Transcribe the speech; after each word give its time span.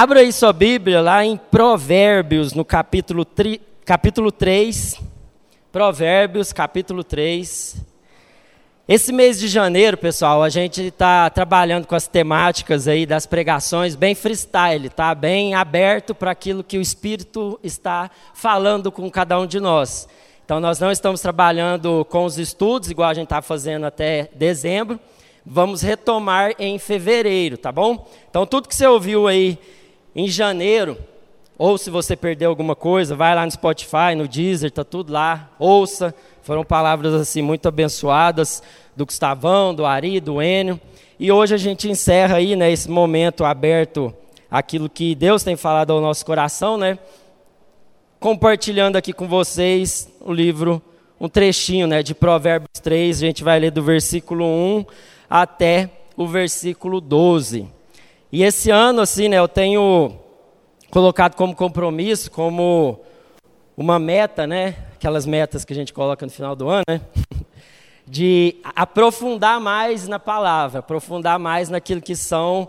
Abra 0.00 0.20
aí 0.20 0.32
sua 0.32 0.52
Bíblia 0.52 1.00
lá 1.00 1.24
em 1.24 1.36
Provérbios, 1.36 2.52
no 2.52 2.64
capítulo, 2.64 3.24
tri, 3.24 3.60
capítulo 3.84 4.30
3. 4.30 5.02
Provérbios, 5.72 6.52
capítulo 6.52 7.02
3. 7.02 7.84
Esse 8.86 9.12
mês 9.12 9.40
de 9.40 9.48
janeiro, 9.48 9.96
pessoal, 9.96 10.40
a 10.40 10.48
gente 10.48 10.82
está 10.82 11.28
trabalhando 11.28 11.84
com 11.84 11.96
as 11.96 12.06
temáticas 12.06 12.86
aí 12.86 13.04
das 13.04 13.26
pregações 13.26 13.96
bem 13.96 14.14
freestyle, 14.14 14.88
tá? 14.88 15.12
Bem 15.16 15.56
aberto 15.56 16.14
para 16.14 16.30
aquilo 16.30 16.62
que 16.62 16.78
o 16.78 16.80
Espírito 16.80 17.58
está 17.64 18.08
falando 18.32 18.92
com 18.92 19.10
cada 19.10 19.36
um 19.36 19.48
de 19.48 19.58
nós. 19.58 20.08
Então, 20.44 20.60
nós 20.60 20.78
não 20.78 20.92
estamos 20.92 21.20
trabalhando 21.20 22.06
com 22.08 22.24
os 22.24 22.38
estudos, 22.38 22.88
igual 22.88 23.10
a 23.10 23.14
gente 23.14 23.24
está 23.24 23.42
fazendo 23.42 23.84
até 23.84 24.30
dezembro. 24.36 25.00
Vamos 25.44 25.82
retomar 25.82 26.52
em 26.56 26.78
fevereiro, 26.78 27.58
tá 27.58 27.72
bom? 27.72 28.08
Então, 28.30 28.46
tudo 28.46 28.68
que 28.68 28.76
você 28.76 28.86
ouviu 28.86 29.26
aí 29.26 29.58
em 30.18 30.26
janeiro, 30.26 30.98
ou 31.56 31.78
se 31.78 31.90
você 31.90 32.16
perdeu 32.16 32.50
alguma 32.50 32.74
coisa, 32.74 33.14
vai 33.14 33.36
lá 33.36 33.44
no 33.44 33.52
Spotify, 33.52 34.16
no 34.16 34.26
Deezer, 34.26 34.68
tá 34.68 34.82
tudo 34.82 35.12
lá, 35.12 35.48
ouça. 35.60 36.12
Foram 36.42 36.64
palavras 36.64 37.14
assim 37.14 37.40
muito 37.40 37.68
abençoadas 37.68 38.60
do 38.96 39.06
Gustavão, 39.06 39.72
do 39.72 39.86
Ari, 39.86 40.18
do 40.18 40.42
Enio. 40.42 40.80
E 41.20 41.30
hoje 41.30 41.54
a 41.54 41.56
gente 41.56 41.88
encerra 41.88 42.38
aí, 42.38 42.56
né, 42.56 42.68
esse 42.68 42.90
momento 42.90 43.44
aberto 43.44 44.12
aquilo 44.50 44.90
que 44.90 45.14
Deus 45.14 45.44
tem 45.44 45.54
falado 45.54 45.92
ao 45.92 46.00
nosso 46.00 46.26
coração, 46.26 46.76
né? 46.76 46.98
Compartilhando 48.18 48.96
aqui 48.96 49.12
com 49.12 49.28
vocês 49.28 50.10
o 50.20 50.32
livro, 50.32 50.82
um 51.20 51.28
trechinho, 51.28 51.86
né, 51.86 52.02
de 52.02 52.12
Provérbios 52.12 52.80
3, 52.82 53.18
a 53.18 53.26
gente 53.26 53.44
vai 53.44 53.60
ler 53.60 53.70
do 53.70 53.84
versículo 53.84 54.44
1 54.44 54.84
até 55.30 55.88
o 56.16 56.26
versículo 56.26 57.00
12. 57.00 57.77
E 58.30 58.42
esse 58.42 58.70
ano, 58.70 59.00
assim, 59.00 59.26
né, 59.26 59.38
eu 59.38 59.48
tenho 59.48 60.18
colocado 60.90 61.34
como 61.34 61.56
compromisso, 61.56 62.30
como 62.30 63.00
uma 63.74 63.98
meta, 63.98 64.46
né, 64.46 64.74
aquelas 64.92 65.24
metas 65.24 65.64
que 65.64 65.72
a 65.72 65.76
gente 65.76 65.94
coloca 65.94 66.26
no 66.26 66.30
final 66.30 66.54
do 66.54 66.68
ano, 66.68 66.84
né, 66.86 67.00
de 68.06 68.56
aprofundar 68.76 69.58
mais 69.58 70.06
na 70.06 70.18
palavra, 70.18 70.80
aprofundar 70.80 71.38
mais 71.38 71.70
naquilo 71.70 72.02
que 72.02 72.14
são 72.14 72.68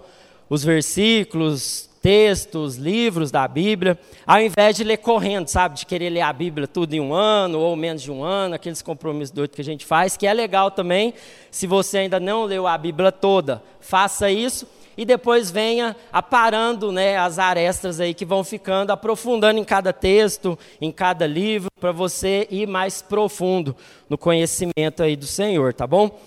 os 0.50 0.64
versículos, 0.64 1.90
textos, 2.02 2.78
livros 2.78 3.30
da 3.30 3.46
Bíblia, 3.46 4.00
ao 4.26 4.40
invés 4.40 4.78
de 4.78 4.86
ler 4.86 4.98
correndo, 4.98 5.50
sabe, 5.50 5.76
de 5.80 5.86
querer 5.86 6.10
ler 6.10 6.22
a 6.22 6.32
Bíblia 6.32 6.68
tudo 6.68 6.94
em 6.94 7.02
um 7.02 7.14
ano 7.14 7.60
ou 7.60 7.76
menos 7.76 8.02
de 8.02 8.10
um 8.10 8.24
ano, 8.24 8.56
aqueles 8.56 8.82
compromissos 8.82 9.32
doidos 9.32 9.56
que 9.56 9.62
a 9.62 9.66
gente 9.66 9.86
faz, 9.86 10.16
que 10.16 10.26
é 10.26 10.34
legal 10.34 10.72
também, 10.72 11.14
se 11.52 11.68
você 11.68 11.98
ainda 11.98 12.18
não 12.18 12.46
leu 12.46 12.66
a 12.66 12.78
Bíblia 12.78 13.12
toda, 13.12 13.62
faça 13.82 14.32
isso, 14.32 14.66
e 15.00 15.06
depois 15.06 15.50
venha 15.50 15.96
aparando 16.12 16.92
né, 16.92 17.16
as 17.16 17.40
arestas 17.40 18.02
aí 18.02 18.14
que 18.14 18.26
vão 18.26 18.44
ficando, 18.44 18.92
aprofundando 18.92 19.58
em 19.58 19.64
cada 19.64 19.94
texto, 19.94 20.60
em 20.82 20.92
cada 20.92 21.26
livro, 21.26 21.70
para 21.80 21.94
você 21.94 22.46
ir 22.52 22.68
mais 22.68 23.02
profundo 23.02 23.74
no 24.10 24.18
conhecimento 24.18 25.02
aí 25.02 25.16
do 25.16 25.26
Senhor, 25.26 25.74
tá 25.74 25.88
bom? 25.88 26.20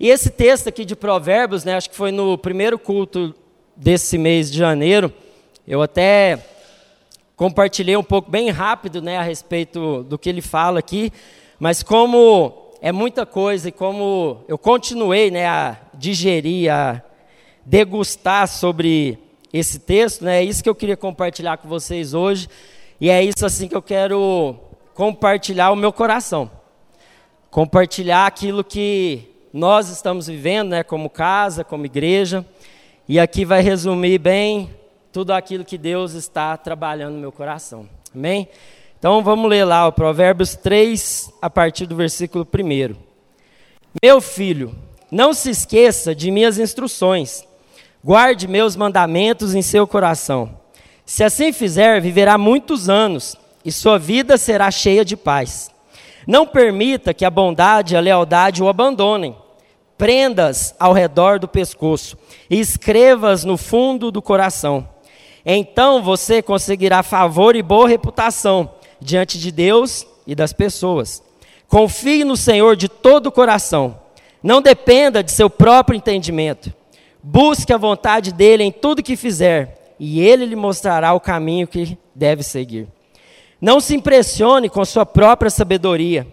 E 0.00 0.10
esse 0.10 0.28
texto 0.28 0.68
aqui 0.68 0.84
de 0.84 0.96
Provérbios, 0.96 1.62
né, 1.62 1.76
acho 1.76 1.88
que 1.88 1.94
foi 1.94 2.10
no 2.10 2.36
primeiro 2.36 2.80
culto 2.80 3.32
desse 3.76 4.18
mês 4.18 4.50
de 4.50 4.58
janeiro, 4.58 5.12
eu 5.64 5.80
até 5.80 6.44
compartilhei 7.36 7.96
um 7.96 8.02
pouco 8.02 8.28
bem 8.28 8.50
rápido 8.50 9.00
né, 9.00 9.18
a 9.18 9.22
respeito 9.22 10.02
do 10.02 10.18
que 10.18 10.28
ele 10.28 10.42
fala 10.42 10.80
aqui, 10.80 11.12
mas 11.60 11.80
como 11.80 12.72
é 12.82 12.90
muita 12.90 13.24
coisa 13.24 13.68
e 13.68 13.72
como 13.72 14.44
eu 14.48 14.58
continuei 14.58 15.30
né, 15.30 15.46
a 15.46 15.76
digerir, 15.94 16.72
a 16.72 17.00
degustar 17.66 18.46
sobre 18.46 19.18
esse 19.52 19.80
texto, 19.80 20.24
né? 20.24 20.38
É 20.38 20.44
isso 20.44 20.62
que 20.62 20.68
eu 20.68 20.74
queria 20.74 20.96
compartilhar 20.96 21.56
com 21.56 21.68
vocês 21.68 22.14
hoje. 22.14 22.48
E 23.00 23.10
é 23.10 23.22
isso 23.22 23.44
assim 23.44 23.66
que 23.66 23.74
eu 23.74 23.82
quero 23.82 24.56
compartilhar 24.94 25.72
o 25.72 25.76
meu 25.76 25.92
coração. 25.92 26.50
Compartilhar 27.50 28.26
aquilo 28.26 28.62
que 28.62 29.28
nós 29.52 29.88
estamos 29.88 30.28
vivendo, 30.28 30.70
né, 30.70 30.82
como 30.82 31.10
casa, 31.10 31.64
como 31.64 31.84
igreja. 31.84 32.46
E 33.08 33.18
aqui 33.18 33.44
vai 33.44 33.62
resumir 33.62 34.18
bem 34.18 34.70
tudo 35.12 35.32
aquilo 35.32 35.64
que 35.64 35.76
Deus 35.76 36.12
está 36.12 36.56
trabalhando 36.56 37.14
no 37.14 37.20
meu 37.20 37.32
coração. 37.32 37.88
Amém? 38.14 38.48
Então 38.98 39.22
vamos 39.22 39.50
ler 39.50 39.64
lá 39.64 39.86
o 39.88 39.92
Provérbios 39.92 40.54
3, 40.54 41.32
a 41.42 41.50
partir 41.50 41.86
do 41.86 41.96
versículo 41.96 42.46
1. 42.46 42.94
Meu 44.02 44.20
filho, 44.20 44.74
não 45.10 45.32
se 45.32 45.50
esqueça 45.50 46.14
de 46.14 46.30
minhas 46.30 46.58
instruções 46.58 47.44
Guarde 48.06 48.46
meus 48.46 48.76
mandamentos 48.76 49.52
em 49.52 49.62
seu 49.62 49.84
coração. 49.84 50.60
Se 51.04 51.24
assim 51.24 51.52
fizer, 51.52 52.00
viverá 52.00 52.38
muitos 52.38 52.88
anos 52.88 53.34
e 53.64 53.72
sua 53.72 53.98
vida 53.98 54.38
será 54.38 54.70
cheia 54.70 55.04
de 55.04 55.16
paz. 55.16 55.72
Não 56.24 56.46
permita 56.46 57.12
que 57.12 57.24
a 57.24 57.30
bondade 57.30 57.94
e 57.94 57.96
a 57.96 58.00
lealdade 58.00 58.62
o 58.62 58.68
abandonem. 58.68 59.34
Prendas 59.98 60.72
ao 60.78 60.92
redor 60.92 61.40
do 61.40 61.48
pescoço 61.48 62.16
e 62.48 62.60
escrevas 62.60 63.42
no 63.42 63.56
fundo 63.56 64.12
do 64.12 64.22
coração. 64.22 64.88
Então 65.44 66.00
você 66.00 66.40
conseguirá 66.40 67.02
favor 67.02 67.56
e 67.56 67.60
boa 67.62 67.88
reputação 67.88 68.70
diante 69.00 69.36
de 69.36 69.50
Deus 69.50 70.06
e 70.24 70.36
das 70.36 70.52
pessoas. 70.52 71.20
Confie 71.66 72.22
no 72.22 72.36
Senhor 72.36 72.76
de 72.76 72.88
todo 72.88 73.26
o 73.26 73.32
coração. 73.32 73.98
Não 74.40 74.62
dependa 74.62 75.24
de 75.24 75.32
seu 75.32 75.50
próprio 75.50 75.96
entendimento. 75.96 76.72
Busque 77.28 77.72
a 77.72 77.76
vontade 77.76 78.32
dele 78.32 78.62
em 78.62 78.70
tudo 78.70 79.02
que 79.02 79.16
fizer, 79.16 79.96
e 79.98 80.20
ele 80.20 80.46
lhe 80.46 80.54
mostrará 80.54 81.12
o 81.12 81.18
caminho 81.18 81.66
que 81.66 81.98
deve 82.14 82.44
seguir. 82.44 82.86
Não 83.60 83.80
se 83.80 83.96
impressione 83.96 84.68
com 84.68 84.84
sua 84.84 85.04
própria 85.04 85.50
sabedoria. 85.50 86.24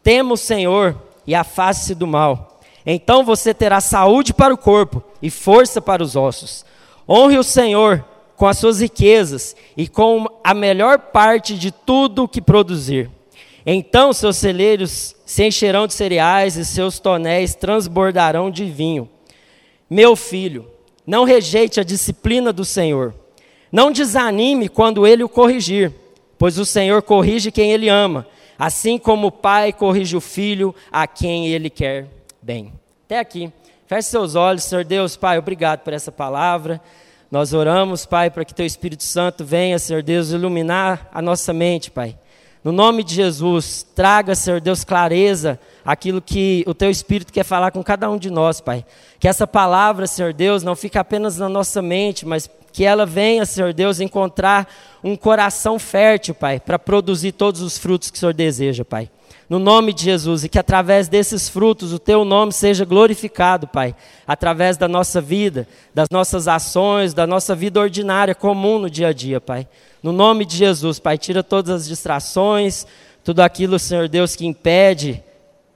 Tema 0.00 0.34
o 0.34 0.36
Senhor 0.36 0.96
e 1.26 1.34
afaste-se 1.34 1.92
do 1.96 2.06
mal. 2.06 2.60
Então 2.86 3.24
você 3.24 3.52
terá 3.52 3.80
saúde 3.80 4.32
para 4.32 4.54
o 4.54 4.56
corpo 4.56 5.02
e 5.20 5.28
força 5.28 5.82
para 5.82 6.04
os 6.04 6.14
ossos. 6.14 6.64
Honre 7.08 7.36
o 7.36 7.42
Senhor 7.42 8.04
com 8.36 8.46
as 8.46 8.58
suas 8.58 8.80
riquezas 8.80 9.56
e 9.76 9.88
com 9.88 10.28
a 10.44 10.54
melhor 10.54 11.00
parte 11.00 11.58
de 11.58 11.72
tudo 11.72 12.22
o 12.22 12.28
que 12.28 12.40
produzir. 12.40 13.10
Então 13.66 14.12
seus 14.12 14.36
celeiros 14.36 15.16
se 15.26 15.44
encherão 15.44 15.88
de 15.88 15.94
cereais 15.94 16.56
e 16.56 16.64
seus 16.64 17.00
tonéis 17.00 17.56
transbordarão 17.56 18.52
de 18.52 18.66
vinho. 18.66 19.08
Meu 19.92 20.16
filho, 20.16 20.66
não 21.06 21.24
rejeite 21.24 21.78
a 21.78 21.84
disciplina 21.84 22.50
do 22.50 22.64
Senhor. 22.64 23.12
Não 23.70 23.92
desanime 23.92 24.66
quando 24.66 25.06
ele 25.06 25.22
o 25.22 25.28
corrigir, 25.28 25.92
pois 26.38 26.56
o 26.56 26.64
Senhor 26.64 27.02
corrige 27.02 27.52
quem 27.52 27.72
ele 27.72 27.90
ama, 27.90 28.26
assim 28.58 28.96
como 28.96 29.26
o 29.26 29.30
pai 29.30 29.70
corrige 29.70 30.16
o 30.16 30.20
filho 30.20 30.74
a 30.90 31.06
quem 31.06 31.48
ele 31.48 31.68
quer 31.68 32.06
bem. 32.40 32.72
Até 33.04 33.18
aqui. 33.18 33.52
Feche 33.86 34.08
seus 34.08 34.34
olhos, 34.34 34.64
Senhor 34.64 34.82
Deus, 34.82 35.14
Pai, 35.14 35.36
obrigado 35.36 35.80
por 35.80 35.92
essa 35.92 36.10
palavra. 36.10 36.80
Nós 37.30 37.52
oramos, 37.52 38.06
Pai, 38.06 38.30
para 38.30 38.46
que 38.46 38.54
Teu 38.54 38.64
Espírito 38.64 39.02
Santo 39.02 39.44
venha, 39.44 39.78
Senhor 39.78 40.02
Deus, 40.02 40.30
iluminar 40.30 41.10
a 41.12 41.20
nossa 41.20 41.52
mente, 41.52 41.90
Pai. 41.90 42.16
No 42.64 42.70
nome 42.70 43.02
de 43.02 43.14
Jesus, 43.14 43.84
traga, 43.94 44.36
Senhor 44.36 44.60
Deus, 44.60 44.84
clareza 44.84 45.58
aquilo 45.84 46.22
que 46.22 46.62
o 46.64 46.72
teu 46.72 46.90
Espírito 46.90 47.32
quer 47.32 47.44
falar 47.44 47.72
com 47.72 47.82
cada 47.82 48.08
um 48.08 48.16
de 48.16 48.30
nós, 48.30 48.60
Pai. 48.60 48.84
Que 49.18 49.26
essa 49.26 49.48
palavra, 49.48 50.06
Senhor 50.06 50.32
Deus, 50.32 50.62
não 50.62 50.76
fique 50.76 50.96
apenas 50.96 51.38
na 51.38 51.48
nossa 51.48 51.82
mente, 51.82 52.24
mas 52.24 52.48
que 52.72 52.84
ela 52.84 53.04
venha, 53.04 53.44
Senhor 53.44 53.72
Deus, 53.72 53.98
encontrar 53.98 54.72
um 55.02 55.16
coração 55.16 55.76
fértil, 55.76 56.36
Pai, 56.36 56.60
para 56.60 56.78
produzir 56.78 57.32
todos 57.32 57.60
os 57.60 57.76
frutos 57.76 58.10
que 58.12 58.16
o 58.16 58.20
Senhor 58.20 58.32
deseja, 58.32 58.84
Pai. 58.84 59.10
No 59.50 59.58
nome 59.58 59.92
de 59.92 60.04
Jesus, 60.04 60.44
e 60.44 60.48
que 60.48 60.58
através 60.58 61.08
desses 61.08 61.48
frutos 61.48 61.92
o 61.92 61.98
teu 61.98 62.24
nome 62.24 62.52
seja 62.52 62.84
glorificado, 62.84 63.66
Pai, 63.66 63.94
através 64.24 64.76
da 64.76 64.86
nossa 64.86 65.20
vida, 65.20 65.66
das 65.92 66.06
nossas 66.12 66.46
ações, 66.46 67.12
da 67.12 67.26
nossa 67.26 67.56
vida 67.56 67.80
ordinária, 67.80 68.36
comum 68.36 68.78
no 68.78 68.88
dia 68.88 69.08
a 69.08 69.12
dia, 69.12 69.40
Pai. 69.40 69.66
No 70.02 70.10
nome 70.10 70.44
de 70.44 70.56
Jesus, 70.56 70.98
Pai, 70.98 71.16
tira 71.16 71.44
todas 71.44 71.82
as 71.82 71.88
distrações, 71.88 72.86
tudo 73.22 73.40
aquilo, 73.40 73.78
Senhor 73.78 74.08
Deus, 74.08 74.34
que 74.34 74.44
impede 74.44 75.22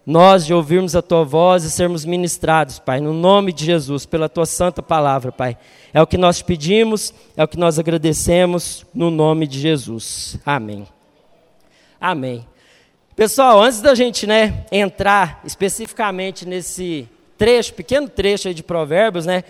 nós 0.04 0.44
de 0.44 0.52
ouvirmos 0.52 0.96
a 0.96 1.02
tua 1.02 1.24
voz 1.24 1.62
e 1.62 1.70
sermos 1.70 2.04
ministrados, 2.04 2.80
Pai, 2.80 3.00
no 3.00 3.12
nome 3.12 3.52
de 3.52 3.64
Jesus, 3.64 4.04
pela 4.04 4.28
tua 4.28 4.44
santa 4.44 4.82
palavra, 4.82 5.30
Pai. 5.30 5.56
É 5.94 6.02
o 6.02 6.06
que 6.06 6.18
nós 6.18 6.42
pedimos, 6.42 7.14
é 7.36 7.44
o 7.44 7.48
que 7.48 7.56
nós 7.56 7.78
agradecemos, 7.78 8.84
no 8.92 9.10
nome 9.10 9.46
de 9.46 9.60
Jesus. 9.60 10.38
Amém. 10.44 10.86
Amém. 12.00 12.46
Pessoal, 13.14 13.62
antes 13.62 13.80
da 13.80 13.94
gente 13.94 14.26
né, 14.26 14.66
entrar 14.72 15.40
especificamente 15.44 16.46
nesse 16.46 17.08
trecho, 17.38 17.74
pequeno 17.74 18.08
trecho 18.08 18.52
de 18.52 18.62
Provérbios, 18.62 19.24
né, 19.24 19.44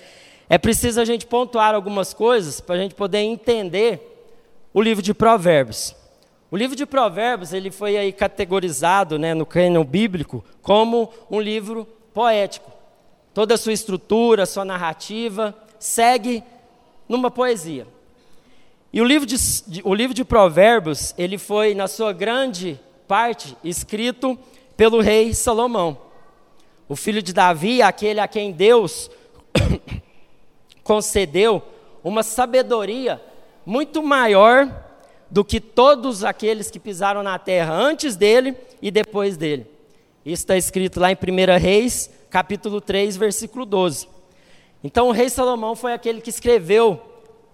é 0.49 0.59
preciso 0.59 1.01
a 1.01 1.05
gente 1.05 1.27
pontuar 1.27 1.75
algumas 1.75 2.13
coisas 2.15 2.61
para 2.61 2.77
a 2.77 2.79
gente 2.79 2.95
poder 2.95 3.21
entender 3.21 4.16
o 4.77 4.83
livro 4.83 5.03
de 5.03 5.15
Provérbios. 5.15 5.97
O 6.51 6.57
livro 6.57 6.77
de 6.77 6.85
Provérbios 6.85 7.55
ele 7.55 7.71
foi 7.71 7.97
aí 7.97 8.13
categorizado 8.13 9.19
né, 9.19 9.33
no 9.33 9.47
cânon 9.47 9.83
bíblico 9.83 10.45
como 10.61 11.11
um 11.31 11.41
livro 11.41 11.89
poético. 12.13 12.71
Toda 13.33 13.55
a 13.55 13.57
sua 13.57 13.73
estrutura, 13.73 14.45
sua 14.45 14.67
narrativa 14.67 15.57
segue 15.79 16.45
numa 17.09 17.31
poesia. 17.31 17.87
E 18.93 19.01
o 19.01 19.05
livro 19.07 19.27
de, 19.27 19.37
o 19.83 19.95
livro 19.95 20.13
de 20.13 20.27
Provérbios, 20.27 21.15
ele 21.17 21.39
foi, 21.39 21.75
na 21.75 21.89
sua 21.89 22.13
grande 22.13 22.79
parte, 23.09 23.57
escrito 23.65 24.39
pelo 24.77 25.01
rei 25.01 25.33
Salomão. 25.33 25.97
O 26.87 26.95
filho 26.95 27.23
de 27.23 27.33
Davi, 27.33 27.81
aquele 27.81 28.21
a 28.21 28.29
quem 28.29 28.53
Deus 28.53 29.11
concedeu 30.85 31.63
uma 32.05 32.23
sabedoria 32.23 33.23
muito 33.67 34.03
maior 34.03 34.85
do 35.29 35.45
que 35.45 35.61
todos 35.61 36.23
aqueles 36.23 36.71
que 36.71 36.79
pisaram 36.79 37.23
na 37.23 37.37
terra 37.39 37.75
antes 37.75 38.15
dele 38.15 38.57
e 38.81 38.93
depois 38.93 39.37
dele. 39.37 39.67
Isso 40.25 40.45
está 40.45 40.57
escrito 40.57 41.01
lá 41.01 41.11
em 41.11 41.17
1 41.17 41.59
Reis, 41.59 42.09
capítulo 42.31 42.81
3, 42.81 43.17
versículo 43.17 43.67
12. 43.67 44.09
Então, 44.83 45.09
o 45.09 45.13
rei 45.13 45.29
Salomão 45.29 45.75
foi 45.75 45.93
aquele 45.93 46.21
que 46.21 46.31
escreveu 46.31 47.03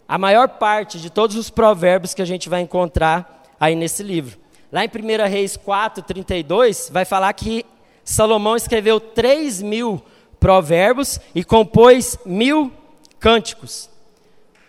a 0.07 0.19
maior 0.19 0.49
parte 0.49 1.01
de 1.01 1.09
todos 1.09 1.37
os 1.37 1.49
provérbios 1.49 2.13
que 2.13 2.21
a 2.21 2.27
gente 2.27 2.49
vai 2.49 2.61
encontrar 2.61 3.45
aí 3.59 3.75
nesse 3.75 4.03
livro. 4.03 4.39
Lá 4.71 4.85
em 4.85 4.89
1 4.89 5.29
Reis 5.29 5.57
4, 5.57 6.03
32, 6.03 6.91
vai 6.93 7.05
falar 7.05 7.33
que 7.33 7.65
Salomão 8.05 8.57
escreveu 8.57 9.01
3 9.01 9.63
mil 9.63 10.03
provérbios 10.39 11.21
e 11.35 11.45
compôs 11.45 12.19
mil 12.27 12.73
cânticos. 13.19 13.92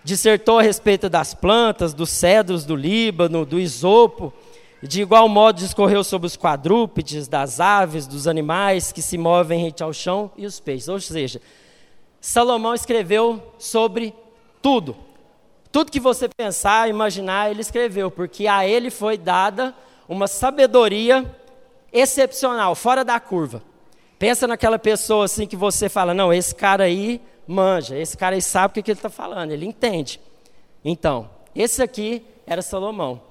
Dissertou 0.03 0.59
a 0.59 0.61
respeito 0.61 1.09
das 1.09 1.33
plantas, 1.33 1.93
dos 1.93 2.09
cedros 2.09 2.65
do 2.65 2.75
Líbano, 2.75 3.45
do 3.45 3.59
isopo. 3.59 4.33
De 4.81 5.01
igual 5.01 5.29
modo, 5.29 5.59
discorreu 5.59 6.03
sobre 6.03 6.27
os 6.27 6.35
quadrúpedes, 6.35 7.27
das 7.27 7.61
aves, 7.61 8.05
dos 8.05 8.27
animais 8.27 8.91
que 8.91 9.01
se 9.01 9.17
movem 9.17 9.61
rente 9.61 9.81
ao 9.81 9.93
chão 9.93 10.29
e 10.37 10.45
os 10.45 10.59
peixes. 10.59 10.89
Ou 10.89 10.99
seja, 10.99 11.41
Salomão 12.19 12.73
escreveu 12.73 13.41
sobre 13.57 14.13
tudo. 14.61 14.95
Tudo 15.71 15.91
que 15.91 15.99
você 15.99 16.29
pensar, 16.29 16.89
imaginar, 16.89 17.49
ele 17.49 17.61
escreveu, 17.61 18.11
porque 18.11 18.45
a 18.45 18.67
ele 18.67 18.89
foi 18.89 19.17
dada 19.17 19.73
uma 20.07 20.27
sabedoria 20.27 21.25
excepcional, 21.91 22.75
fora 22.75 23.03
da 23.03 23.19
curva. 23.19 23.63
Pensa 24.19 24.47
naquela 24.47 24.79
pessoa 24.79 25.25
assim 25.25 25.47
que 25.47 25.55
você 25.55 25.89
fala, 25.89 26.13
não, 26.13 26.33
esse 26.33 26.53
cara 26.53 26.85
aí 26.85 27.21
manja, 27.47 27.97
esse 27.97 28.17
cara 28.17 28.35
aí 28.35 28.41
sabe 28.41 28.79
o 28.79 28.83
que, 28.83 28.91
ele 28.91 28.97
está 28.97 29.09
falando, 29.09 29.51
ele 29.51 29.65
entende. 29.65 30.19
Então, 30.83 31.29
esse 31.55 31.81
aqui 31.81 32.25
era 32.45 32.61
Salomão, 32.61 33.21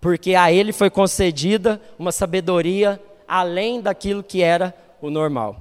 porque 0.00 0.34
a 0.34 0.52
ele 0.52 0.72
foi 0.72 0.90
concedida 0.90 1.80
uma 1.98 2.12
sabedoria 2.12 3.00
além 3.26 3.80
daquilo 3.80 4.22
que 4.22 4.42
era 4.42 4.74
o 5.00 5.10
normal. 5.10 5.56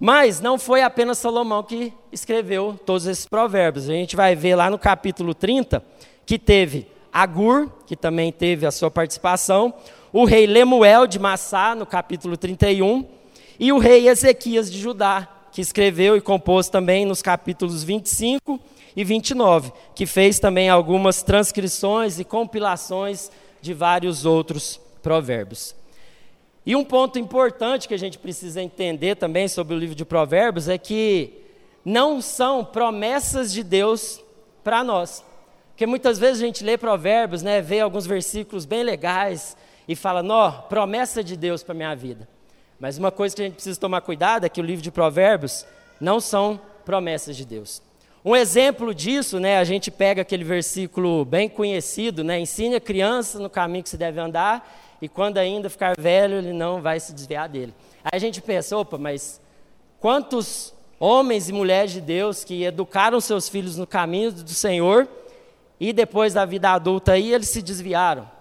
Mas 0.00 0.40
não 0.40 0.58
foi 0.58 0.82
apenas 0.82 1.18
Salomão 1.18 1.62
que 1.62 1.92
escreveu 2.12 2.78
todos 2.86 3.06
esses 3.06 3.26
provérbios. 3.26 3.88
A 3.88 3.92
gente 3.92 4.14
vai 4.14 4.36
ver 4.36 4.54
lá 4.54 4.70
no 4.70 4.78
capítulo 4.78 5.34
30 5.34 5.82
que 6.24 6.38
teve 6.38 6.86
Agur, 7.12 7.70
que 7.86 7.96
também 7.96 8.30
teve 8.30 8.64
a 8.64 8.70
sua 8.70 8.90
participação, 8.90 9.74
o 10.12 10.24
rei 10.24 10.46
Lemuel 10.46 11.06
de 11.06 11.18
Massá, 11.18 11.74
no 11.74 11.84
capítulo 11.84 12.36
31, 12.36 13.04
e 13.58 13.72
o 13.72 13.78
rei 13.78 14.08
Ezequias 14.08 14.70
de 14.70 14.78
Judá, 14.78 15.28
que 15.52 15.60
escreveu 15.60 16.16
e 16.16 16.20
compôs 16.20 16.68
também 16.68 17.04
nos 17.04 17.22
capítulos 17.22 17.82
25 17.82 18.60
e 18.94 19.04
29, 19.04 19.72
que 19.94 20.06
fez 20.06 20.38
também 20.38 20.68
algumas 20.68 21.22
transcrições 21.22 22.18
e 22.18 22.24
compilações 22.24 23.30
de 23.60 23.72
vários 23.72 24.24
outros 24.24 24.80
provérbios. 25.02 25.74
E 26.66 26.76
um 26.76 26.84
ponto 26.84 27.18
importante 27.18 27.88
que 27.88 27.94
a 27.94 27.98
gente 27.98 28.18
precisa 28.18 28.62
entender 28.62 29.16
também 29.16 29.48
sobre 29.48 29.74
o 29.74 29.78
livro 29.78 29.94
de 29.94 30.04
Provérbios 30.04 30.68
é 30.68 30.76
que 30.76 31.32
não 31.84 32.20
são 32.20 32.64
promessas 32.64 33.52
de 33.52 33.62
Deus 33.62 34.22
para 34.62 34.84
nós. 34.84 35.24
Porque 35.70 35.86
muitas 35.86 36.18
vezes 36.18 36.42
a 36.42 36.46
gente 36.46 36.64
lê 36.64 36.76
Provérbios, 36.76 37.42
né, 37.42 37.62
vê 37.62 37.80
alguns 37.80 38.06
versículos 38.06 38.66
bem 38.66 38.82
legais, 38.82 39.56
e 39.88 39.96
fala, 39.96 40.22
nó, 40.22 40.50
promessa 40.50 41.24
de 41.24 41.36
Deus 41.36 41.62
para 41.62 41.74
minha 41.74 41.94
vida. 41.96 42.28
Mas 42.78 42.98
uma 42.98 43.10
coisa 43.10 43.34
que 43.34 43.42
a 43.42 43.44
gente 43.44 43.54
precisa 43.54 43.78
tomar 43.78 44.00
cuidado 44.00 44.44
é 44.44 44.48
que 44.48 44.60
o 44.60 44.64
livro 44.64 44.82
de 44.82 44.90
Provérbios 44.90 45.66
não 46.00 46.20
são 46.20 46.60
promessas 46.84 47.36
de 47.36 47.44
Deus. 47.44 47.82
Um 48.24 48.34
exemplo 48.34 48.94
disso, 48.94 49.38
né, 49.40 49.58
a 49.58 49.64
gente 49.64 49.90
pega 49.90 50.22
aquele 50.22 50.44
versículo 50.44 51.24
bem 51.24 51.48
conhecido, 51.48 52.22
né, 52.22 52.38
ensine 52.38 52.76
a 52.76 52.80
criança 52.80 53.38
no 53.38 53.48
caminho 53.48 53.82
que 53.82 53.88
se 53.88 53.96
deve 53.96 54.20
andar, 54.20 54.96
e 55.00 55.08
quando 55.08 55.38
ainda 55.38 55.70
ficar 55.70 55.94
velho, 55.98 56.36
ele 56.36 56.52
não 56.52 56.82
vai 56.82 56.98
se 56.98 57.12
desviar 57.12 57.48
dele. 57.48 57.74
Aí 58.04 58.10
a 58.12 58.18
gente 58.18 58.42
pensa, 58.42 58.76
opa, 58.76 58.98
mas 58.98 59.40
quantos 60.00 60.74
homens 60.98 61.48
e 61.48 61.52
mulheres 61.52 61.92
de 61.92 62.00
Deus 62.00 62.42
que 62.44 62.64
educaram 62.64 63.20
seus 63.20 63.48
filhos 63.48 63.76
no 63.76 63.86
caminho 63.86 64.32
do 64.32 64.50
Senhor, 64.50 65.08
e 65.80 65.92
depois 65.92 66.34
da 66.34 66.44
vida 66.44 66.70
adulta 66.70 67.12
aí, 67.12 67.32
eles 67.32 67.48
se 67.48 67.62
desviaram 67.62 68.38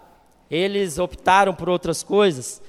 eles 0.50 0.98
optaram 0.98 1.54
por 1.54 1.70
outras 1.70 2.04
coisas. 2.04 2.62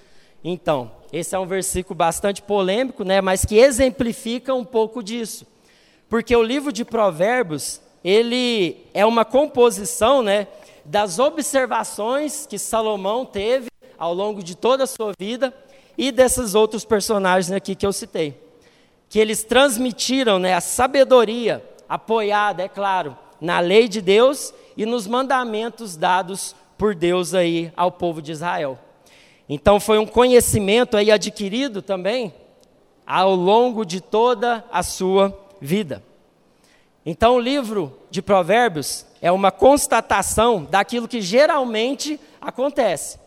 Então, 0.42 0.90
esse 1.12 1.34
é 1.34 1.38
um 1.38 1.46
versículo 1.46 1.94
bastante 1.94 2.42
polêmico, 2.42 3.04
né, 3.04 3.20
mas 3.20 3.44
que 3.44 3.56
exemplifica 3.56 4.54
um 4.54 4.64
pouco 4.64 5.02
disso. 5.02 5.46
Porque 6.08 6.34
o 6.34 6.42
livro 6.42 6.72
de 6.72 6.84
Provérbios, 6.84 7.80
ele 8.04 8.86
é 8.92 9.04
uma 9.04 9.24
composição, 9.24 10.22
né, 10.22 10.46
das 10.84 11.18
observações 11.18 12.46
que 12.46 12.58
Salomão 12.58 13.24
teve 13.24 13.68
ao 13.98 14.14
longo 14.14 14.42
de 14.42 14.54
toda 14.54 14.84
a 14.84 14.86
sua 14.86 15.12
vida 15.18 15.52
e 15.96 16.12
desses 16.12 16.54
outros 16.54 16.84
personagens 16.84 17.52
aqui 17.52 17.74
que 17.74 17.86
eu 17.86 17.92
citei. 17.92 18.40
Que 19.08 19.18
eles 19.18 19.42
transmitiram, 19.42 20.38
né, 20.38 20.54
a 20.54 20.60
sabedoria 20.60 21.64
apoiada, 21.88 22.62
é 22.62 22.68
claro, 22.68 23.16
na 23.40 23.60
lei 23.60 23.88
de 23.88 24.00
Deus 24.00 24.52
e 24.76 24.84
nos 24.84 25.06
mandamentos 25.06 25.96
dados 25.96 26.54
por 26.76 26.94
Deus 26.94 27.34
aí 27.34 27.72
ao 27.76 27.90
povo 27.90 28.22
de 28.22 28.32
Israel. 28.32 28.78
Então 29.48 29.80
foi 29.80 29.98
um 29.98 30.06
conhecimento 30.06 30.96
aí 30.96 31.10
adquirido 31.10 31.80
também 31.80 32.34
ao 33.06 33.34
longo 33.34 33.84
de 33.84 34.00
toda 34.00 34.64
a 34.70 34.82
sua 34.82 35.36
vida. 35.60 36.02
Então 37.06 37.36
o 37.36 37.40
livro 37.40 37.98
de 38.10 38.20
Provérbios 38.20 39.06
é 39.22 39.32
uma 39.32 39.50
constatação 39.50 40.64
daquilo 40.64 41.08
que 41.08 41.22
geralmente 41.22 42.20
acontece. 42.38 43.18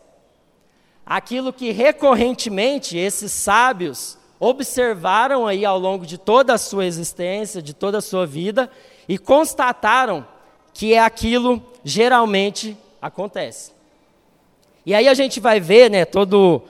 Aquilo 1.04 1.52
que 1.52 1.72
recorrentemente 1.72 2.96
esses 2.96 3.32
sábios 3.32 4.16
observaram 4.38 5.46
aí 5.46 5.64
ao 5.64 5.78
longo 5.78 6.06
de 6.06 6.16
toda 6.16 6.54
a 6.54 6.58
sua 6.58 6.86
existência, 6.86 7.60
de 7.60 7.74
toda 7.74 7.98
a 7.98 8.02
sua 8.02 8.24
vida 8.24 8.70
e 9.08 9.18
constataram 9.18 10.24
que 10.72 10.94
é 10.94 11.00
aquilo 11.00 11.60
geralmente 11.84 12.76
acontece. 13.00 13.72
E 14.84 14.94
aí 14.94 15.08
a 15.08 15.14
gente 15.14 15.38
vai 15.38 15.60
ver, 15.60 15.90
né, 15.90 16.04
todos 16.04 16.62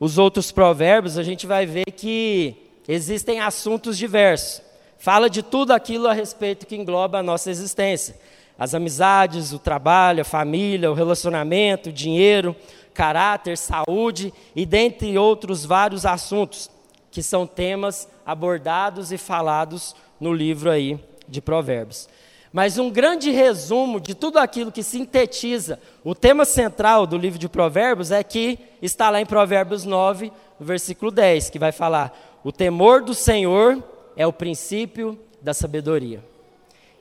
os 0.00 0.18
outros 0.18 0.50
provérbios, 0.50 1.18
a 1.18 1.22
gente 1.22 1.46
vai 1.46 1.66
ver 1.66 1.86
que 1.86 2.54
existem 2.86 3.40
assuntos 3.40 3.98
diversos. 3.98 4.62
Fala 4.98 5.28
de 5.28 5.42
tudo 5.42 5.72
aquilo 5.72 6.08
a 6.08 6.12
respeito 6.12 6.66
que 6.66 6.76
engloba 6.76 7.18
a 7.18 7.22
nossa 7.22 7.50
existência. 7.50 8.16
As 8.58 8.74
amizades, 8.74 9.52
o 9.52 9.58
trabalho, 9.58 10.22
a 10.22 10.24
família, 10.24 10.90
o 10.90 10.94
relacionamento, 10.94 11.90
o 11.90 11.92
dinheiro, 11.92 12.56
caráter, 12.92 13.56
saúde 13.56 14.32
e 14.56 14.66
dentre 14.66 15.16
outros 15.16 15.64
vários 15.64 16.04
assuntos 16.04 16.68
que 17.10 17.22
são 17.22 17.46
temas 17.46 18.08
abordados 18.26 19.12
e 19.12 19.18
falados 19.18 19.94
no 20.20 20.32
livro 20.32 20.70
aí 20.70 20.98
de 21.28 21.40
Provérbios. 21.40 22.08
Mas 22.52 22.78
um 22.78 22.90
grande 22.90 23.30
resumo 23.30 24.00
de 24.00 24.14
tudo 24.14 24.38
aquilo 24.38 24.72
que 24.72 24.82
sintetiza 24.82 25.78
o 26.02 26.14
tema 26.14 26.44
central 26.44 27.06
do 27.06 27.18
livro 27.18 27.38
de 27.38 27.48
Provérbios 27.48 28.10
é 28.10 28.22
que 28.22 28.58
está 28.80 29.10
lá 29.10 29.20
em 29.20 29.26
Provérbios 29.26 29.84
9, 29.84 30.32
versículo 30.58 31.10
10, 31.10 31.50
que 31.50 31.58
vai 31.58 31.72
falar: 31.72 32.40
O 32.42 32.50
temor 32.50 33.02
do 33.02 33.14
Senhor 33.14 33.82
é 34.16 34.26
o 34.26 34.32
princípio 34.32 35.18
da 35.42 35.52
sabedoria. 35.52 36.24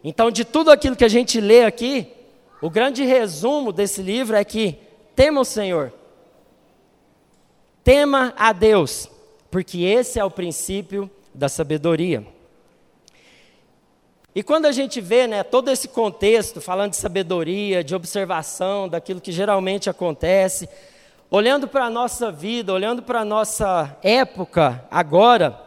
Então, 0.03 0.29
de 0.29 0.43
tudo 0.43 0.69
aquilo 0.69 0.95
que 0.95 1.05
a 1.05 1.09
gente 1.09 1.39
lê 1.39 1.63
aqui, 1.63 2.07
o 2.61 2.69
grande 2.69 3.03
resumo 3.03 3.71
desse 3.71 4.01
livro 4.01 4.35
é 4.35 4.43
que 4.43 4.77
tema 5.15 5.41
o 5.41 5.45
Senhor, 5.45 5.93
tema 7.83 8.33
a 8.37 8.51
Deus, 8.51 9.09
porque 9.49 9.83
esse 9.83 10.19
é 10.19 10.23
o 10.23 10.31
princípio 10.31 11.09
da 11.33 11.47
sabedoria. 11.47 12.25
E 14.37 14.43
quando 14.43 14.67
a 14.67 14.71
gente 14.71 15.01
vê 15.01 15.25
né, 15.25 15.41
todo 15.41 15.71
esse 15.71 15.87
contexto, 15.87 16.61
falando 16.61 16.91
de 16.91 16.97
sabedoria, 16.97 17.83
de 17.83 17.95
observação, 17.95 18.87
daquilo 18.87 19.19
que 19.19 19.31
geralmente 19.31 19.89
acontece, 19.89 20.69
olhando 21.31 21.67
para 21.67 21.85
a 21.85 21.89
nossa 21.89 22.31
vida, 22.31 22.71
olhando 22.71 23.01
para 23.01 23.21
a 23.21 23.25
nossa 23.25 23.97
época 24.03 24.85
agora, 24.91 25.59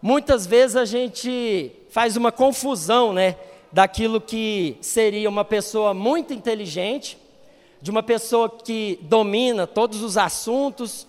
muitas 0.00 0.46
vezes 0.46 0.76
a 0.76 0.86
gente 0.86 1.70
faz 1.90 2.16
uma 2.16 2.32
confusão 2.32 3.12
né, 3.12 3.36
daquilo 3.70 4.18
que 4.18 4.78
seria 4.80 5.28
uma 5.28 5.44
pessoa 5.44 5.92
muito 5.92 6.32
inteligente, 6.32 7.18
de 7.82 7.90
uma 7.90 8.02
pessoa 8.02 8.48
que 8.48 8.98
domina 9.02 9.66
todos 9.66 10.02
os 10.02 10.16
assuntos, 10.16 11.06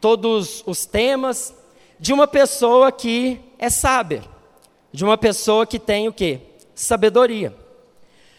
todos 0.00 0.64
os 0.66 0.86
temas, 0.86 1.54
de 2.00 2.10
uma 2.10 2.26
pessoa 2.26 2.90
que 2.90 3.38
é 3.58 3.68
sábia 3.68 4.37
de 4.92 5.04
uma 5.04 5.18
pessoa 5.18 5.66
que 5.66 5.78
tem 5.78 6.08
o 6.08 6.12
quê? 6.12 6.40
Sabedoria. 6.74 7.54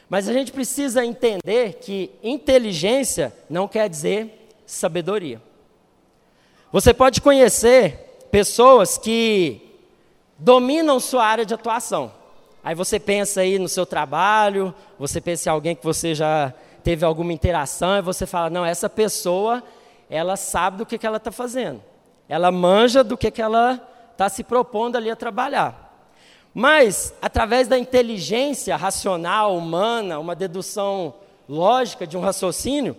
Mas 0.09 0.27
a 0.27 0.33
gente 0.33 0.51
precisa 0.51 1.05
entender 1.05 1.75
que 1.75 2.09
inteligência 2.23 3.31
não 3.49 3.67
quer 3.67 3.87
dizer 3.87 4.49
sabedoria. 4.65 5.41
Você 6.71 6.93
pode 6.93 7.21
conhecer 7.21 8.27
pessoas 8.31 8.97
que 8.97 9.61
dominam 10.37 10.99
sua 10.99 11.25
área 11.25 11.45
de 11.45 11.53
atuação. 11.53 12.11
Aí 12.63 12.75
você 12.75 12.99
pensa 12.99 13.41
aí 13.41 13.57
no 13.57 13.67
seu 13.67 13.85
trabalho, 13.85 14.73
você 14.97 15.21
pensa 15.21 15.49
em 15.49 15.51
alguém 15.51 15.75
que 15.75 15.83
você 15.83 16.13
já 16.13 16.53
teve 16.83 17.05
alguma 17.05 17.33
interação 17.33 17.97
e 17.97 18.01
você 18.01 18.25
fala, 18.25 18.49
não, 18.49 18.65
essa 18.65 18.89
pessoa, 18.89 19.63
ela 20.09 20.35
sabe 20.35 20.77
do 20.77 20.85
que, 20.85 20.97
que 20.97 21.05
ela 21.05 21.17
está 21.17 21.31
fazendo. 21.31 21.81
Ela 22.27 22.51
manja 22.51 23.03
do 23.03 23.17
que, 23.17 23.31
que 23.31 23.41
ela 23.41 23.79
está 24.11 24.27
se 24.29 24.43
propondo 24.43 24.95
ali 24.95 25.09
a 25.09 25.15
trabalhar. 25.15 25.88
Mas, 26.53 27.13
através 27.21 27.67
da 27.67 27.77
inteligência 27.77 28.75
racional, 28.75 29.55
humana, 29.55 30.19
uma 30.19 30.35
dedução 30.35 31.13
lógica 31.47 32.07
de 32.07 32.17
um 32.17 32.21
raciocínio, 32.21 32.95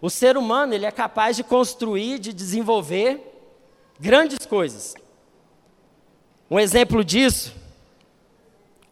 o 0.00 0.10
ser 0.10 0.36
humano 0.36 0.74
ele 0.74 0.86
é 0.86 0.90
capaz 0.90 1.36
de 1.36 1.44
construir, 1.44 2.18
de 2.18 2.32
desenvolver 2.32 3.20
grandes 3.98 4.44
coisas. 4.46 4.94
Um 6.50 6.58
exemplo 6.58 7.04
disso, 7.04 7.54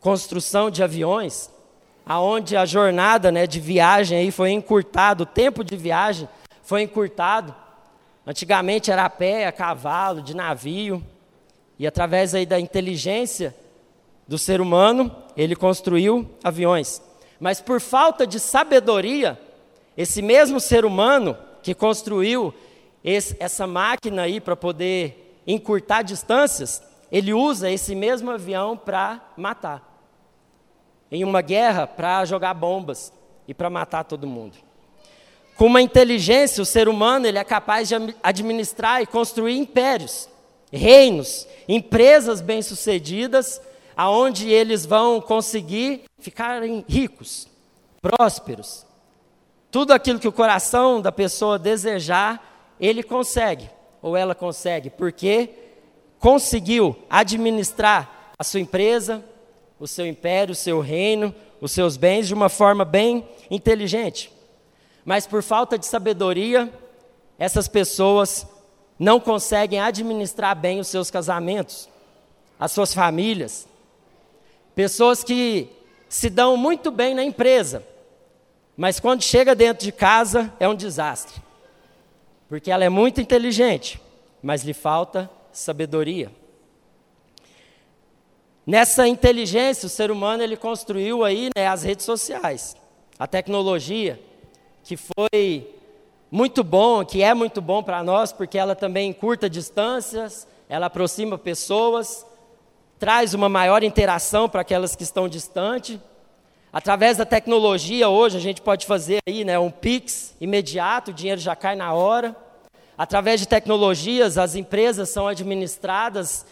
construção 0.00 0.70
de 0.70 0.82
aviões, 0.82 1.50
aonde 2.04 2.56
a 2.56 2.64
jornada 2.64 3.30
né, 3.30 3.46
de 3.46 3.60
viagem 3.60 4.18
aí 4.18 4.30
foi 4.30 4.50
encurtado, 4.52 5.24
o 5.24 5.26
tempo 5.26 5.62
de 5.62 5.76
viagem 5.76 6.28
foi 6.62 6.82
encurtado. 6.82 7.54
Antigamente 8.26 8.90
era 8.90 9.04
a 9.04 9.10
pé, 9.10 9.46
a 9.46 9.52
cavalo, 9.52 10.22
de 10.22 10.34
navio, 10.34 11.04
e 11.78 11.86
através 11.86 12.34
aí 12.34 12.46
da 12.46 12.58
inteligência 12.58 13.54
do 14.26 14.38
ser 14.38 14.60
humano, 14.60 15.14
ele 15.36 15.56
construiu 15.56 16.28
aviões. 16.42 17.02
Mas 17.40 17.60
por 17.60 17.80
falta 17.80 18.26
de 18.26 18.38
sabedoria, 18.38 19.38
esse 19.96 20.22
mesmo 20.22 20.60
ser 20.60 20.84
humano 20.84 21.36
que 21.62 21.74
construiu 21.74 22.54
esse, 23.04 23.36
essa 23.40 23.66
máquina 23.66 24.22
aí 24.22 24.40
para 24.40 24.56
poder 24.56 25.40
encurtar 25.46 26.02
distâncias, 26.02 26.82
ele 27.10 27.34
usa 27.34 27.70
esse 27.70 27.94
mesmo 27.94 28.30
avião 28.30 28.76
para 28.76 29.20
matar. 29.36 29.88
Em 31.10 31.24
uma 31.24 31.42
guerra, 31.42 31.86
para 31.86 32.24
jogar 32.24 32.54
bombas 32.54 33.12
e 33.46 33.52
para 33.52 33.68
matar 33.68 34.04
todo 34.04 34.26
mundo. 34.26 34.56
Com 35.56 35.66
uma 35.66 35.82
inteligência, 35.82 36.62
o 36.62 36.66
ser 36.66 36.88
humano 36.88 37.26
ele 37.26 37.38
é 37.38 37.44
capaz 37.44 37.88
de 37.88 37.94
administrar 38.22 39.02
e 39.02 39.06
construir 39.06 39.56
impérios, 39.58 40.28
reinos, 40.72 41.46
empresas 41.68 42.40
bem-sucedidas 42.40 43.60
aonde 43.96 44.48
eles 44.50 44.86
vão 44.86 45.20
conseguir 45.20 46.04
ficarem 46.18 46.84
ricos, 46.88 47.48
prósperos. 48.00 48.86
Tudo 49.70 49.92
aquilo 49.92 50.18
que 50.18 50.28
o 50.28 50.32
coração 50.32 51.00
da 51.00 51.10
pessoa 51.10 51.58
desejar, 51.58 52.74
ele 52.78 53.02
consegue, 53.02 53.70
ou 54.00 54.16
ela 54.16 54.34
consegue, 54.34 54.90
porque 54.90 55.50
conseguiu 56.18 56.96
administrar 57.08 58.32
a 58.38 58.44
sua 58.44 58.60
empresa, 58.60 59.24
o 59.78 59.86
seu 59.86 60.06
império, 60.06 60.52
o 60.52 60.56
seu 60.56 60.80
reino, 60.80 61.34
os 61.60 61.72
seus 61.72 61.96
bens 61.96 62.28
de 62.28 62.34
uma 62.34 62.48
forma 62.48 62.84
bem 62.84 63.26
inteligente. 63.50 64.32
Mas 65.04 65.26
por 65.26 65.42
falta 65.42 65.78
de 65.78 65.86
sabedoria, 65.86 66.72
essas 67.38 67.66
pessoas 67.66 68.46
não 68.98 69.18
conseguem 69.18 69.80
administrar 69.80 70.54
bem 70.54 70.78
os 70.78 70.86
seus 70.86 71.10
casamentos, 71.10 71.88
as 72.58 72.70
suas 72.70 72.94
famílias, 72.94 73.66
Pessoas 74.74 75.22
que 75.22 75.68
se 76.08 76.30
dão 76.30 76.56
muito 76.56 76.90
bem 76.90 77.14
na 77.14 77.22
empresa, 77.22 77.84
mas 78.76 78.98
quando 78.98 79.22
chega 79.22 79.54
dentro 79.54 79.84
de 79.84 79.92
casa 79.92 80.52
é 80.58 80.68
um 80.68 80.74
desastre. 80.74 81.40
Porque 82.48 82.70
ela 82.70 82.84
é 82.84 82.88
muito 82.88 83.20
inteligente, 83.20 84.00
mas 84.42 84.62
lhe 84.62 84.74
falta 84.74 85.30
sabedoria. 85.52 86.30
Nessa 88.66 89.08
inteligência, 89.08 89.86
o 89.86 89.90
ser 89.90 90.10
humano 90.10 90.42
ele 90.42 90.56
construiu 90.56 91.24
aí 91.24 91.50
né, 91.56 91.66
as 91.66 91.82
redes 91.82 92.06
sociais, 92.06 92.76
a 93.18 93.26
tecnologia, 93.26 94.20
que 94.84 94.96
foi 94.96 95.68
muito 96.30 96.62
bom, 96.62 97.04
que 97.04 97.22
é 97.22 97.34
muito 97.34 97.60
bom 97.60 97.82
para 97.82 98.02
nós, 98.02 98.32
porque 98.32 98.56
ela 98.56 98.74
também 98.74 99.10
encurta 99.10 99.50
distâncias, 99.50 100.46
ela 100.68 100.86
aproxima 100.86 101.36
pessoas, 101.36 102.24
traz 103.02 103.34
uma 103.34 103.48
maior 103.48 103.82
interação 103.82 104.48
para 104.48 104.60
aquelas 104.60 104.94
que 104.94 105.02
estão 105.02 105.28
distantes. 105.28 105.98
Através 106.72 107.16
da 107.16 107.24
tecnologia, 107.24 108.08
hoje, 108.08 108.36
a 108.36 108.40
gente 108.40 108.62
pode 108.62 108.86
fazer 108.86 109.18
aí, 109.26 109.44
né, 109.44 109.58
um 109.58 109.72
Pix 109.72 110.36
imediato, 110.40 111.10
o 111.10 111.14
dinheiro 111.14 111.40
já 111.40 111.56
cai 111.56 111.74
na 111.74 111.92
hora. 111.92 112.36
Através 112.96 113.40
de 113.40 113.48
tecnologias, 113.48 114.38
as 114.38 114.54
empresas 114.54 115.08
são 115.08 115.26
administradas, 115.26 116.46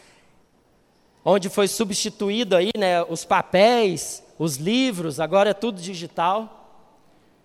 onde 1.24 1.48
foi 1.48 1.68
substituído 1.68 2.56
aí, 2.56 2.72
né, 2.76 3.00
os 3.04 3.24
papéis, 3.24 4.20
os 4.36 4.56
livros, 4.56 5.20
agora 5.20 5.50
é 5.50 5.54
tudo 5.54 5.80
digital. 5.80 6.82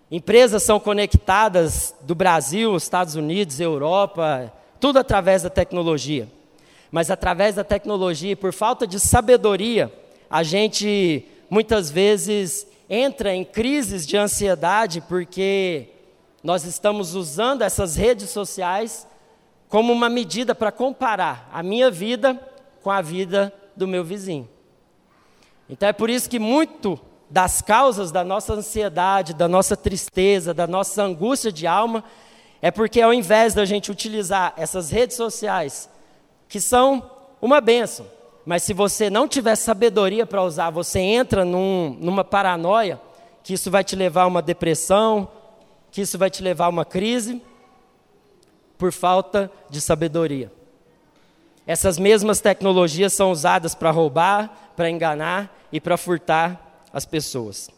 Empresas 0.10 0.64
são 0.64 0.80
conectadas 0.80 1.94
do 2.02 2.16
Brasil, 2.16 2.76
Estados 2.76 3.14
Unidos, 3.14 3.60
Europa, 3.60 4.52
tudo 4.80 4.98
através 4.98 5.44
da 5.44 5.50
tecnologia 5.52 6.28
mas 6.92 7.12
através 7.12 7.56
da 7.56 7.64
tecnologia 7.64 8.32
e 8.32 8.36
por 8.36 8.54
falta 8.54 8.86
de 8.86 9.00
sabedoria, 9.00 9.92
a 10.30 10.44
gente 10.44 11.26
muitas 11.50 11.90
vezes 11.90 12.68
entra 12.90 13.34
em 13.34 13.44
crises 13.44 14.06
de 14.06 14.18
ansiedade 14.18 15.02
porque 15.02 15.90
nós 16.44 16.64
estamos 16.64 17.16
usando 17.16 17.64
essas 17.64 17.96
redes 17.96 18.30
sociais 18.30 19.08
como 19.68 19.92
uma 19.92 20.10
medida 20.10 20.54
para 20.54 20.72
comparar 20.72 21.50
a 21.52 21.64
minha 21.64 21.90
vida 21.90 22.40
com 22.84 22.92
a 22.92 23.02
vida 23.02 23.52
do 23.76 23.88
meu 23.88 24.04
vizinho. 24.04 24.48
Então 25.68 25.90
é 25.90 25.94
por 25.94 26.10
isso 26.10 26.30
que 26.30 26.38
muito 26.38 27.00
das 27.30 27.62
causas 27.62 28.12
da 28.12 28.24
nossa 28.24 28.54
ansiedade, 28.54 29.34
da 29.34 29.48
nossa 29.48 29.76
tristeza, 29.76 30.54
da 30.54 30.68
nossa 30.68 31.02
angústia 31.04 31.52
de 31.52 31.66
alma, 31.66 32.04
é 32.62 32.70
porque 32.70 33.02
ao 33.02 33.14
invés 33.14 33.54
da 33.54 33.66
gente 33.66 33.92
utilizar 33.92 34.54
essas 34.56 34.92
redes 34.92 35.18
sociais 35.18 35.90
que 36.48 36.60
são 36.60 37.12
uma 37.42 37.60
benção. 37.60 38.06
Mas 38.46 38.64
se 38.64 38.74
você 38.74 39.10
não 39.10 39.28
tiver 39.28 39.56
sabedoria 39.56 40.26
para 40.26 40.44
usar, 40.44 40.70
você 40.70 41.00
entra 41.00 41.44
num, 41.44 41.98
numa 42.00 42.24
paranoia, 42.24 43.02
que 43.44 43.54
isso 43.54 43.72
vai 43.72 43.84
te 43.84 43.96
levar 43.96 44.24
a 44.24 44.28
uma 44.28 44.42
depressão, 44.42 45.28
que 45.92 46.02
isso 46.02 46.18
vai 46.18 46.30
te 46.30 46.44
levar 46.44 46.66
a 46.66 46.70
uma 46.70 46.86
crise, 46.86 47.42
por 48.78 48.92
falta 48.92 49.52
de 49.70 49.82
sabedoria. 49.82 50.52
Essas 51.66 51.98
mesmas 51.98 52.40
tecnologias 52.40 53.14
são 53.14 53.32
usadas 53.32 53.74
para 53.74 53.90
roubar, 53.90 54.74
para 54.76 54.90
enganar 54.90 55.56
e 55.72 55.80
para 55.80 55.98
furtar 55.98 56.84
as 56.94 57.06
pessoas. 57.06 57.70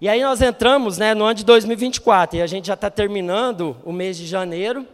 E 0.00 0.08
aí 0.08 0.22
nós 0.22 0.42
entramos 0.42 0.98
né, 0.98 1.14
no 1.14 1.24
ano 1.24 1.34
de 1.34 1.44
2024, 1.44 2.38
e 2.38 2.42
a 2.42 2.46
gente 2.46 2.66
já 2.66 2.74
está 2.74 2.90
terminando 2.90 3.76
o 3.84 3.92
mês 3.92 4.18
de 4.18 4.26
janeiro, 4.26 4.86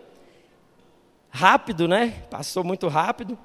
rápido, 1.30 1.86
né? 1.86 2.14
Passou 2.28 2.64
muito 2.64 2.88
rápido. 2.88 3.38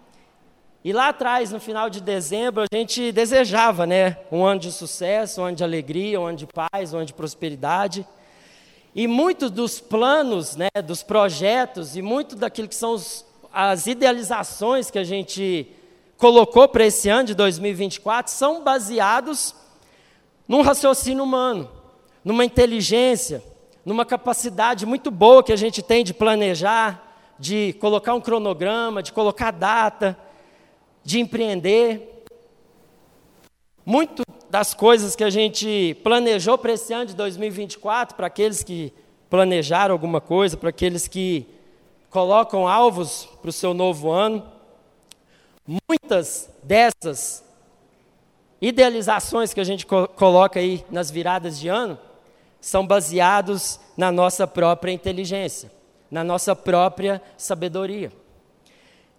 E 0.84 0.94
lá 0.94 1.10
atrás, 1.10 1.52
no 1.52 1.60
final 1.60 1.90
de 1.90 2.00
dezembro, 2.02 2.64
a 2.64 2.76
gente 2.76 3.12
desejava, 3.12 3.86
né? 3.86 4.18
Um 4.32 4.44
ano 4.44 4.60
de 4.60 4.72
sucesso, 4.72 5.42
um 5.42 5.46
ano 5.46 5.58
de 5.58 5.64
alegria, 5.64 6.20
um 6.20 6.26
ano 6.26 6.38
de 6.38 6.48
paz, 6.48 6.94
um 6.94 6.98
ano 6.98 7.06
de 7.06 7.14
prosperidade. 7.14 8.06
E 8.94 9.08
muitos 9.08 9.52
dos 9.52 9.80
planos, 9.80 10.56
né, 10.56 10.70
dos 10.86 11.04
projetos 11.04 11.98
e 11.98 12.02
muito 12.02 12.36
daquilo 12.36 12.68
que 12.68 12.76
são 12.76 12.94
os, 12.94 13.26
as 13.52 13.88
idealizações 13.88 14.90
que 14.90 14.98
a 14.98 15.04
gente 15.04 15.68
colocou 16.18 16.68
para 16.68 16.86
esse 16.86 17.10
ano 17.10 17.28
de 17.28 17.36
2024 17.36 18.32
são 18.32 18.64
baseados 18.64 19.54
num 20.48 20.62
raciocínio 20.62 21.24
humano, 21.24 21.70
numa 22.24 22.46
inteligência, 22.46 23.44
numa 23.84 24.06
capacidade 24.06 24.86
muito 24.86 25.12
boa 25.12 25.44
que 25.44 25.52
a 25.52 25.58
gente 25.58 25.82
tem 25.82 26.04
de 26.04 26.14
planejar, 26.14 27.05
de 27.38 27.74
colocar 27.74 28.14
um 28.14 28.22
cronograma, 28.22 29.04
de 29.04 29.12
colocar 29.12 29.52
data, 29.52 30.18
de 31.04 31.20
empreender. 31.20 32.24
Muito 33.86 34.24
das 34.50 34.74
coisas 34.74 35.16
que 35.16 35.24
a 35.24 35.30
gente 35.30 35.96
planejou 36.04 36.58
para 36.58 36.74
esse 36.74 36.94
ano 36.94 37.06
de 37.06 37.16
2024, 37.16 38.16
para 38.16 38.28
aqueles 38.28 38.64
que 38.64 38.94
planejaram 39.30 39.94
alguma 39.94 40.22
coisa, 40.22 40.56
para 40.56 40.70
aqueles 40.70 41.08
que 41.08 41.46
colocam 42.10 42.68
alvos 42.68 43.28
para 43.42 43.50
o 43.50 43.54
seu 43.54 43.74
novo 43.74 44.10
ano, 44.10 44.44
muitas 45.90 46.50
dessas 46.64 47.44
idealizações 48.62 49.54
que 49.54 49.60
a 49.60 49.64
gente 49.64 49.86
co 49.86 50.08
coloca 50.08 50.60
aí 50.60 50.86
nas 50.90 51.12
viradas 51.12 51.60
de 51.60 51.68
ano 51.68 52.00
são 52.62 52.88
baseados 52.88 53.80
na 53.98 54.12
nossa 54.12 54.48
própria 54.48 54.92
inteligência 54.92 55.75
na 56.16 56.24
nossa 56.24 56.56
própria 56.56 57.22
sabedoria. 57.38 58.10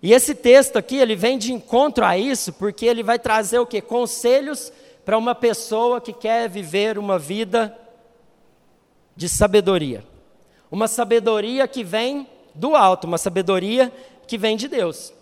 E 0.03 0.15
esse 0.15 0.35
texto 0.35 0.79
aqui, 0.79 0.97
ele 0.97 1.15
vem 1.15 1.37
de 1.37 1.53
encontro 1.53 2.03
a 2.03 2.17
isso, 2.17 2.55
porque 2.55 2.87
ele 2.87 3.03
vai 3.03 3.19
trazer 3.19 3.59
o 3.59 3.67
que? 3.67 3.83
Conselhos 3.83 4.73
para 5.05 5.19
uma 5.19 5.35
pessoa 5.35 6.01
que 6.01 6.15
quer 6.15 6.49
viver 6.49 6.97
uma 6.97 7.19
vida 7.19 7.79
de 9.15 9.29
sabedoria. 9.29 10.03
Uma 10.71 10.89
sabedoria 10.89 11.69
que 11.69 11.85
vem 11.85 12.27
do 12.55 12.75
alto, 12.75 13.07
uma 13.07 13.19
sabedoria 13.19 13.93
que 14.27 14.39
vem 14.39 14.57
de 14.57 14.67
Deus. 14.67 15.13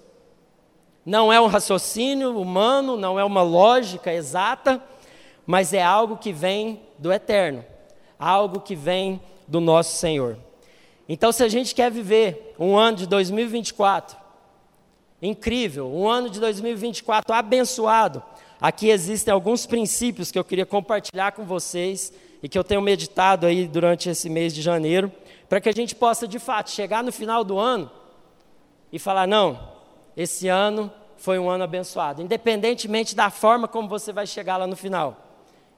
Não 1.04 1.32
é 1.32 1.40
um 1.40 1.48
raciocínio 1.48 2.38
humano, 2.38 2.96
não 2.96 3.18
é 3.18 3.24
uma 3.24 3.42
lógica 3.42 4.12
exata, 4.12 4.80
mas 5.44 5.72
é 5.72 5.82
algo 5.82 6.18
que 6.18 6.32
vem 6.32 6.80
do 7.00 7.12
eterno, 7.12 7.64
algo 8.16 8.60
que 8.60 8.76
vem 8.76 9.20
do 9.48 9.58
nosso 9.60 9.98
Senhor. 9.98 10.38
Então, 11.08 11.32
se 11.32 11.42
a 11.42 11.48
gente 11.48 11.74
quer 11.74 11.90
viver 11.90 12.54
um 12.58 12.76
ano 12.76 12.98
de 12.98 13.06
2024 13.06 14.24
incrível, 15.20 15.88
um 15.88 16.06
ano 16.06 16.28
de 16.28 16.38
2024 16.38 17.34
abençoado, 17.34 18.22
aqui 18.60 18.88
existem 18.88 19.32
alguns 19.32 19.66
princípios 19.66 20.30
que 20.30 20.38
eu 20.38 20.44
queria 20.44 20.66
compartilhar 20.66 21.32
com 21.32 21.44
vocês 21.44 22.12
e 22.42 22.48
que 22.48 22.58
eu 22.58 22.64
tenho 22.64 22.82
meditado 22.82 23.46
aí 23.46 23.66
durante 23.66 24.08
esse 24.08 24.28
mês 24.28 24.54
de 24.54 24.60
janeiro, 24.60 25.10
para 25.48 25.60
que 25.60 25.68
a 25.68 25.72
gente 25.72 25.94
possa 25.94 26.28
de 26.28 26.38
fato 26.38 26.70
chegar 26.70 27.02
no 27.02 27.10
final 27.10 27.42
do 27.42 27.58
ano 27.58 27.90
e 28.92 28.98
falar: 28.98 29.26
não, 29.26 29.72
esse 30.16 30.48
ano 30.48 30.92
foi 31.16 31.38
um 31.38 31.48
ano 31.48 31.64
abençoado, 31.64 32.20
independentemente 32.20 33.14
da 33.14 33.30
forma 33.30 33.66
como 33.66 33.88
você 33.88 34.12
vai 34.12 34.26
chegar 34.26 34.58
lá 34.58 34.66
no 34.66 34.76
final, 34.76 35.16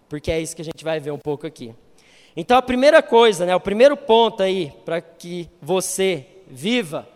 porque 0.08 0.30
é 0.30 0.40
isso 0.40 0.56
que 0.56 0.62
a 0.62 0.64
gente 0.64 0.82
vai 0.82 0.98
ver 0.98 1.12
um 1.12 1.18
pouco 1.18 1.46
aqui. 1.46 1.72
Então, 2.36 2.58
a 2.58 2.62
primeira 2.62 3.02
coisa, 3.02 3.46
né, 3.46 3.56
o 3.56 3.60
primeiro 3.60 3.96
ponto 3.96 4.42
aí 4.42 4.70
para 4.84 5.00
que 5.00 5.48
você 5.60 6.26
viva 6.46 7.08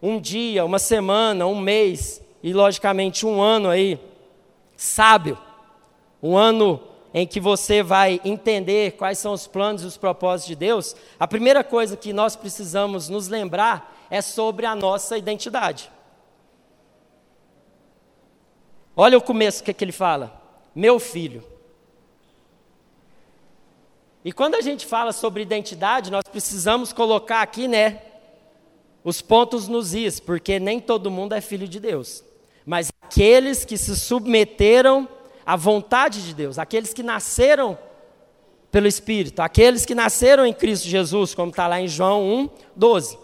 um 0.00 0.20
dia, 0.20 0.64
uma 0.64 0.78
semana, 0.78 1.46
um 1.46 1.58
mês 1.58 2.22
e, 2.40 2.52
logicamente, 2.52 3.26
um 3.26 3.42
ano 3.42 3.68
aí 3.68 3.98
sábio, 4.76 5.36
um 6.22 6.36
ano 6.36 6.80
em 7.12 7.26
que 7.26 7.40
você 7.40 7.82
vai 7.82 8.20
entender 8.24 8.92
quais 8.92 9.18
são 9.18 9.32
os 9.32 9.46
planos 9.46 9.82
e 9.82 9.86
os 9.86 9.96
propósitos 9.96 10.48
de 10.48 10.56
Deus, 10.56 10.94
a 11.18 11.26
primeira 11.26 11.64
coisa 11.64 11.96
que 11.96 12.12
nós 12.12 12.36
precisamos 12.36 13.08
nos 13.08 13.28
lembrar 13.28 14.06
é 14.10 14.20
sobre 14.20 14.66
a 14.66 14.74
nossa 14.74 15.16
identidade. 15.16 15.90
Olha 18.96 19.18
o 19.18 19.22
começo, 19.22 19.64
que, 19.64 19.70
é 19.70 19.74
que 19.74 19.84
ele 19.84 19.92
fala? 19.92 20.40
Meu 20.74 21.00
filho. 21.00 21.53
E 24.24 24.32
quando 24.32 24.54
a 24.54 24.62
gente 24.62 24.86
fala 24.86 25.12
sobre 25.12 25.42
identidade, 25.42 26.10
nós 26.10 26.24
precisamos 26.24 26.92
colocar 26.94 27.42
aqui, 27.42 27.68
né, 27.68 28.00
os 29.04 29.20
pontos 29.20 29.68
nos 29.68 29.92
is, 29.92 30.18
porque 30.18 30.58
nem 30.58 30.80
todo 30.80 31.10
mundo 31.10 31.34
é 31.34 31.42
filho 31.42 31.68
de 31.68 31.78
Deus. 31.78 32.24
Mas 32.64 32.90
aqueles 33.02 33.66
que 33.66 33.76
se 33.76 33.94
submeteram 33.94 35.06
à 35.44 35.56
vontade 35.56 36.24
de 36.24 36.32
Deus, 36.32 36.58
aqueles 36.58 36.94
que 36.94 37.02
nasceram 37.02 37.78
pelo 38.72 38.86
Espírito, 38.86 39.40
aqueles 39.40 39.84
que 39.84 39.94
nasceram 39.94 40.46
em 40.46 40.54
Cristo 40.54 40.88
Jesus, 40.88 41.34
como 41.34 41.50
está 41.50 41.66
lá 41.66 41.78
em 41.78 41.86
João 41.86 42.24
1, 42.24 42.50
12. 42.74 43.18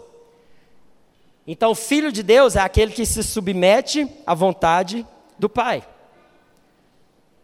Então, 1.47 1.73
filho 1.73 2.11
de 2.11 2.21
Deus 2.21 2.55
é 2.55 2.59
aquele 2.59 2.91
que 2.91 3.07
se 3.07 3.23
submete 3.23 4.07
à 4.25 4.35
vontade 4.35 5.05
do 5.39 5.49
Pai. 5.49 5.83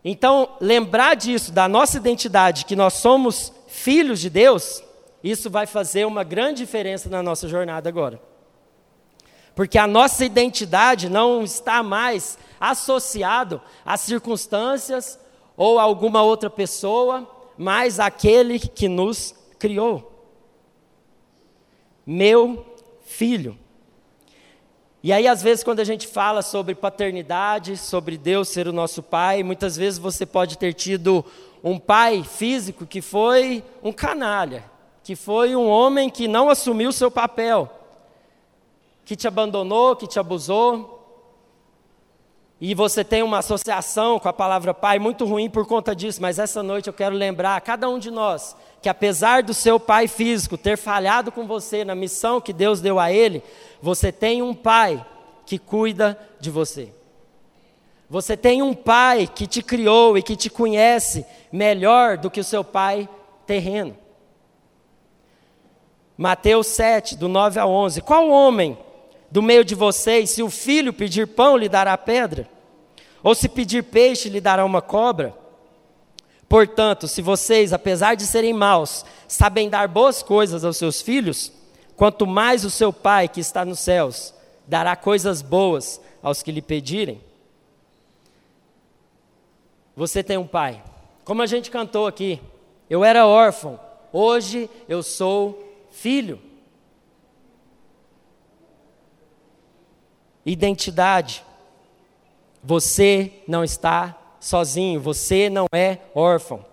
Então, 0.09 0.55
lembrar 0.61 1.15
disso, 1.15 1.51
da 1.51 1.67
nossa 1.67 1.97
identidade, 1.97 2.63
que 2.63 2.77
nós 2.77 2.93
somos 2.93 3.51
filhos 3.67 4.21
de 4.21 4.29
Deus, 4.29 4.81
isso 5.21 5.49
vai 5.49 5.65
fazer 5.65 6.05
uma 6.05 6.23
grande 6.23 6.59
diferença 6.59 7.09
na 7.09 7.21
nossa 7.21 7.45
jornada 7.45 7.89
agora. 7.89 8.17
Porque 9.53 9.77
a 9.77 9.85
nossa 9.85 10.23
identidade 10.23 11.09
não 11.09 11.43
está 11.43 11.83
mais 11.83 12.37
associado 12.57 13.61
a 13.83 13.97
circunstâncias 13.97 15.19
ou 15.57 15.77
a 15.77 15.83
alguma 15.83 16.23
outra 16.23 16.49
pessoa, 16.49 17.29
mas 17.57 17.99
aquele 17.99 18.59
que 18.59 18.87
nos 18.87 19.35
criou. 19.59 20.31
Meu 22.05 22.65
filho. 23.01 23.59
E 25.07 25.13
aí, 25.13 25.25
às 25.25 25.41
vezes, 25.41 25.63
quando 25.63 25.79
a 25.79 25.85
gente 25.85 26.05
fala 26.05 26.41
sobre 26.41 26.75
paternidade, 26.75 27.77
sobre 27.77 28.17
Deus 28.17 28.49
ser 28.49 28.67
o 28.67 28.73
nosso 28.73 29.01
pai, 29.01 29.41
muitas 29.41 29.77
vezes 29.77 29.97
você 29.97 30.25
pode 30.25 30.57
ter 30.57 30.73
tido 30.73 31.23
um 31.63 31.79
pai 31.79 32.25
físico 32.25 32.85
que 32.85 33.01
foi 33.01 33.63
um 33.81 33.93
canalha, 33.93 34.65
que 35.05 35.15
foi 35.15 35.55
um 35.55 35.65
homem 35.65 36.09
que 36.09 36.27
não 36.27 36.49
assumiu 36.49 36.91
seu 36.91 37.09
papel, 37.09 37.71
que 39.05 39.15
te 39.15 39.29
abandonou, 39.29 39.95
que 39.95 40.07
te 40.07 40.19
abusou. 40.19 40.93
E 42.59 42.75
você 42.75 43.01
tem 43.01 43.23
uma 43.23 43.37
associação 43.37 44.19
com 44.19 44.27
a 44.27 44.33
palavra 44.33 44.73
pai 44.73 44.99
muito 44.99 45.23
ruim 45.23 45.49
por 45.49 45.65
conta 45.65 45.95
disso, 45.95 46.21
mas 46.21 46.37
essa 46.37 46.61
noite 46.61 46.87
eu 46.87 46.93
quero 46.93 47.15
lembrar 47.15 47.55
a 47.55 47.61
cada 47.61 47.87
um 47.87 47.97
de 47.97 48.11
nós 48.11 48.57
que 48.81 48.89
apesar 48.89 49.43
do 49.43 49.53
seu 49.53 49.79
pai 49.79 50.07
físico 50.07 50.57
ter 50.57 50.77
falhado 50.77 51.31
com 51.31 51.47
você 51.47 51.83
na 51.83 51.95
missão 51.95 52.39
que 52.39 52.53
Deus 52.53 52.79
deu 52.79 52.99
a 52.99 53.11
ele, 53.11 53.43
você 53.81 54.11
tem 54.11 54.41
um 54.41 54.53
pai 54.53 55.05
que 55.45 55.57
cuida 55.57 56.19
de 56.39 56.49
você. 56.49 56.93
Você 58.09 58.37
tem 58.37 58.61
um 58.61 58.73
pai 58.73 59.27
que 59.27 59.45
te 59.45 59.61
criou 59.61 60.17
e 60.17 60.23
que 60.23 60.35
te 60.35 60.49
conhece 60.49 61.25
melhor 61.51 62.17
do 62.17 62.31
que 62.31 62.39
o 62.39 62.43
seu 62.43 62.63
pai 62.63 63.07
terreno. 63.45 63.97
Mateus 66.17 66.67
7, 66.67 67.15
do 67.15 67.27
9 67.27 67.59
a 67.59 67.67
11. 67.67 68.01
Qual 68.01 68.29
homem 68.29 68.77
do 69.29 69.41
meio 69.41 69.63
de 69.63 69.75
vocês, 69.75 70.31
se 70.31 70.41
o 70.41 70.49
filho 70.49 70.93
pedir 70.93 71.27
pão, 71.27 71.57
lhe 71.57 71.69
dará 71.69 71.97
pedra? 71.97 72.49
Ou 73.21 73.35
se 73.35 73.49
pedir 73.49 73.83
peixe, 73.83 74.29
lhe 74.29 74.39
dará 74.39 74.63
uma 74.65 74.81
cobra? 74.81 75.35
Portanto, 76.47 77.07
se 77.07 77.21
vocês, 77.21 77.73
apesar 77.73 78.15
de 78.15 78.25
serem 78.25 78.53
maus, 78.53 79.05
sabem 79.27 79.69
dar 79.69 79.87
boas 79.87 80.23
coisas 80.23 80.63
aos 80.63 80.77
seus 80.77 81.01
filhos, 81.01 81.51
quanto 81.97 82.25
mais 82.25 82.63
o 82.63 82.69
seu 82.69 82.93
Pai 82.93 83.27
que 83.27 83.41
está 83.41 83.65
nos 83.65 83.79
céus 83.79 84.33
dará 84.65 84.95
coisas 84.95 85.41
boas 85.41 85.99
aos 86.21 86.43
que 86.43 86.51
lhe 86.51 86.61
pedirem. 86.61 87.21
Você 89.95 90.21
tem 90.21 90.37
um 90.37 90.45
pai. 90.45 90.83
Como 91.25 91.41
a 91.41 91.47
gente 91.47 91.71
cantou 91.71 92.05
aqui, 92.05 92.39
eu 92.87 93.03
era 93.03 93.25
órfão, 93.25 93.79
hoje 94.13 94.69
eu 94.87 95.01
sou 95.01 95.87
filho. 95.89 96.39
Identidade. 100.45 101.43
Você 102.63 103.31
não 103.47 103.63
está 103.63 104.15
sozinho, 104.39 104.99
você 105.01 105.49
não 105.49 105.65
é 105.73 105.99
órfão. 106.13 106.63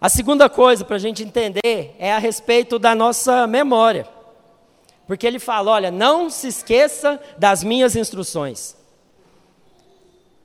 A 0.00 0.08
segunda 0.08 0.48
coisa 0.48 0.84
para 0.84 0.94
a 0.94 1.00
gente 1.00 1.24
entender 1.24 1.96
é 1.98 2.12
a 2.12 2.18
respeito 2.18 2.78
da 2.78 2.94
nossa 2.94 3.48
memória. 3.48 4.06
Porque 5.08 5.26
ele 5.26 5.40
fala: 5.40 5.72
olha, 5.72 5.90
não 5.90 6.30
se 6.30 6.46
esqueça 6.46 7.20
das 7.36 7.64
minhas 7.64 7.96
instruções. 7.96 8.76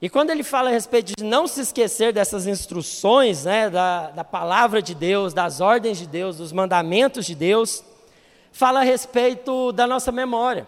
E 0.02 0.10
quando 0.10 0.32
ele 0.32 0.44
fala 0.44 0.70
a 0.70 0.74
respeito 0.74 1.14
de 1.16 1.24
não 1.24 1.48
se 1.48 1.62
esquecer 1.62 2.12
dessas 2.12 2.48
instruções, 2.48 3.46
né, 3.46 3.70
da, 3.70 4.10
da 4.10 4.24
palavra 4.24 4.82
de 4.82 4.94
Deus, 4.94 5.34
das 5.34 5.62
ordens 5.62 5.98
de 5.98 6.08
Deus, 6.08 6.38
dos 6.38 6.52
mandamentos 6.52 7.26
de 7.26 7.36
Deus, 7.36 7.84
fala 8.52 8.82
a 8.82 8.84
respeito 8.84 9.72
da 9.72 9.88
nossa 9.88 10.12
memória, 10.12 10.68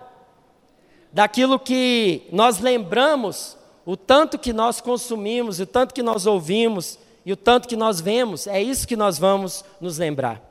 daquilo 1.12 1.60
que 1.60 2.22
nós 2.32 2.60
lembramos 2.60 3.58
o 3.86 3.98
tanto 3.98 4.38
que 4.40 4.54
nós 4.54 4.80
consumimos, 4.80 5.60
o 5.60 5.66
tanto 5.66 5.94
que 5.94 6.04
nós 6.04 6.26
ouvimos 6.26 6.98
e 7.26 7.34
o 7.34 7.36
tanto 7.36 7.68
que 7.68 7.76
nós 7.76 8.00
vemos, 8.00 8.46
é 8.46 8.62
isso 8.62 8.88
que 8.88 8.96
nós 8.96 9.18
vamos 9.18 9.66
nos 9.82 9.98
lembrar. 9.98 10.42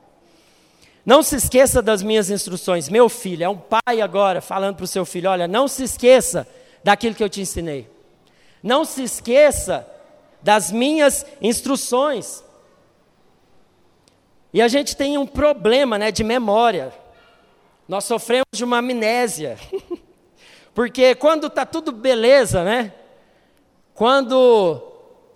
Não 1.05 1.23
se 1.23 1.35
esqueça 1.35 1.81
das 1.81 2.03
minhas 2.03 2.29
instruções. 2.29 2.89
Meu 2.89 3.07
filho, 3.07 3.43
é 3.43 3.49
um 3.49 3.57
pai 3.57 4.01
agora 4.01 4.41
falando 4.41 4.75
para 4.75 4.83
o 4.83 4.87
seu 4.87 5.05
filho: 5.05 5.29
olha, 5.29 5.47
não 5.47 5.67
se 5.67 5.83
esqueça 5.83 6.47
daquilo 6.83 7.15
que 7.15 7.23
eu 7.23 7.29
te 7.29 7.39
ensinei. 7.39 7.87
Não 8.61 8.83
se 8.83 9.03
esqueça 9.03 9.87
das 10.41 10.71
minhas 10.71 11.25
instruções. 11.39 12.43
E 14.51 14.61
a 14.61 14.67
gente 14.67 14.95
tem 14.97 15.17
um 15.17 15.27
problema 15.27 15.97
né, 15.97 16.11
de 16.11 16.23
memória. 16.23 16.91
Nós 17.87 18.03
sofremos 18.05 18.47
de 18.53 18.63
uma 18.63 18.79
amnésia. 18.79 19.57
Porque 20.73 21.13
quando 21.15 21.47
está 21.47 21.65
tudo 21.65 21.91
beleza, 21.91 22.63
né? 22.63 22.91
Quando 23.93 24.94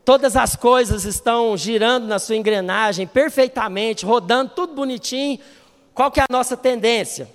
todas 0.10 0.36
as 0.36 0.56
coisas 0.56 1.06
estão 1.06 1.56
girando 1.56 2.08
na 2.08 2.17
sua 2.17 2.36
engrenagem 2.36 3.06
perfeitamente, 3.06 4.08
rodando 4.08 4.54
tudo 4.56 4.74
bonitinho, 4.74 5.38
qual 5.93 6.10
que 6.10 6.19
é 6.19 6.24
a 6.24 6.34
nossa 6.34 6.58
tendência? 6.58 7.30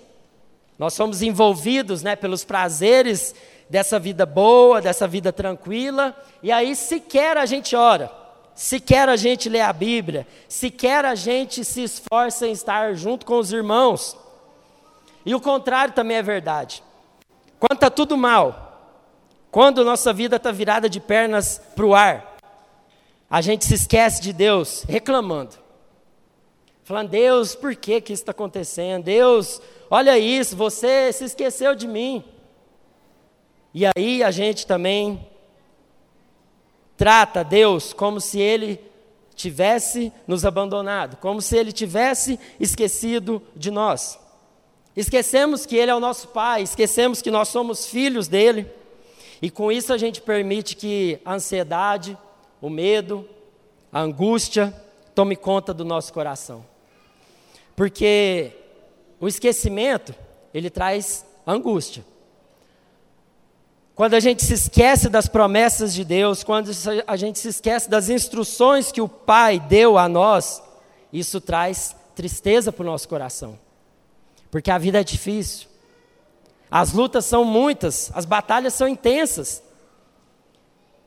Nós 0.76 0.92
somos 0.92 1.22
envolvidos 1.22 2.02
né, 2.02 2.16
pelos 2.16 2.42
prazeres 2.42 3.32
dessa 3.70 3.96
vida 4.00 4.26
boa, 4.26 4.82
dessa 4.82 5.06
vida 5.06 5.32
tranquila, 5.32 6.20
e 6.42 6.50
aí 6.50 6.74
sequer 6.74 7.37
a 7.37 7.46
gente 7.46 7.76
ora, 7.76 8.10
sequer 8.56 9.08
a 9.08 9.14
gente 9.14 9.48
lê 9.48 9.60
a 9.60 9.72
Bíblia, 9.72 10.26
sequer 10.48 11.04
a 11.04 11.14
gente 11.14 11.64
se 11.64 11.84
esforça 11.84 12.44
em 12.44 12.50
estar 12.50 12.92
junto 12.96 13.24
com 13.24 13.38
os 13.38 13.52
irmãos. 13.52 14.16
E 15.24 15.32
o 15.32 15.40
contrário 15.40 15.94
também 15.94 16.16
é 16.16 16.22
verdade. 16.24 16.82
Quando 17.60 17.74
está 17.74 17.88
tudo 17.88 18.16
mal, 18.16 18.98
quando 19.48 19.84
nossa 19.84 20.12
vida 20.12 20.34
está 20.34 20.50
virada 20.50 20.88
de 20.88 20.98
pernas 20.98 21.62
para 21.76 21.87
o 21.87 21.94
ar, 21.94 22.33
a 23.34 23.40
gente 23.40 23.64
se 23.64 23.74
esquece 23.74 24.22
de 24.22 24.32
Deus 24.32 24.84
reclamando. 24.88 25.56
Falando, 26.84 27.08
Deus, 27.08 27.56
por 27.56 27.74
que, 27.74 28.00
que 28.00 28.12
isso 28.12 28.22
está 28.22 28.30
acontecendo? 28.30 29.02
Deus, 29.02 29.60
olha 29.90 30.16
isso, 30.16 30.54
você 30.54 31.12
se 31.12 31.24
esqueceu 31.24 31.74
de 31.74 31.88
mim. 31.88 32.22
E 33.74 33.84
aí 33.86 34.22
a 34.22 34.30
gente 34.30 34.64
também 34.64 35.28
trata 36.96 37.42
Deus 37.42 37.92
como 37.92 38.20
se 38.20 38.38
Ele 38.38 38.80
tivesse 39.34 40.12
nos 40.28 40.44
abandonado, 40.44 41.16
como 41.16 41.42
se 41.42 41.56
Ele 41.56 41.72
tivesse 41.72 42.38
esquecido 42.60 43.42
de 43.56 43.68
nós. 43.68 44.16
Esquecemos 44.94 45.66
que 45.66 45.74
Ele 45.74 45.90
é 45.90 45.94
o 45.96 45.98
nosso 45.98 46.28
Pai, 46.28 46.62
esquecemos 46.62 47.20
que 47.20 47.32
nós 47.32 47.48
somos 47.48 47.84
filhos 47.84 48.28
dele, 48.28 48.70
e 49.42 49.50
com 49.50 49.72
isso 49.72 49.92
a 49.92 49.98
gente 49.98 50.20
permite 50.20 50.76
que 50.76 51.18
a 51.24 51.34
ansiedade, 51.34 52.16
o 52.64 52.70
medo, 52.70 53.29
a 53.92 54.00
angústia 54.00 54.74
tome 55.14 55.37
conta 55.37 55.74
do 55.74 55.85
nosso 55.85 56.11
coração. 56.14 56.64
Porque 57.77 58.53
o 59.20 59.29
esquecimento, 59.29 60.14
ele 60.55 60.70
traz 60.70 61.27
angústia. 61.46 62.03
Quando 63.94 64.14
a 64.14 64.20
gente 64.20 64.42
se 64.42 64.55
esquece 64.55 65.11
das 65.11 65.29
promessas 65.29 65.92
de 65.92 66.07
Deus, 66.07 66.42
quando 66.42 66.70
a 67.07 67.16
gente 67.16 67.38
se 67.38 67.48
esquece 67.48 67.90
das 67.90 68.09
instruções 68.09 68.90
que 68.90 69.03
o 69.03 69.11
Pai 69.11 69.61
deu 69.61 69.98
a 69.98 70.09
nós, 70.09 70.62
isso 71.12 71.42
traz 71.42 71.94
tristeza 72.14 72.72
para 72.72 72.83
o 72.83 72.87
nosso 72.87 73.07
coração. 73.07 73.59
Porque 74.50 74.70
a 74.70 74.79
vida 74.79 75.03
é 75.03 75.05
difícil. 75.05 75.68
As 76.70 76.94
lutas 76.94 77.27
são 77.27 77.44
muitas, 77.44 78.11
as 78.14 78.24
batalhas 78.24 78.72
são 78.72 78.88
intensas. 78.88 79.62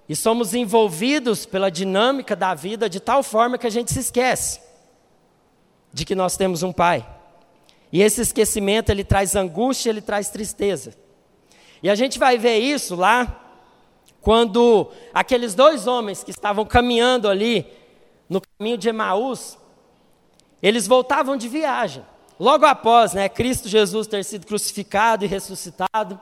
E 0.10 0.16
somos 0.16 0.54
envolvidos 0.54 1.46
pela 1.46 1.70
dinâmica 1.70 2.36
da 2.36 2.54
vida 2.54 2.90
de 2.90 3.00
tal 3.00 3.22
forma 3.22 3.58
que 3.58 3.68
a 3.68 3.70
gente 3.70 3.92
se 3.92 4.00
esquece 4.00 4.62
de 5.92 6.06
que 6.06 6.16
nós 6.16 6.38
temos 6.38 6.64
um 6.64 6.72
Pai. 6.72 7.06
E 7.92 8.02
esse 8.02 8.22
esquecimento 8.22 8.90
ele 8.90 9.04
traz 9.04 9.36
angústia, 9.36 9.90
ele 9.90 10.02
traz 10.02 10.30
tristeza. 10.30 10.94
E 11.82 11.90
a 11.90 11.96
gente 11.96 12.20
vai 12.20 12.38
ver 12.38 12.58
isso 12.58 12.96
lá, 12.96 13.44
quando 14.22 14.92
aqueles 15.14 15.56
dois 15.56 15.88
homens 15.88 16.24
que 16.24 16.32
estavam 16.32 16.66
caminhando 16.66 17.30
ali 17.30 17.66
no 18.30 18.42
caminho 18.42 18.78
de 18.78 18.90
Emaús, 18.90 19.58
eles 20.62 20.88
voltavam 20.88 21.38
de 21.38 21.48
viagem. 21.48 22.06
Logo 22.40 22.66
após, 22.66 23.14
né, 23.14 23.30
Cristo 23.30 23.68
Jesus 23.68 24.06
ter 24.06 24.24
sido 24.24 24.46
crucificado 24.46 25.24
e 25.24 25.28
ressuscitado, 25.28 26.20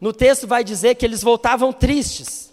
no 0.00 0.12
texto 0.12 0.46
vai 0.46 0.62
dizer 0.62 0.94
que 0.94 1.04
eles 1.04 1.22
voltavam 1.22 1.72
tristes 1.72 2.52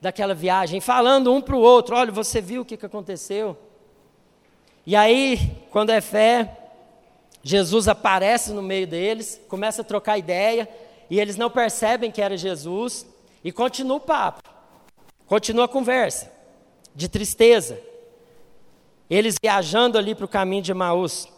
daquela 0.00 0.34
viagem, 0.34 0.80
falando 0.80 1.32
um 1.32 1.40
para 1.40 1.56
o 1.56 1.60
outro: 1.60 1.96
olha, 1.96 2.12
você 2.12 2.40
viu 2.40 2.62
o 2.62 2.64
que, 2.64 2.76
que 2.76 2.86
aconteceu? 2.86 3.56
E 4.86 4.94
aí, 4.94 5.56
quando 5.70 5.90
é 5.90 6.00
fé, 6.00 6.56
Jesus 7.42 7.88
aparece 7.88 8.52
no 8.52 8.62
meio 8.62 8.86
deles, 8.86 9.40
começa 9.48 9.82
a 9.82 9.84
trocar 9.84 10.18
ideia, 10.18 10.68
e 11.10 11.20
eles 11.20 11.36
não 11.36 11.50
percebem 11.50 12.10
que 12.10 12.22
era 12.22 12.36
Jesus, 12.36 13.06
e 13.42 13.50
continua 13.50 13.96
o 13.96 14.00
papo, 14.00 14.42
continua 15.26 15.64
a 15.64 15.68
conversa, 15.68 16.32
de 16.94 17.08
tristeza. 17.08 17.80
Eles 19.08 19.36
viajando 19.40 19.98
ali 19.98 20.14
para 20.14 20.24
o 20.24 20.28
caminho 20.28 20.62
de 20.62 20.72
Emaús, 20.72 21.28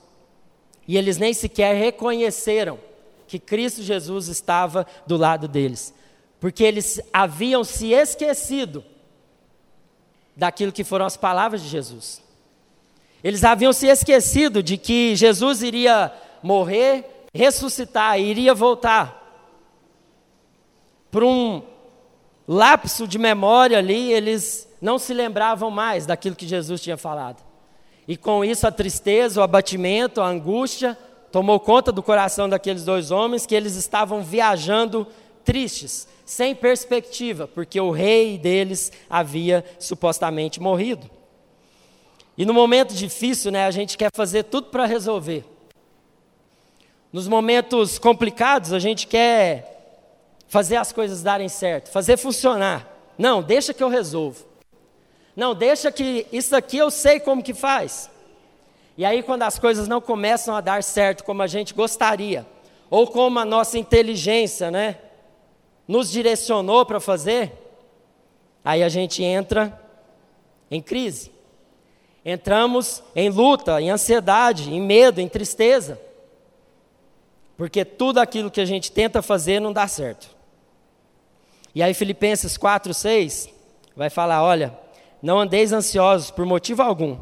e 0.87 0.97
eles 0.97 1.19
nem 1.19 1.35
sequer 1.35 1.75
reconheceram 1.75 2.79
que 3.27 3.39
Cristo 3.39 3.83
Jesus 3.83 4.29
estava 4.29 4.87
do 5.07 5.17
lado 5.17 5.47
deles, 5.47 5.93
porque 6.41 6.63
eles 6.63 7.01
haviam 7.13 7.65
se 7.65 7.93
esquecido 7.93 8.85
daquilo 10.37 10.73
que 10.73 10.85
foram 10.85 11.05
as 11.05 11.17
palavras 11.17 11.63
de 11.63 11.69
Jesus. 11.69 12.23
Eles 13.23 13.43
haviam 13.43 13.73
se 13.73 13.89
esquecido 13.89 14.63
de 14.63 14.77
que 14.77 15.17
Jesus 15.17 15.63
iria 15.63 16.13
morrer, 16.43 17.27
ressuscitar, 17.35 18.19
iria 18.21 18.55
voltar 18.55 19.19
por 21.11 21.25
um 21.25 21.63
lapso 22.47 23.07
de 23.07 23.19
memória 23.19 23.79
ali, 23.79 24.13
eles 24.13 24.69
não 24.81 24.99
se 24.99 25.13
lembravam 25.13 25.71
mais 25.71 26.07
daquilo 26.07 26.37
que 26.37 26.47
Jesus 26.47 26.81
tinha 26.81 26.97
falado. 26.97 27.43
E 28.07 28.17
com 28.17 28.45
isso 28.45 28.67
a 28.67 28.73
tristeza, 28.73 29.41
o 29.41 29.43
abatimento, 29.43 30.21
a 30.21 30.29
angústia 30.29 30.97
tomou 31.31 31.61
conta 31.61 31.93
do 31.93 32.03
coração 32.03 32.49
daqueles 32.49 32.85
dois 32.85 33.11
homens 33.11 33.45
que 33.45 33.55
eles 33.55 33.75
estavam 33.75 34.23
viajando 34.23 35.07
tristes, 35.49 36.07
sem 36.27 36.55
perspectiva, 36.55 37.49
porque 37.49 37.81
o 37.81 37.91
rei 37.91 38.37
deles 38.37 38.93
havia 39.09 39.65
supostamente 39.79 40.61
morrido. 40.61 41.11
E 42.37 42.45
no 42.45 42.53
momento 42.53 42.93
difícil, 42.93 43.51
né, 43.51 43.65
a 43.65 43.71
gente 43.71 43.97
quer 43.97 44.11
fazer 44.13 44.43
tudo 44.43 44.67
para 44.67 44.85
resolver. 44.85 45.47
Nos 47.11 47.27
momentos 47.27 47.99
complicados, 47.99 48.75
a 48.75 48.79
gente 48.79 49.07
quer 49.07 50.05
fazer 50.49 50.77
as 50.77 50.93
coisas 50.93 51.23
darem 51.23 51.49
certo, 51.49 51.91
fazer 51.91 52.19
funcionar. 52.19 52.87
Não, 53.17 53.43
deixa 53.43 53.73
que 53.73 53.83
eu 53.83 53.89
resolvo. 53.89 54.45
Não, 55.35 55.55
deixa 55.55 55.91
que 55.91 56.27
isso 56.31 56.55
aqui 56.55 56.77
eu 56.77 56.91
sei 56.91 57.19
como 57.19 57.43
que 57.43 57.55
faz. 57.55 58.11
E 58.99 59.05
aí, 59.05 59.23
quando 59.23 59.45
as 59.45 59.59
coisas 59.59 59.89
não 59.89 60.03
começam 60.03 60.55
a 60.55 60.61
dar 60.61 60.83
certo 60.83 61.25
como 61.25 61.41
a 61.41 61.47
gente 61.47 61.73
gostaria, 61.73 62.47
ou 62.91 63.07
como 63.07 63.39
a 63.39 63.47
nossa 63.47 63.79
inteligência, 63.79 64.71
né, 64.71 64.99
nos 65.89 66.11
direcionou 66.11 66.85
para 66.85 67.01
fazer, 67.01 67.51
aí 68.63 68.83
a 68.83 68.91
gente 68.91 69.25
entra 69.25 69.83
em 70.71 70.83
crise. 70.83 71.33
Entramos 72.23 73.03
em 73.17 73.31
luta, 73.31 73.81
em 73.81 73.91
ansiedade, 73.91 74.71
em 74.71 74.83
medo, 74.83 75.19
em 75.19 75.29
tristeza. 75.29 75.99
Porque 77.57 77.87
tudo 77.87 78.19
aquilo 78.19 78.51
que 78.51 78.61
a 78.61 78.67
gente 78.67 78.93
tenta 78.93 79.23
fazer 79.23 79.61
não 79.61 79.73
dá 79.73 79.89
certo. 79.89 80.29
E 81.75 81.83
aí, 81.83 81.95
Filipenses 81.95 82.59
4, 82.59 82.93
6 82.93 83.49
vai 83.97 84.11
falar: 84.11 84.43
olha, 84.43 84.79
não 85.23 85.41
andeis 85.41 85.73
ansiosos 85.73 86.31
por 86.31 86.45
motivo 86.45 86.83
algum. 86.83 87.19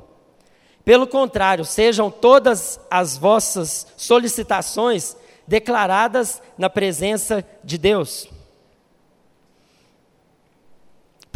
Pelo 0.85 1.07
contrário, 1.07 1.65
sejam 1.65 2.11
todas 2.11 2.81
as 2.91 3.17
vossas 3.17 3.87
solicitações 3.97 5.17
declaradas 5.47 6.43
na 6.59 6.69
presença 6.69 7.45
de 7.63 7.79
Deus. 7.79 8.29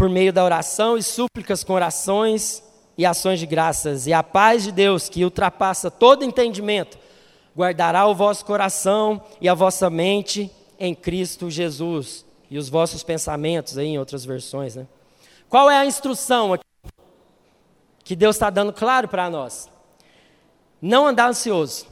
Por 0.00 0.08
meio 0.08 0.32
da 0.32 0.42
oração 0.42 0.96
e 0.96 1.02
súplicas 1.02 1.62
com 1.62 1.74
orações 1.74 2.62
e 2.96 3.04
ações 3.04 3.38
de 3.38 3.44
graças, 3.44 4.06
e 4.06 4.14
a 4.14 4.22
paz 4.22 4.62
de 4.62 4.72
Deus, 4.72 5.10
que 5.10 5.22
ultrapassa 5.22 5.90
todo 5.90 6.24
entendimento, 6.24 6.96
guardará 7.54 8.06
o 8.06 8.14
vosso 8.14 8.42
coração 8.46 9.22
e 9.42 9.46
a 9.46 9.52
vossa 9.52 9.90
mente 9.90 10.50
em 10.78 10.94
Cristo 10.94 11.50
Jesus 11.50 12.24
e 12.50 12.56
os 12.56 12.70
vossos 12.70 13.02
pensamentos, 13.02 13.76
aí 13.76 13.88
em 13.88 13.98
outras 13.98 14.24
versões. 14.24 14.74
Né? 14.74 14.86
Qual 15.50 15.70
é 15.70 15.76
a 15.76 15.84
instrução 15.84 16.54
aqui 16.54 16.64
que 18.02 18.16
Deus 18.16 18.36
está 18.36 18.48
dando 18.48 18.72
claro 18.72 19.06
para 19.06 19.28
nós? 19.28 19.68
Não 20.80 21.06
andar 21.06 21.28
ansioso. 21.28 21.86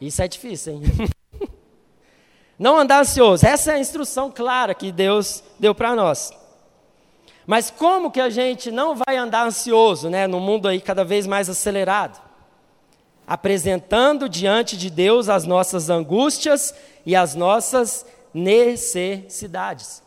Isso 0.00 0.22
é 0.22 0.28
difícil, 0.28 0.76
hein? 0.76 0.82
Não 2.58 2.78
andar 2.78 3.02
ansioso. 3.02 3.44
Essa 3.44 3.72
é 3.72 3.74
a 3.74 3.78
instrução 3.78 4.30
clara 4.30 4.74
que 4.74 4.90
Deus 4.90 5.44
deu 5.60 5.74
para 5.74 5.94
nós. 5.94 6.32
Mas 7.48 7.70
como 7.70 8.10
que 8.10 8.20
a 8.20 8.28
gente 8.28 8.70
não 8.70 8.94
vai 8.94 9.16
andar 9.16 9.46
ansioso, 9.46 10.10
né, 10.10 10.26
no 10.26 10.38
mundo 10.38 10.68
aí 10.68 10.82
cada 10.82 11.02
vez 11.02 11.26
mais 11.26 11.48
acelerado? 11.48 12.20
Apresentando 13.26 14.28
diante 14.28 14.76
de 14.76 14.90
Deus 14.90 15.30
as 15.30 15.46
nossas 15.46 15.88
angústias 15.88 16.74
e 17.06 17.16
as 17.16 17.34
nossas 17.34 18.04
necessidades. 18.34 20.02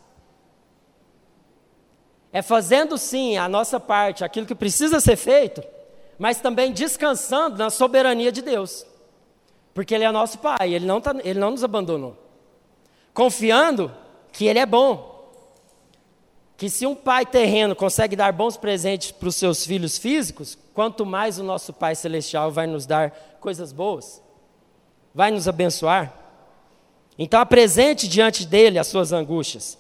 É 2.32 2.44
fazendo 2.44 2.96
sim 2.96 3.38
a 3.38 3.50
nossa 3.50 3.80
parte, 3.80 4.24
aquilo 4.24 4.46
que 4.46 4.54
precisa 4.54 5.00
ser 5.00 5.16
feito, 5.16 5.64
mas 6.20 6.40
também 6.40 6.72
descansando 6.72 7.58
na 7.58 7.72
soberania 7.72 8.32
de 8.32 8.44
Deus. 8.44 8.86
Porque 9.74 9.96
Ele 9.96 10.04
é 10.04 10.12
nosso 10.12 10.38
Pai, 10.38 10.76
Ele 10.76 10.86
não, 10.86 11.02
tá, 11.02 11.16
ele 11.24 11.40
não 11.40 11.50
nos 11.50 11.64
abandonou. 11.64 12.16
Confiando 13.16 13.92
que 14.32 14.46
Ele 14.46 14.60
é 14.60 14.66
bom. 14.68 15.11
Que 16.62 16.70
se 16.70 16.86
um 16.86 16.94
pai 16.94 17.26
terreno 17.26 17.76
consegue 17.76 18.16
dar 18.16 18.32
bons 18.32 18.56
presentes 18.56 19.10
para 19.10 19.28
os 19.28 19.36
seus 19.36 19.66
filhos 19.66 19.98
físicos, 19.98 20.56
quanto 20.76 21.04
mais 21.04 21.40
o 21.40 21.44
nosso 21.44 21.74
Pai 21.74 21.96
Celestial 21.96 22.52
vai 22.52 22.68
nos 22.68 22.86
dar 22.86 23.10
coisas 23.40 23.72
boas, 23.72 24.22
vai 25.12 25.32
nos 25.32 25.48
abençoar. 25.48 26.14
Então 27.18 27.42
apresente 27.42 28.08
diante 28.08 28.46
dele 28.46 28.78
as 28.78 28.86
suas 28.86 29.12
angústias, 29.12 29.76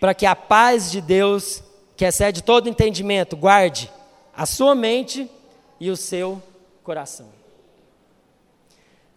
para 0.00 0.14
que 0.14 0.24
a 0.24 0.34
paz 0.34 0.90
de 0.90 1.02
Deus, 1.02 1.62
que 1.94 2.06
excede 2.06 2.42
todo 2.42 2.66
entendimento, 2.66 3.36
guarde 3.36 3.92
a 4.34 4.46
sua 4.46 4.74
mente 4.74 5.30
e 5.78 5.90
o 5.90 5.98
seu 5.98 6.42
coração. 6.82 7.28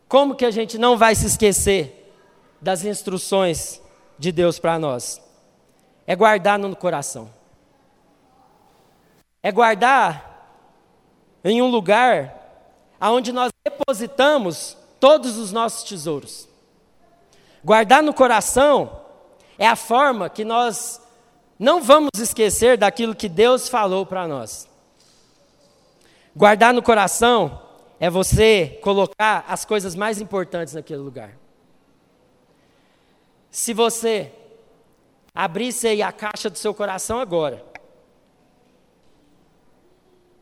Como 0.10 0.36
que 0.36 0.43
a 0.43 0.52
gente 0.52 0.78
não 0.78 0.98
vai 0.98 1.15
se 1.15 1.28
esquecer 1.28 2.13
das 2.62 2.84
instruções 2.84 3.82
de 4.19 4.34
Deus 4.34 4.60
para 4.60 4.78
nós? 4.78 5.23
É 6.06 6.16
guardar 6.16 6.60
no 6.60 6.76
coração. 6.76 7.30
é 9.42 9.52
guardar 9.52 10.34
em 11.44 11.62
um 11.62 11.68
lugar 11.68 12.34
aonde 13.00 13.34
nós 13.34 13.52
depositamos 13.66 14.78
todos 15.00 15.38
os 15.38 15.52
nossos 15.52 15.84
tesouros. 15.84 16.48
Guardar 17.62 18.02
no 18.02 18.13
coração 18.13 19.02
é 19.58 19.68
a 19.68 19.76
forma 19.76 20.30
que 20.30 20.46
nós 20.46 21.02
não 21.60 21.82
vamos 21.82 22.12
esquecer 22.18 22.78
daquilo 22.78 23.13
que 23.13 23.28
Deus 23.28 23.68
falou 23.68 24.06
para 24.06 24.26
nós. 24.28 24.70
Guardar 26.36 26.74
no 26.74 26.82
coração 26.82 27.62
é 28.00 28.10
você 28.10 28.80
colocar 28.82 29.46
as 29.48 29.66
coisas 29.66 29.96
mais 29.96 30.20
importantes 30.22 30.74
naquele 30.74 31.02
lugar. 31.02 31.38
Se 33.52 33.74
você 33.74 34.32
abrisse 35.34 35.88
aí 35.88 36.02
a 36.02 36.12
caixa 36.12 36.50
do 36.50 36.58
seu 36.58 36.74
coração 36.74 37.19
agora, 37.19 37.63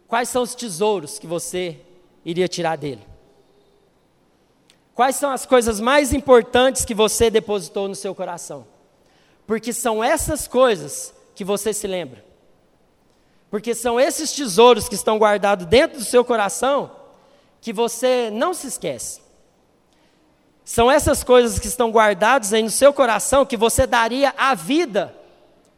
quais 0.08 0.30
são 0.30 0.44
os 0.44 0.54
tesouros 0.54 1.18
que 1.18 1.28
você 1.28 1.80
iria 2.26 2.48
tirar 2.48 2.76
dele? 2.76 3.06
Quais 4.94 5.16
são 5.16 5.32
as 5.32 5.46
coisas 5.46 5.80
mais 5.80 6.14
importantes 6.14 6.84
que 6.84 6.94
você 6.94 7.30
depositou 7.30 7.88
no 7.88 7.96
seu 7.96 8.14
coração? 8.14 8.68
Porque 9.48 9.74
são 9.74 10.04
essas 10.04 10.48
coisas 10.48 11.14
que 11.34 11.44
você 11.44 11.74
se 11.74 11.88
lembra. 11.88 12.24
Porque 13.50 13.74
são 13.74 14.00
esses 14.00 14.32
tesouros 14.32 14.88
que 14.88 14.96
estão 14.96 15.18
guardados 15.18 15.66
dentro 15.66 15.98
do 15.98 16.06
seu 16.06 16.24
coração 16.24 16.92
que 17.60 17.72
você 17.72 18.30
não 18.32 18.54
se 18.54 18.68
esquece. 18.68 19.22
São 20.72 20.90
essas 20.90 21.22
coisas 21.22 21.60
que 21.60 21.68
estão 21.68 21.92
guardadas 21.92 22.54
aí 22.54 22.64
no 22.64 22.70
seu 22.70 22.94
coração 22.94 23.46
que 23.46 23.58
você 23.58 23.86
daria 23.86 24.34
a 24.38 24.56
vida, 24.56 25.14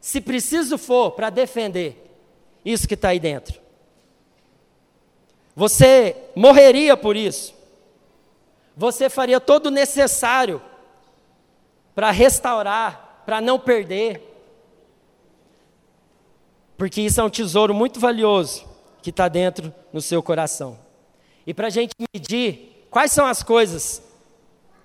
se 0.00 0.20
preciso 0.20 0.78
for, 0.78 1.10
para 1.10 1.30
defender 1.30 2.00
isso 2.64 2.86
que 2.86 2.94
está 2.94 3.08
aí 3.08 3.18
dentro. 3.18 3.60
Você 5.56 6.14
morreria 6.36 6.96
por 6.96 7.16
isso. 7.16 7.52
Você 8.76 9.10
faria 9.10 9.40
todo 9.40 9.66
o 9.66 9.70
necessário 9.72 10.62
para 11.92 12.12
restaurar, 12.12 13.24
para 13.26 13.40
não 13.40 13.58
perder. 13.58 14.22
Porque 16.78 17.00
isso 17.00 17.20
é 17.20 17.24
um 17.24 17.30
tesouro 17.30 17.74
muito 17.74 17.98
valioso 17.98 18.64
que 19.02 19.10
está 19.10 19.26
dentro 19.26 19.74
no 19.92 20.00
seu 20.00 20.22
coração. 20.22 20.78
E 21.44 21.52
para 21.52 21.66
a 21.66 21.70
gente 21.70 21.96
medir 22.14 22.86
quais 22.92 23.10
são 23.10 23.26
as 23.26 23.42
coisas 23.42 24.03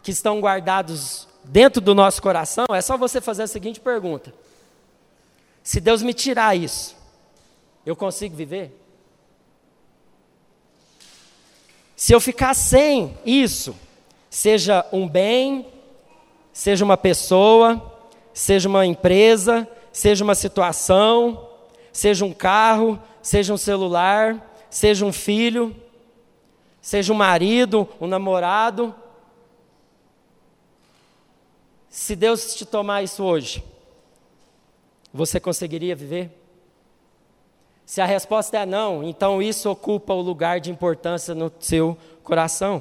que 0.01 0.11
estão 0.11 0.39
guardadas 0.39 1.27
dentro 1.43 1.81
do 1.81 1.95
nosso 1.95 2.21
coração, 2.21 2.65
é 2.71 2.81
só 2.81 2.97
você 2.97 3.19
fazer 3.19 3.43
a 3.43 3.47
seguinte 3.47 3.79
pergunta: 3.79 4.33
Se 5.63 5.79
Deus 5.79 6.01
me 6.01 6.13
tirar 6.13 6.55
isso, 6.55 6.95
eu 7.85 7.95
consigo 7.95 8.35
viver? 8.35 8.75
Se 11.95 12.13
eu 12.13 12.21
ficar 12.21 12.53
sem 12.53 13.17
isso, 13.25 13.75
seja 14.29 14.85
um 14.91 15.07
bem, 15.07 15.67
seja 16.53 16.85
uma 16.85 16.95
pessoa, 16.95 17.93
seja 18.33 18.69
uma 18.69 18.85
empresa, 18.85 19.67
seja 19.91 20.23
uma 20.23 20.35
situação, 20.35 21.47
seja 21.91 22.23
um 22.23 22.31
carro, 22.31 22.97
seja 23.21 23.53
um 23.53 23.57
celular, 23.57 24.49
seja 24.69 25.05
um 25.05 25.11
filho, 25.11 25.75
seja 26.81 27.11
um 27.11 27.17
marido, 27.17 27.87
um 27.99 28.07
namorado. 28.07 28.95
Se 31.89 32.15
Deus 32.15 32.53
te 32.53 32.65
tomar 32.65 33.01
isso 33.01 33.23
hoje, 33.23 33.63
você 35.11 35.39
conseguiria 35.39 35.95
viver? 35.95 36.29
Se 37.83 37.99
a 37.99 38.05
resposta 38.05 38.59
é 38.59 38.65
não, 38.65 39.03
então 39.03 39.41
isso 39.41 39.67
ocupa 39.67 40.13
o 40.13 40.21
lugar 40.21 40.59
de 40.59 40.69
importância 40.69 41.33
no 41.33 41.51
seu 41.59 41.97
coração. 42.23 42.79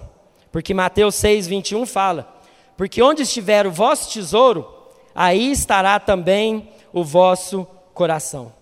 Porque 0.53 0.75
Mateus 0.75 1.14
6, 1.14 1.47
21 1.47 1.87
fala: 1.87 2.40
Porque 2.77 3.03
onde 3.03 3.23
estiver 3.23 3.66
o 3.66 3.73
vosso 3.73 4.12
tesouro, 4.12 4.71
aí 5.14 5.51
estará 5.51 5.99
também 5.99 6.71
o 6.92 7.03
vosso 7.03 7.66
coração. 7.94 8.53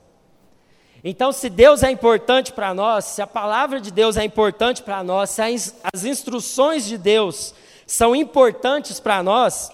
Então, 1.03 1.33
se 1.33 1.51
Deus 1.51 1.83
é 1.83 1.91
importante 1.91 2.53
para 2.53 2.73
nós, 2.73 3.05
se 3.05 3.21
a 3.21 3.27
palavra 3.27 3.81
de 3.81 3.91
Deus 3.91 4.17
é 4.17 4.25
importante 4.25 4.83
para 4.83 5.03
nós, 5.03 5.31
se 5.31 5.43
as 5.43 6.05
instruções 6.05 6.85
de 6.85 6.97
Deus 6.97 7.55
são 7.87 8.15
importantes 8.15 8.99
para 9.01 9.23
nós, 9.23 9.71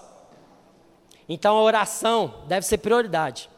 então 1.29 1.57
a 1.57 1.63
oração 1.63 2.35
deve 2.47 2.67
ser 2.67 2.79
prioridade. 2.79 3.49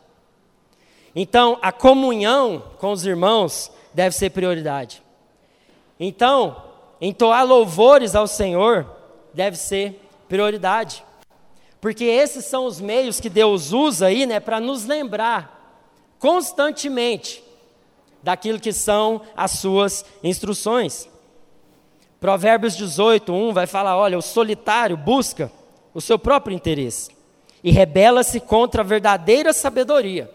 Então, 1.14 1.58
a 1.62 1.70
comunhão 1.70 2.62
com 2.78 2.90
os 2.90 3.06
irmãos 3.06 3.70
deve 3.92 4.14
ser 4.14 4.30
prioridade. 4.30 5.02
Então, 5.98 6.62
entoar 7.00 7.46
louvores 7.46 8.14
ao 8.14 8.26
Senhor 8.26 8.86
deve 9.32 9.56
ser 9.56 10.00
prioridade. 10.28 11.04
Porque 11.80 12.04
esses 12.04 12.46
são 12.46 12.66
os 12.66 12.80
meios 12.80 13.20
que 13.20 13.28
Deus 13.28 13.72
usa 13.72 14.06
aí, 14.06 14.26
né, 14.26 14.40
para 14.40 14.58
nos 14.58 14.84
lembrar 14.84 15.52
constantemente 16.18 17.44
daquilo 18.22 18.58
que 18.58 18.72
são 18.72 19.20
as 19.36 19.52
suas 19.52 20.04
instruções. 20.22 21.08
Provérbios 22.18 22.76
18, 22.76 23.32
1 23.32 23.52
vai 23.52 23.66
falar: 23.66 23.96
olha, 23.96 24.18
o 24.18 24.22
solitário 24.22 24.96
busca 24.96 25.52
o 25.92 26.00
seu 26.00 26.18
próprio 26.18 26.56
interesse 26.56 27.13
e 27.64 27.70
rebela-se 27.70 28.38
contra 28.40 28.82
a 28.82 28.84
verdadeira 28.84 29.50
sabedoria. 29.54 30.30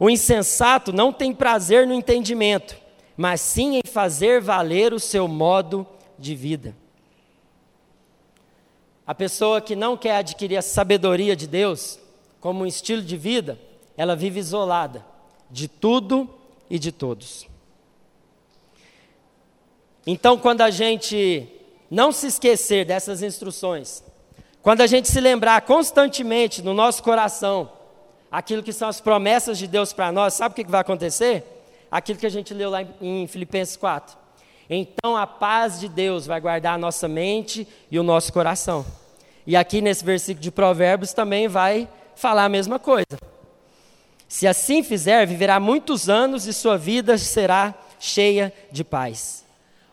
O 0.00 0.10
insensato 0.10 0.92
não 0.92 1.12
tem 1.12 1.32
prazer 1.32 1.86
no 1.86 1.94
entendimento, 1.94 2.76
mas 3.16 3.40
sim 3.40 3.76
em 3.76 3.88
fazer 3.88 4.40
valer 4.40 4.92
o 4.92 4.98
seu 4.98 5.28
modo 5.28 5.86
de 6.18 6.34
vida. 6.34 6.74
A 9.06 9.14
pessoa 9.14 9.60
que 9.60 9.76
não 9.76 9.96
quer 9.96 10.16
adquirir 10.16 10.56
a 10.56 10.62
sabedoria 10.62 11.36
de 11.36 11.46
Deus 11.46 12.00
como 12.40 12.64
um 12.64 12.66
estilo 12.66 13.02
de 13.02 13.16
vida, 13.16 13.56
ela 13.96 14.16
vive 14.16 14.40
isolada 14.40 15.06
de 15.48 15.68
tudo 15.68 16.28
e 16.68 16.80
de 16.80 16.90
todos. 16.90 17.46
Então, 20.04 20.36
quando 20.36 20.62
a 20.62 20.70
gente 20.70 21.46
não 21.88 22.10
se 22.10 22.26
esquecer 22.26 22.84
dessas 22.84 23.22
instruções, 23.22 24.02
quando 24.62 24.82
a 24.82 24.86
gente 24.86 25.08
se 25.08 25.20
lembrar 25.20 25.62
constantemente 25.62 26.62
no 26.62 26.74
nosso 26.74 27.02
coração 27.02 27.70
aquilo 28.30 28.62
que 28.62 28.72
são 28.72 28.88
as 28.88 29.00
promessas 29.00 29.58
de 29.58 29.66
Deus 29.66 29.92
para 29.92 30.12
nós, 30.12 30.34
sabe 30.34 30.52
o 30.52 30.54
que 30.54 30.70
vai 30.70 30.82
acontecer? 30.82 31.44
Aquilo 31.90 32.18
que 32.18 32.26
a 32.26 32.30
gente 32.30 32.54
leu 32.54 32.70
lá 32.70 32.82
em 33.00 33.26
Filipenses 33.26 33.76
4. 33.76 34.16
Então 34.68 35.16
a 35.16 35.26
paz 35.26 35.80
de 35.80 35.88
Deus 35.88 36.26
vai 36.26 36.40
guardar 36.40 36.74
a 36.74 36.78
nossa 36.78 37.08
mente 37.08 37.66
e 37.90 37.98
o 37.98 38.02
nosso 38.02 38.32
coração. 38.32 38.86
E 39.46 39.56
aqui 39.56 39.80
nesse 39.80 40.04
versículo 40.04 40.42
de 40.42 40.50
Provérbios 40.50 41.12
também 41.12 41.48
vai 41.48 41.88
falar 42.14 42.44
a 42.44 42.48
mesma 42.48 42.78
coisa. 42.78 43.18
Se 44.28 44.46
assim 44.46 44.82
fizer, 44.84 45.26
viverá 45.26 45.58
muitos 45.58 46.08
anos 46.08 46.46
e 46.46 46.52
sua 46.52 46.78
vida 46.78 47.18
será 47.18 47.74
cheia 47.98 48.52
de 48.70 48.84
paz. 48.84 49.44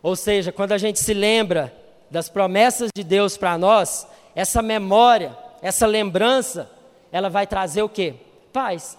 Ou 0.03 0.15
seja, 0.15 0.51
quando 0.51 0.73
a 0.73 0.77
gente 0.77 0.99
se 0.99 1.13
lembra 1.13 1.73
das 2.12 2.30
promessas 2.30 2.89
de 2.95 3.03
Deus 3.03 3.36
para 3.36 3.58
nós, 3.58 4.06
essa 4.38 4.62
memória, 4.62 5.36
essa 5.63 5.88
lembrança, 5.88 6.69
ela 7.12 7.28
vai 7.28 7.47
trazer 7.47 7.82
o 7.82 7.89
quê? 7.89 8.13
Paz. 8.54 8.95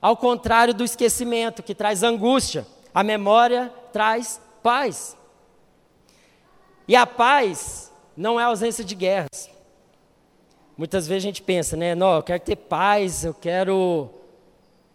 Ao 0.00 0.16
contrário 0.16 0.72
do 0.72 0.84
esquecimento, 0.84 1.64
que 1.64 1.74
traz 1.74 2.04
angústia, 2.04 2.64
a 2.94 3.02
memória 3.02 3.74
traz 3.92 4.40
paz. 4.62 5.16
E 6.86 6.94
a 6.94 7.04
paz 7.08 7.92
não 8.16 8.38
é 8.38 8.44
ausência 8.44 8.84
de 8.84 8.94
guerras. 8.94 9.50
Muitas 10.78 11.08
vezes 11.08 11.24
a 11.24 11.26
gente 11.26 11.42
pensa, 11.42 11.76
né? 11.76 11.96
Não, 11.96 12.14
eu 12.14 12.22
quero 12.22 12.38
ter 12.38 12.54
paz, 12.54 13.24
eu 13.24 13.34
quero 13.34 14.08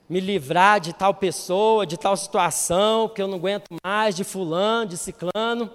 me 0.07 0.21
livrar 0.21 0.79
de 0.79 0.93
tal 0.93 1.13
pessoa, 1.13 1.85
de 1.85 1.97
tal 1.97 2.15
situação, 2.15 3.09
que 3.09 3.21
eu 3.21 3.27
não 3.27 3.35
aguento 3.35 3.65
mais, 3.85 4.15
de 4.15 4.23
fulano, 4.23 4.91
de 4.91 4.97
ciclano. 4.97 5.69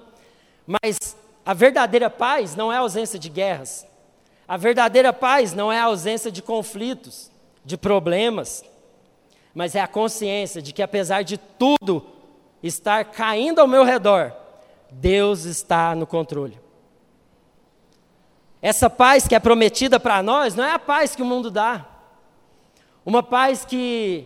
Mas 0.67 1.15
a 1.51 1.53
verdadeira 1.53 2.09
paz 2.09 2.55
não 2.55 2.73
é 2.73 2.77
a 2.77 2.79
ausência 2.79 3.19
de 3.19 3.29
guerras. 3.29 3.85
A 4.47 4.57
verdadeira 4.57 5.13
paz 5.13 5.53
não 5.53 5.73
é 5.73 5.81
a 5.81 5.87
ausência 5.87 6.31
de 6.31 6.41
conflitos, 6.41 7.29
de 7.65 7.77
problemas, 7.77 8.65
mas 9.53 9.75
é 9.75 9.81
a 9.81 9.89
consciência 9.89 10.63
de 10.63 10.73
que 10.73 10.81
apesar 10.81 11.23
de 11.23 11.37
tudo 11.37 12.07
estar 12.63 13.05
caindo 13.07 13.59
ao 13.59 13.67
meu 13.67 13.83
redor, 13.83 14.33
Deus 14.93 15.43
está 15.43 15.93
no 15.93 16.07
controle. 16.07 16.57
Essa 18.63 18.89
paz 18.89 19.27
que 19.27 19.35
é 19.35 19.41
prometida 19.41 19.99
para 19.99 20.23
nós 20.23 20.55
não 20.55 20.63
é 20.63 20.71
a 20.71 20.79
paz 20.79 21.17
que 21.17 21.23
o 21.23 21.27
mundo 21.27 21.51
dá. 21.51 21.85
Uma 23.05 23.25
paz 23.25 23.65
que, 23.65 24.25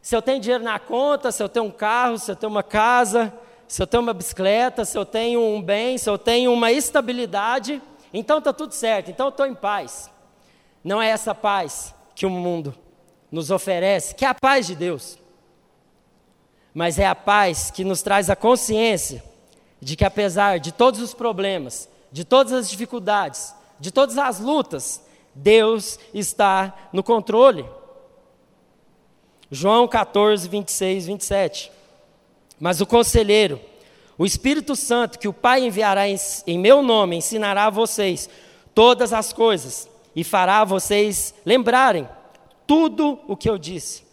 se 0.00 0.14
eu 0.14 0.22
tenho 0.22 0.40
dinheiro 0.40 0.62
na 0.62 0.78
conta, 0.78 1.32
se 1.32 1.42
eu 1.42 1.48
tenho 1.48 1.66
um 1.66 1.72
carro, 1.72 2.18
se 2.18 2.30
eu 2.30 2.36
tenho 2.36 2.52
uma 2.52 2.62
casa, 2.62 3.34
se 3.72 3.80
eu 3.80 3.86
tenho 3.86 4.02
uma 4.02 4.12
bicicleta, 4.12 4.84
se 4.84 4.98
eu 4.98 5.06
tenho 5.06 5.40
um 5.40 5.62
bem, 5.62 5.96
se 5.96 6.10
eu 6.10 6.18
tenho 6.18 6.52
uma 6.52 6.70
estabilidade, 6.70 7.80
então 8.12 8.36
está 8.36 8.52
tudo 8.52 8.74
certo, 8.74 9.10
então 9.10 9.28
eu 9.28 9.30
estou 9.30 9.46
em 9.46 9.54
paz. 9.54 10.10
Não 10.84 11.00
é 11.00 11.08
essa 11.08 11.34
paz 11.34 11.94
que 12.14 12.26
o 12.26 12.28
mundo 12.30 12.74
nos 13.30 13.50
oferece, 13.50 14.14
que 14.14 14.26
é 14.26 14.28
a 14.28 14.34
paz 14.34 14.66
de 14.66 14.74
Deus. 14.74 15.18
mas 16.74 16.98
é 16.98 17.06
a 17.06 17.14
paz 17.14 17.70
que 17.70 17.82
nos 17.82 18.02
traz 18.02 18.28
a 18.28 18.36
consciência 18.36 19.24
de 19.80 19.96
que, 19.96 20.04
apesar 20.04 20.60
de 20.60 20.70
todos 20.70 21.00
os 21.00 21.14
problemas, 21.14 21.88
de 22.12 22.26
todas 22.26 22.52
as 22.52 22.68
dificuldades, 22.68 23.54
de 23.80 23.90
todas 23.90 24.18
as 24.18 24.38
lutas, 24.38 25.02
Deus 25.34 25.98
está 26.12 26.90
no 26.92 27.02
controle. 27.02 27.64
João 29.50 29.88
14, 29.88 30.46
26, 30.46 31.06
27. 31.06 31.72
Mas 32.62 32.80
o 32.80 32.86
conselheiro, 32.86 33.60
o 34.16 34.24
Espírito 34.24 34.76
Santo, 34.76 35.18
que 35.18 35.26
o 35.26 35.32
Pai 35.32 35.64
enviará 35.64 36.08
em, 36.08 36.14
em 36.46 36.56
meu 36.56 36.80
nome, 36.80 37.16
ensinará 37.16 37.66
a 37.66 37.70
vocês 37.70 38.30
todas 38.72 39.12
as 39.12 39.32
coisas 39.32 39.88
e 40.14 40.22
fará 40.22 40.62
vocês 40.62 41.34
lembrarem 41.44 42.08
tudo 42.64 43.18
o 43.26 43.36
que 43.36 43.50
eu 43.50 43.58
disse. 43.58 44.04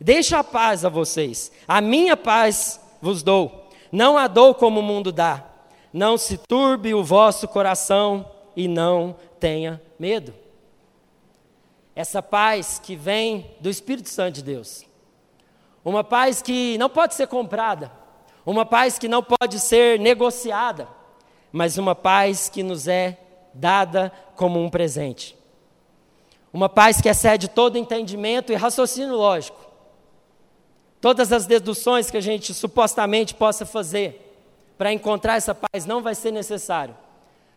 Deixa 0.00 0.38
a 0.38 0.44
paz 0.44 0.84
a 0.84 0.88
vocês, 0.88 1.50
a 1.66 1.80
minha 1.80 2.16
paz 2.16 2.80
vos 3.02 3.24
dou. 3.24 3.68
Não 3.90 4.16
a 4.16 4.28
dou 4.28 4.54
como 4.54 4.78
o 4.78 4.84
mundo 4.84 5.10
dá. 5.10 5.44
Não 5.92 6.16
se 6.16 6.38
turbe 6.38 6.94
o 6.94 7.02
vosso 7.02 7.48
coração 7.48 8.30
e 8.54 8.68
não 8.68 9.16
tenha 9.40 9.82
medo. 9.98 10.32
Essa 11.92 12.22
paz 12.22 12.78
que 12.78 12.94
vem 12.94 13.50
do 13.58 13.68
Espírito 13.68 14.08
Santo 14.08 14.36
de 14.36 14.44
Deus. 14.44 14.85
Uma 15.86 16.02
paz 16.02 16.42
que 16.42 16.76
não 16.78 16.90
pode 16.90 17.14
ser 17.14 17.28
comprada, 17.28 17.92
uma 18.44 18.66
paz 18.66 18.98
que 18.98 19.06
não 19.06 19.22
pode 19.22 19.60
ser 19.60 20.00
negociada, 20.00 20.88
mas 21.52 21.78
uma 21.78 21.94
paz 21.94 22.48
que 22.48 22.60
nos 22.60 22.88
é 22.88 23.16
dada 23.54 24.12
como 24.34 24.60
um 24.60 24.68
presente. 24.68 25.38
Uma 26.52 26.68
paz 26.68 27.00
que 27.00 27.08
excede 27.08 27.46
todo 27.46 27.78
entendimento 27.78 28.52
e 28.52 28.56
raciocínio 28.56 29.14
lógico. 29.14 29.64
Todas 31.00 31.30
as 31.30 31.46
deduções 31.46 32.10
que 32.10 32.16
a 32.16 32.20
gente 32.20 32.52
supostamente 32.52 33.32
possa 33.32 33.64
fazer 33.64 34.42
para 34.76 34.92
encontrar 34.92 35.36
essa 35.36 35.54
paz 35.54 35.86
não 35.86 36.02
vai 36.02 36.16
ser 36.16 36.32
necessário, 36.32 36.96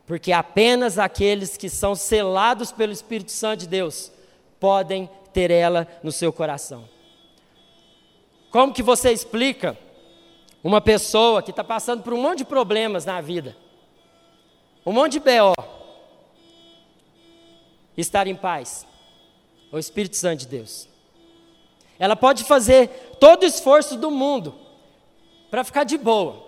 porque 0.06 0.32
apenas 0.32 1.00
aqueles 1.00 1.58
que 1.58 1.68
são 1.68 1.96
selados 1.96 2.72
pelo 2.72 2.94
Espírito 2.94 3.32
Santo 3.32 3.62
de 3.62 3.68
Deus 3.68 4.12
podem 4.60 5.10
ter 5.34 5.50
ela 5.50 5.88
no 6.04 6.12
seu 6.12 6.32
coração. 6.32 6.98
Como 8.51 8.73
que 8.73 8.81
você 8.81 9.12
explica 9.12 9.77
uma 10.63 10.81
pessoa 10.81 11.41
que 11.41 11.51
está 11.51 11.63
passando 11.63 12.03
por 12.03 12.13
um 12.13 12.21
monte 12.21 12.39
de 12.39 12.45
problemas 12.45 13.05
na 13.05 13.21
vida, 13.21 13.55
um 14.85 14.91
monte 14.91 15.13
de 15.13 15.19
BO, 15.19 15.53
estar 17.95 18.27
em 18.27 18.35
paz? 18.35 18.88
O 19.71 19.77
Espírito 19.77 20.17
Santo 20.17 20.39
de 20.39 20.47
Deus. 20.47 20.89
Ela 21.99 22.15
pode 22.15 22.43
fazer 22.43 22.88
todo 23.19 23.43
o 23.43 23.45
esforço 23.45 23.95
do 23.95 24.09
mundo 24.09 24.55
para 25.51 25.63
ficar 25.63 25.83
de 25.83 25.97
boa. 25.97 26.47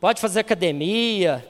Pode 0.00 0.20
fazer 0.20 0.40
academia, 0.40 1.46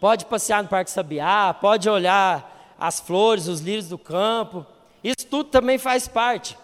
pode 0.00 0.26
passear 0.26 0.62
no 0.62 0.68
Parque 0.68 0.90
Sabiá, 0.90 1.54
pode 1.54 1.88
olhar 1.88 2.74
as 2.78 3.00
flores, 3.00 3.46
os 3.46 3.60
lírios 3.60 3.88
do 3.88 3.96
campo. 3.96 4.66
Isso 5.02 5.26
tudo 5.30 5.48
também 5.48 5.78
faz 5.78 6.06
parte. 6.08 6.58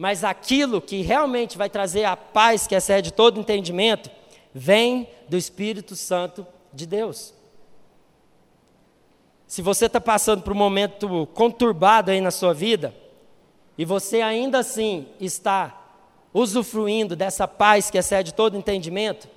Mas 0.00 0.24
aquilo 0.24 0.80
que 0.80 1.02
realmente 1.02 1.58
vai 1.58 1.68
trazer 1.68 2.06
a 2.06 2.16
paz 2.16 2.66
que 2.66 2.74
excede 2.74 3.12
todo 3.12 3.38
entendimento, 3.38 4.10
vem 4.54 5.06
do 5.28 5.36
Espírito 5.36 5.94
Santo 5.94 6.46
de 6.72 6.86
Deus. 6.86 7.34
Se 9.46 9.60
você 9.60 9.84
está 9.84 10.00
passando 10.00 10.40
por 10.40 10.54
um 10.54 10.56
momento 10.56 11.28
conturbado 11.34 12.10
aí 12.10 12.18
na 12.18 12.30
sua 12.30 12.54
vida, 12.54 12.94
e 13.76 13.84
você 13.84 14.22
ainda 14.22 14.60
assim 14.60 15.06
está 15.20 15.78
usufruindo 16.32 17.14
dessa 17.14 17.46
paz 17.46 17.90
que 17.90 17.98
excede 17.98 18.32
todo 18.32 18.56
entendimento, 18.56 19.28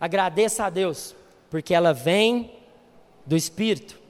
agradeça 0.00 0.64
a 0.64 0.70
Deus, 0.70 1.14
porque 1.48 1.72
ela 1.72 1.94
vem 1.94 2.50
do 3.24 3.36
Espírito. 3.36 4.00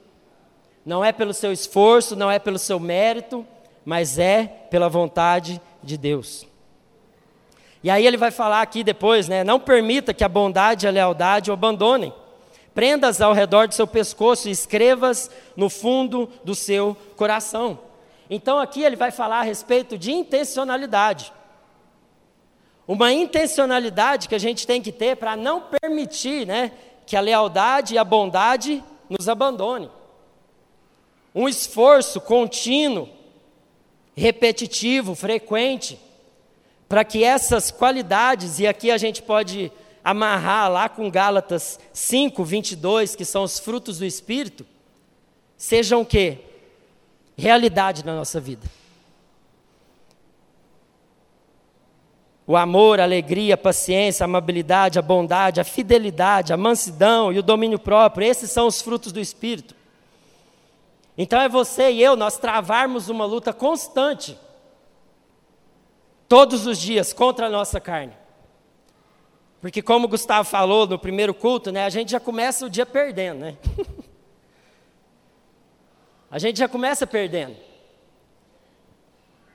Não 0.87 1.05
é 1.05 1.12
pelo 1.12 1.35
seu 1.35 1.52
esforço, 1.52 2.16
não 2.16 2.31
é 2.31 2.38
pelo 2.38 2.59
seu 2.59 2.81
mérito, 2.81 3.46
mas 3.85 4.18
é 4.18 4.46
pela 4.70 4.88
vontade 4.88 5.55
de 5.55 5.71
Deus. 5.97 6.47
E 7.83 7.90
aí 7.90 8.07
ele 8.07 8.16
vai 8.16 8.31
falar 8.31 8.62
aqui 8.62 8.85
depois, 8.85 9.29
né? 9.29 9.42
Não 9.42 9.59
permita 9.59 10.14
que 10.14 10.23
a 10.23 10.29
bondade 10.29 10.87
e 10.87 10.88
a 10.88 10.92
lealdade 10.92 11.51
o 11.51 11.55
abandonem. 11.55 12.12
Prendas 12.75 13.21
ao 13.21 13.33
redor 13.33 13.68
do 13.68 13.75
seu 13.75 13.87
pescoço 13.87 14.49
e 14.49 14.53
escrevas 14.53 15.31
no 15.57 15.68
fundo 15.68 16.31
do 16.45 16.55
seu 16.55 16.97
coração. 17.16 17.79
Então 18.31 18.59
aqui 18.59 18.83
ele 18.83 18.97
vai 18.97 19.11
falar 19.11 19.40
a 19.40 19.42
respeito 19.42 19.99
de 19.99 20.12
intencionalidade. 20.12 21.33
Uma 22.87 23.12
intencionalidade 23.12 24.29
que 24.29 24.35
a 24.35 24.38
gente 24.38 24.66
tem 24.66 24.81
que 24.81 24.92
ter 24.92 25.16
para 25.16 25.37
não 25.37 25.61
permitir 25.61 26.47
né, 26.47 26.73
que 27.05 27.16
a 27.16 27.21
lealdade 27.21 27.95
e 27.95 27.99
a 27.99 28.05
bondade 28.05 28.83
nos 29.09 29.29
abandone. 29.29 29.90
Um 31.35 31.49
esforço 31.49 32.21
contínuo, 32.21 33.09
repetitivo, 34.16 35.14
frequente, 35.14 35.98
para 36.88 37.05
que 37.05 37.25
essas 37.25 37.70
qualidades, 37.70 38.59
e 38.59 38.66
aqui 38.66 38.90
a 38.90 38.98
gente 38.98 39.22
pode 39.22 39.72
amarrar 40.05 40.70
lá 40.70 40.88
com 40.88 41.11
Gálatas 41.11 41.79
5, 41.92 42.44
22, 42.44 43.16
que 43.16 43.25
são 43.25 43.44
os 43.44 43.59
frutos 43.59 43.98
do 43.98 44.05
Espírito, 44.05 44.66
sejam 45.57 46.03
o 46.03 46.07
quê? 46.07 46.38
Realidade 47.37 48.05
na 48.05 48.14
nossa 48.14 48.40
vida. 48.40 48.66
O 52.46 52.57
amor, 52.57 53.01
a 53.01 53.05
alegria, 53.05 53.55
a 53.55 53.59
paciência, 53.59 54.25
a 54.25 54.27
amabilidade, 54.27 54.98
a 54.98 55.03
bondade, 55.03 55.61
a 55.61 55.64
fidelidade, 55.64 56.53
a 56.53 56.57
mansidão 56.57 57.33
e 57.33 57.38
o 57.38 57.42
domínio 57.42 57.79
próprio, 57.79 58.27
esses 58.27 58.51
são 58.51 58.66
os 58.66 58.83
frutos 58.83 59.12
do 59.12 59.20
Espírito. 59.20 59.75
Então 61.16 61.40
é 61.40 61.48
você 61.48 61.90
e 61.90 62.03
eu, 62.03 62.16
nós 62.16 62.38
travarmos 62.38 63.09
uma 63.09 63.25
luta 63.25 63.53
constante, 63.53 64.38
todos 66.29 66.66
os 66.66 66.79
dias, 66.79 67.12
contra 67.12 67.46
a 67.46 67.51
nossa 67.51 67.81
carne. 67.81 68.14
Porque 69.61 69.83
como 69.83 70.07
o 70.07 70.09
Gustavo 70.09 70.48
falou 70.48 70.87
no 70.87 70.98
primeiro 70.98 71.33
culto, 71.33 71.70
né, 71.70 71.85
a 71.85 71.90
gente 71.90 72.11
já 72.11 72.18
começa 72.18 72.66
o 72.66 72.70
dia 72.70 72.87
perdendo, 72.87 73.40
né? 73.40 73.57
a 76.31 76.38
gente 76.38 76.59
já 76.59 76.68
começa 76.68 77.07
perdendo. 77.07 77.57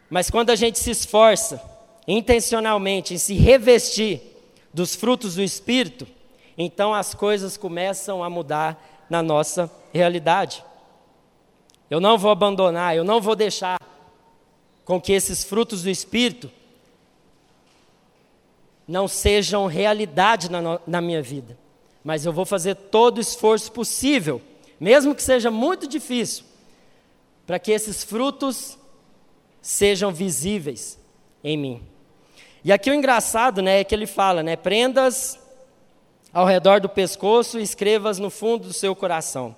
Mas 0.10 0.30
quando 0.30 0.52
a 0.52 0.56
gente 0.56 0.80
se 0.80 0.92
esforça, 0.92 1.62
intencionalmente 2.08 3.14
em 3.14 3.18
se 3.18 3.34
revestir 3.34 4.22
dos 4.74 4.96
frutos 4.96 5.36
do 5.36 5.42
Espírito, 5.42 6.08
então 6.58 6.94
as 6.94 7.14
coisas 7.14 7.58
começam 7.58 8.24
a 8.24 8.30
mudar 8.30 9.06
na 9.10 9.22
nossa 9.22 9.70
realidade. 9.94 10.64
Eu 11.90 12.00
não 12.00 12.18
vou 12.18 12.32
abandonar, 12.32 12.96
eu 12.96 13.04
não 13.04 13.22
vou 13.22 13.36
deixar 13.36 13.80
com 14.84 15.00
que 15.00 15.14
esses 15.14 15.44
frutos 15.44 15.84
do 15.84 15.90
Espírito 15.90 16.52
não 18.88 19.08
sejam 19.08 19.66
realidade 19.68 20.50
na, 20.50 20.80
na 20.86 21.02
minha 21.02 21.22
vida, 21.22 21.58
mas 22.04 22.26
eu 22.26 22.32
vou 22.32 22.46
fazer 22.46 22.76
todo 22.76 23.18
o 23.18 23.22
esforço 23.22 23.72
possível, 23.72 24.42
mesmo 24.80 25.14
que 25.14 25.22
seja 25.22 25.52
muito 25.52 25.88
difícil, 25.88 26.46
para 27.46 27.60
que 27.60 27.72
esses 27.72 28.04
frutos 28.04 28.78
sejam 29.62 30.12
visíveis 30.12 30.98
em 31.44 31.58
mim. 31.58 31.82
E 32.64 32.72
aqui 32.72 32.90
o 32.90 32.94
engraçado, 32.94 33.62
né, 33.62 33.82
é 33.82 33.84
que 33.84 33.94
ele 33.94 34.08
fala, 34.08 34.42
né, 34.42 34.56
prendas 34.56 35.40
ao 36.34 36.46
redor 36.46 36.80
do 36.80 36.90
pescoço 36.90 37.60
e 37.60 37.64
escrevas 37.64 38.20
no 38.20 38.30
fundo 38.30 38.68
do 38.68 38.74
seu 38.74 38.96
coração. 38.96 39.56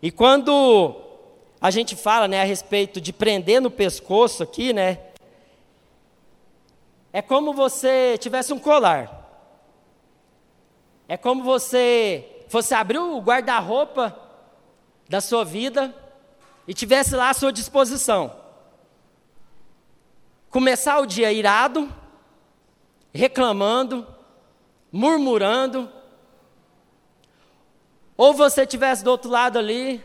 E 0.00 0.10
quando 0.10 1.07
a 1.60 1.70
gente 1.70 1.96
fala, 1.96 2.28
né, 2.28 2.40
a 2.40 2.44
respeito 2.44 3.00
de 3.00 3.12
prender 3.12 3.60
no 3.60 3.70
pescoço 3.70 4.42
aqui, 4.42 4.72
né, 4.72 4.98
é 7.12 7.22
como 7.22 7.52
você 7.52 8.16
tivesse 8.18 8.52
um 8.52 8.58
colar. 8.58 9.16
É 11.08 11.16
como 11.16 11.42
você 11.42 12.44
fosse 12.48 12.74
abrir 12.74 12.98
o 12.98 13.20
guarda-roupa 13.20 14.16
da 15.08 15.20
sua 15.20 15.44
vida 15.44 15.94
e 16.66 16.74
tivesse 16.74 17.16
lá 17.16 17.30
à 17.30 17.34
sua 17.34 17.50
disposição. 17.50 18.36
Começar 20.50 20.98
o 21.00 21.06
dia 21.06 21.32
irado, 21.32 21.92
reclamando, 23.12 24.06
murmurando, 24.92 25.90
ou 28.16 28.34
você 28.34 28.66
tivesse 28.66 29.02
do 29.02 29.10
outro 29.10 29.30
lado 29.30 29.58
ali 29.58 30.04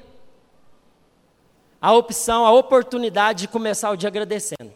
a 1.83 1.91
opção, 1.91 2.45
a 2.45 2.51
oportunidade 2.53 3.41
de 3.41 3.47
começar 3.49 3.91
o 3.91 3.97
dia 3.97 4.07
agradecendo, 4.07 4.71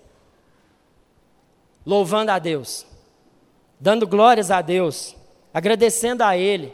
louvando 1.86 2.32
a 2.32 2.38
Deus, 2.38 2.86
dando 3.80 4.06
glórias 4.06 4.52
a 4.52 4.62
Deus, 4.62 5.16
agradecendo 5.54 6.22
a 6.22 6.36
Ele. 6.36 6.74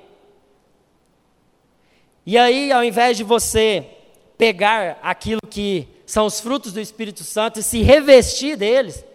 E 2.26 2.36
aí, 2.36 2.72
ao 2.72 2.84
invés 2.84 3.16
de 3.16 3.24
você 3.24 3.88
pegar 4.36 4.98
aquilo 5.04 5.40
que 5.48 5.88
são 6.04 6.26
os 6.26 6.40
frutos 6.40 6.74
do 6.74 6.80
Espírito 6.80 7.24
Santo 7.24 7.60
e 7.60 7.64
se 7.64 7.84
revestir 7.84 8.56
deles, 8.56 9.06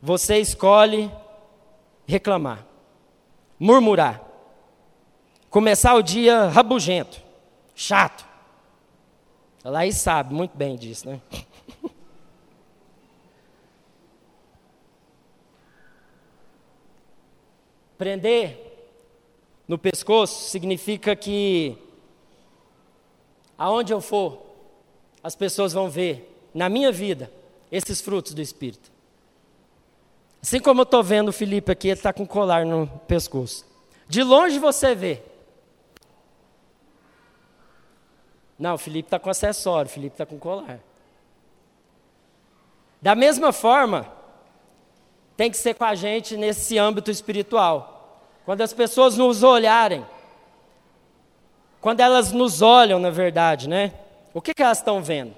você 0.00 0.38
escolhe 0.38 1.12
reclamar, 2.06 2.64
murmurar, 3.58 4.22
começar 5.50 5.94
o 5.94 6.00
dia 6.00 6.46
rabugento, 6.48 7.20
chato. 7.74 8.35
A 9.66 9.68
Laís 9.68 9.96
sabe 9.96 10.32
muito 10.32 10.56
bem 10.56 10.76
disso, 10.76 11.08
né? 11.08 11.20
Prender 17.98 18.56
no 19.66 19.76
pescoço 19.76 20.50
significa 20.50 21.16
que 21.16 21.76
aonde 23.58 23.92
eu 23.92 24.00
for, 24.00 24.40
as 25.20 25.34
pessoas 25.34 25.72
vão 25.72 25.90
ver 25.90 26.48
na 26.54 26.68
minha 26.68 26.92
vida 26.92 27.28
esses 27.72 28.00
frutos 28.00 28.34
do 28.34 28.40
Espírito. 28.40 28.92
Assim 30.40 30.60
como 30.60 30.82
eu 30.82 30.84
estou 30.84 31.02
vendo 31.02 31.30
o 31.30 31.32
Felipe 31.32 31.72
aqui, 31.72 31.88
ele 31.88 31.94
está 31.94 32.12
com 32.12 32.24
colar 32.24 32.64
no 32.64 32.86
pescoço. 33.08 33.66
De 34.08 34.22
longe 34.22 34.60
você 34.60 34.94
vê. 34.94 35.24
Não, 38.58 38.74
o 38.74 38.78
Felipe 38.78 39.08
está 39.08 39.18
com 39.18 39.28
acessório, 39.28 39.90
o 39.90 39.92
Felipe 39.92 40.14
está 40.14 40.24
com 40.24 40.38
colar. 40.38 40.80
Da 43.00 43.14
mesma 43.14 43.52
forma, 43.52 44.10
tem 45.36 45.50
que 45.50 45.56
ser 45.56 45.74
com 45.74 45.84
a 45.84 45.94
gente 45.94 46.36
nesse 46.36 46.78
âmbito 46.78 47.10
espiritual. 47.10 48.20
Quando 48.44 48.62
as 48.62 48.72
pessoas 48.72 49.16
nos 49.16 49.42
olharem, 49.42 50.04
quando 51.80 52.00
elas 52.00 52.32
nos 52.32 52.62
olham, 52.62 52.98
na 52.98 53.10
verdade, 53.10 53.68
né? 53.68 53.92
O 54.32 54.40
que, 54.40 54.54
que 54.54 54.62
elas 54.62 54.78
estão 54.78 55.02
vendo? 55.02 55.34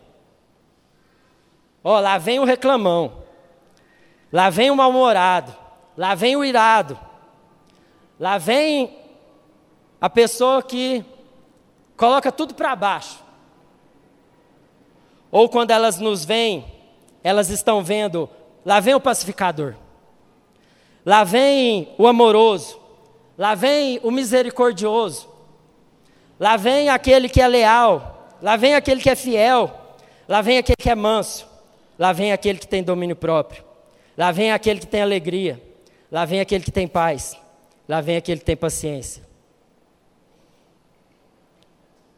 Ó, 1.82 1.96
oh, 1.96 2.00
lá 2.00 2.18
vem 2.18 2.38
o 2.38 2.44
reclamão, 2.44 3.24
lá 4.32 4.50
vem 4.50 4.70
o 4.70 4.76
mal-humorado, 4.76 5.54
lá 5.96 6.14
vem 6.14 6.36
o 6.36 6.44
irado, 6.44 6.98
lá 8.18 8.38
vem 8.38 8.96
a 10.00 10.08
pessoa 10.08 10.62
que 10.62 11.04
coloca 11.98 12.30
tudo 12.32 12.54
para 12.54 12.74
baixo. 12.74 13.22
Ou 15.30 15.48
quando 15.48 15.72
elas 15.72 15.98
nos 15.98 16.24
veem, 16.24 16.64
elas 17.22 17.50
estão 17.50 17.82
vendo, 17.82 18.30
lá 18.64 18.80
vem 18.80 18.94
o 18.94 19.00
pacificador, 19.00 19.74
lá 21.04 21.24
vem 21.24 21.92
o 21.98 22.06
amoroso, 22.06 22.80
lá 23.36 23.54
vem 23.54 24.00
o 24.02 24.10
misericordioso, 24.10 25.28
lá 26.40 26.56
vem 26.56 26.88
aquele 26.88 27.28
que 27.28 27.42
é 27.42 27.48
leal, 27.48 28.30
lá 28.40 28.56
vem 28.56 28.74
aquele 28.74 29.02
que 29.02 29.10
é 29.10 29.14
fiel, 29.14 29.96
lá 30.26 30.40
vem 30.40 30.56
aquele 30.56 30.76
que 30.80 30.88
é 30.88 30.94
manso, 30.94 31.46
lá 31.98 32.12
vem 32.12 32.32
aquele 32.32 32.58
que 32.58 32.68
tem 32.68 32.82
domínio 32.82 33.16
próprio, 33.16 33.62
lá 34.16 34.30
vem 34.30 34.52
aquele 34.52 34.80
que 34.80 34.86
tem 34.86 35.02
alegria, 35.02 35.62
lá 36.10 36.24
vem 36.24 36.40
aquele 36.40 36.64
que 36.64 36.72
tem 36.72 36.88
paz, 36.88 37.36
lá 37.86 38.00
vem 38.00 38.16
aquele 38.16 38.38
que 38.38 38.46
tem 38.46 38.56
paciência. 38.56 39.27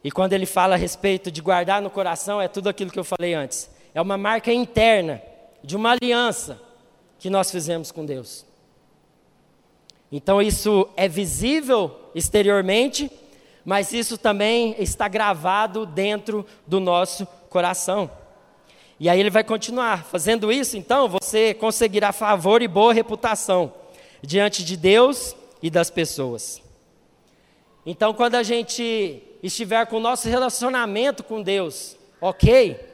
E 0.02 0.10
quando 0.10 0.32
ele 0.32 0.46
fala 0.46 0.74
a 0.74 0.78
respeito 0.78 1.30
de 1.30 1.40
guardar 1.40 1.82
no 1.82 1.90
coração, 1.90 2.40
é 2.40 2.48
tudo 2.48 2.68
aquilo 2.68 2.90
que 2.90 2.98
eu 2.98 3.04
falei 3.04 3.34
antes. 3.34 3.70
É 3.94 4.00
uma 4.00 4.16
marca 4.16 4.52
interna 4.52 5.20
de 5.62 5.76
uma 5.76 5.90
aliança 5.92 6.60
que 7.18 7.28
nós 7.28 7.50
fizemos 7.50 7.92
com 7.92 8.06
Deus. 8.06 8.46
Então 10.10 10.40
isso 10.40 10.88
é 10.96 11.06
visível 11.06 11.94
exteriormente, 12.14 13.10
mas 13.64 13.92
isso 13.92 14.16
também 14.16 14.74
está 14.78 15.06
gravado 15.06 15.84
dentro 15.84 16.46
do 16.66 16.80
nosso 16.80 17.26
coração. 17.48 18.10
E 18.98 19.08
aí 19.08 19.18
ele 19.18 19.30
vai 19.30 19.42
continuar. 19.42 20.04
Fazendo 20.04 20.52
isso, 20.52 20.76
então, 20.76 21.08
você 21.08 21.54
conseguirá 21.54 22.12
favor 22.12 22.60
e 22.60 22.68
boa 22.68 22.92
reputação 22.92 23.72
diante 24.20 24.62
de 24.62 24.76
Deus 24.76 25.34
e 25.62 25.70
das 25.70 25.88
pessoas. 25.88 26.62
Então, 27.86 28.12
quando 28.12 28.34
a 28.34 28.42
gente 28.42 29.22
estiver 29.42 29.86
com 29.86 29.96
o 29.96 30.00
nosso 30.00 30.28
relacionamento 30.28 31.22
com 31.24 31.42
Deus, 31.42 31.96
ok? 32.20 32.88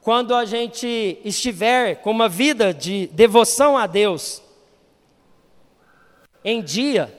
Quando 0.00 0.34
a 0.34 0.44
gente 0.44 1.18
estiver 1.24 1.96
com 1.96 2.10
uma 2.10 2.28
vida 2.28 2.72
de 2.72 3.08
devoção 3.08 3.76
a 3.76 3.86
Deus 3.86 4.42
em 6.44 6.62
dia, 6.62 7.12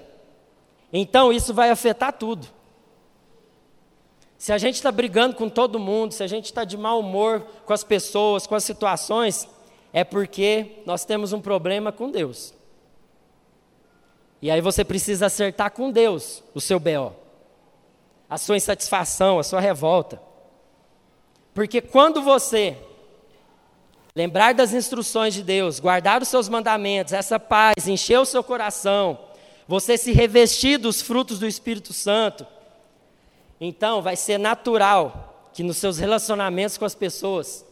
então 0.91 1.31
isso 1.31 1.53
vai 1.53 1.69
afetar 1.69 2.13
tudo. 2.13 2.47
Se 4.37 4.53
a 4.53 4.57
gente 4.57 4.75
está 4.75 4.91
brigando 4.91 5.35
com 5.35 5.49
todo 5.49 5.79
mundo, 5.79 6.13
se 6.13 6.23
a 6.23 6.27
gente 6.27 6.45
está 6.45 6.63
de 6.63 6.77
mau 6.77 6.99
humor 6.99 7.41
com 7.65 7.73
as 7.73 7.83
pessoas, 7.83 8.47
com 8.47 8.55
as 8.55 8.63
situações, 8.63 9.47
é 9.91 10.03
porque 10.03 10.81
nós 10.85 11.03
temos 11.03 11.33
um 11.33 11.41
problema 11.41 11.91
com 11.91 12.09
Deus. 12.09 12.53
E 14.41 14.49
aí 14.49 14.61
você 14.61 14.85
precisa 14.85 15.25
acertar 15.25 15.71
com 15.71 15.91
Deus 15.91 16.43
o 16.53 16.61
seu 16.61 16.79
BO 16.79 17.26
a 18.29 18.37
sua 18.37 18.57
insatisfação, 18.57 19.39
a 19.39 19.43
sua 19.43 19.59
revolta. 19.59 20.21
Porque 21.53 21.81
quando 21.81 22.21
você 22.21 22.77
lembrar 24.15 24.53
das 24.53 24.73
instruções 24.73 25.33
de 25.33 25.43
Deus, 25.43 25.79
guardar 25.79 26.21
os 26.21 26.27
seus 26.27 26.49
mandamentos, 26.49 27.13
essa 27.13 27.39
paz, 27.39 27.87
encher 27.87 28.19
o 28.19 28.25
seu 28.25 28.43
coração, 28.43 29.19
você 29.67 29.97
se 29.97 30.11
revestir 30.11 30.77
dos 30.77 31.01
frutos 31.01 31.39
do 31.39 31.47
Espírito 31.47 31.93
Santo, 31.93 32.45
então 33.59 34.01
vai 34.01 34.15
ser 34.15 34.37
natural 34.37 35.49
que 35.53 35.63
nos 35.63 35.77
seus 35.77 35.97
relacionamentos 35.97 36.77
com 36.77 36.85
as 36.85 36.95
pessoas, 36.95 37.65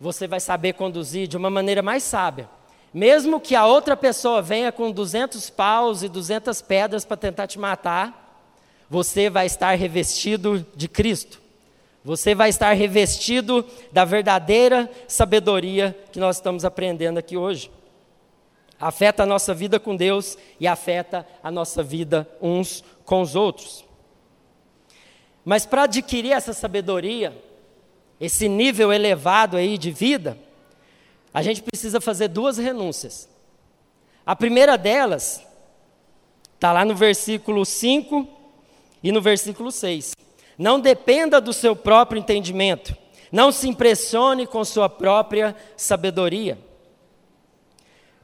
você 0.00 0.26
vai 0.26 0.40
saber 0.40 0.74
conduzir 0.74 1.26
de 1.26 1.36
uma 1.36 1.50
maneira 1.50 1.82
mais 1.82 2.02
sábia. 2.02 2.48
Mesmo 2.92 3.40
que 3.40 3.54
a 3.54 3.66
outra 3.66 3.96
pessoa 3.96 4.40
venha 4.40 4.72
com 4.72 4.90
200 4.90 5.50
paus 5.50 6.02
e 6.02 6.08
200 6.08 6.62
pedras 6.62 7.04
para 7.04 7.16
tentar 7.16 7.46
te 7.46 7.58
matar, 7.58 8.27
você 8.88 9.28
vai 9.28 9.46
estar 9.46 9.74
revestido 9.74 10.64
de 10.74 10.88
Cristo. 10.88 11.40
Você 12.04 12.34
vai 12.34 12.48
estar 12.48 12.72
revestido 12.72 13.64
da 13.92 14.04
verdadeira 14.04 14.90
sabedoria 15.06 15.96
que 16.10 16.18
nós 16.18 16.36
estamos 16.36 16.64
aprendendo 16.64 17.18
aqui 17.18 17.36
hoje. 17.36 17.70
Afeta 18.80 19.24
a 19.24 19.26
nossa 19.26 19.52
vida 19.52 19.78
com 19.78 19.94
Deus 19.94 20.38
e 20.58 20.66
afeta 20.66 21.26
a 21.42 21.50
nossa 21.50 21.82
vida 21.82 22.28
uns 22.40 22.82
com 23.04 23.20
os 23.20 23.34
outros. 23.34 23.84
Mas 25.44 25.66
para 25.66 25.82
adquirir 25.82 26.32
essa 26.32 26.52
sabedoria, 26.52 27.36
esse 28.20 28.48
nível 28.48 28.92
elevado 28.92 29.56
aí 29.56 29.76
de 29.76 29.90
vida, 29.90 30.38
a 31.34 31.42
gente 31.42 31.62
precisa 31.62 32.00
fazer 32.00 32.28
duas 32.28 32.56
renúncias. 32.56 33.28
A 34.24 34.36
primeira 34.36 34.78
delas 34.78 35.44
está 36.54 36.72
lá 36.72 36.84
no 36.84 36.94
versículo 36.94 37.64
5 37.66 38.37
e 39.02 39.12
no 39.12 39.20
versículo 39.20 39.70
6: 39.70 40.12
Não 40.56 40.80
dependa 40.80 41.40
do 41.40 41.52
seu 41.52 41.74
próprio 41.74 42.18
entendimento, 42.18 42.96
não 43.30 43.52
se 43.52 43.68
impressione 43.68 44.46
com 44.46 44.64
sua 44.64 44.88
própria 44.88 45.54
sabedoria. 45.76 46.58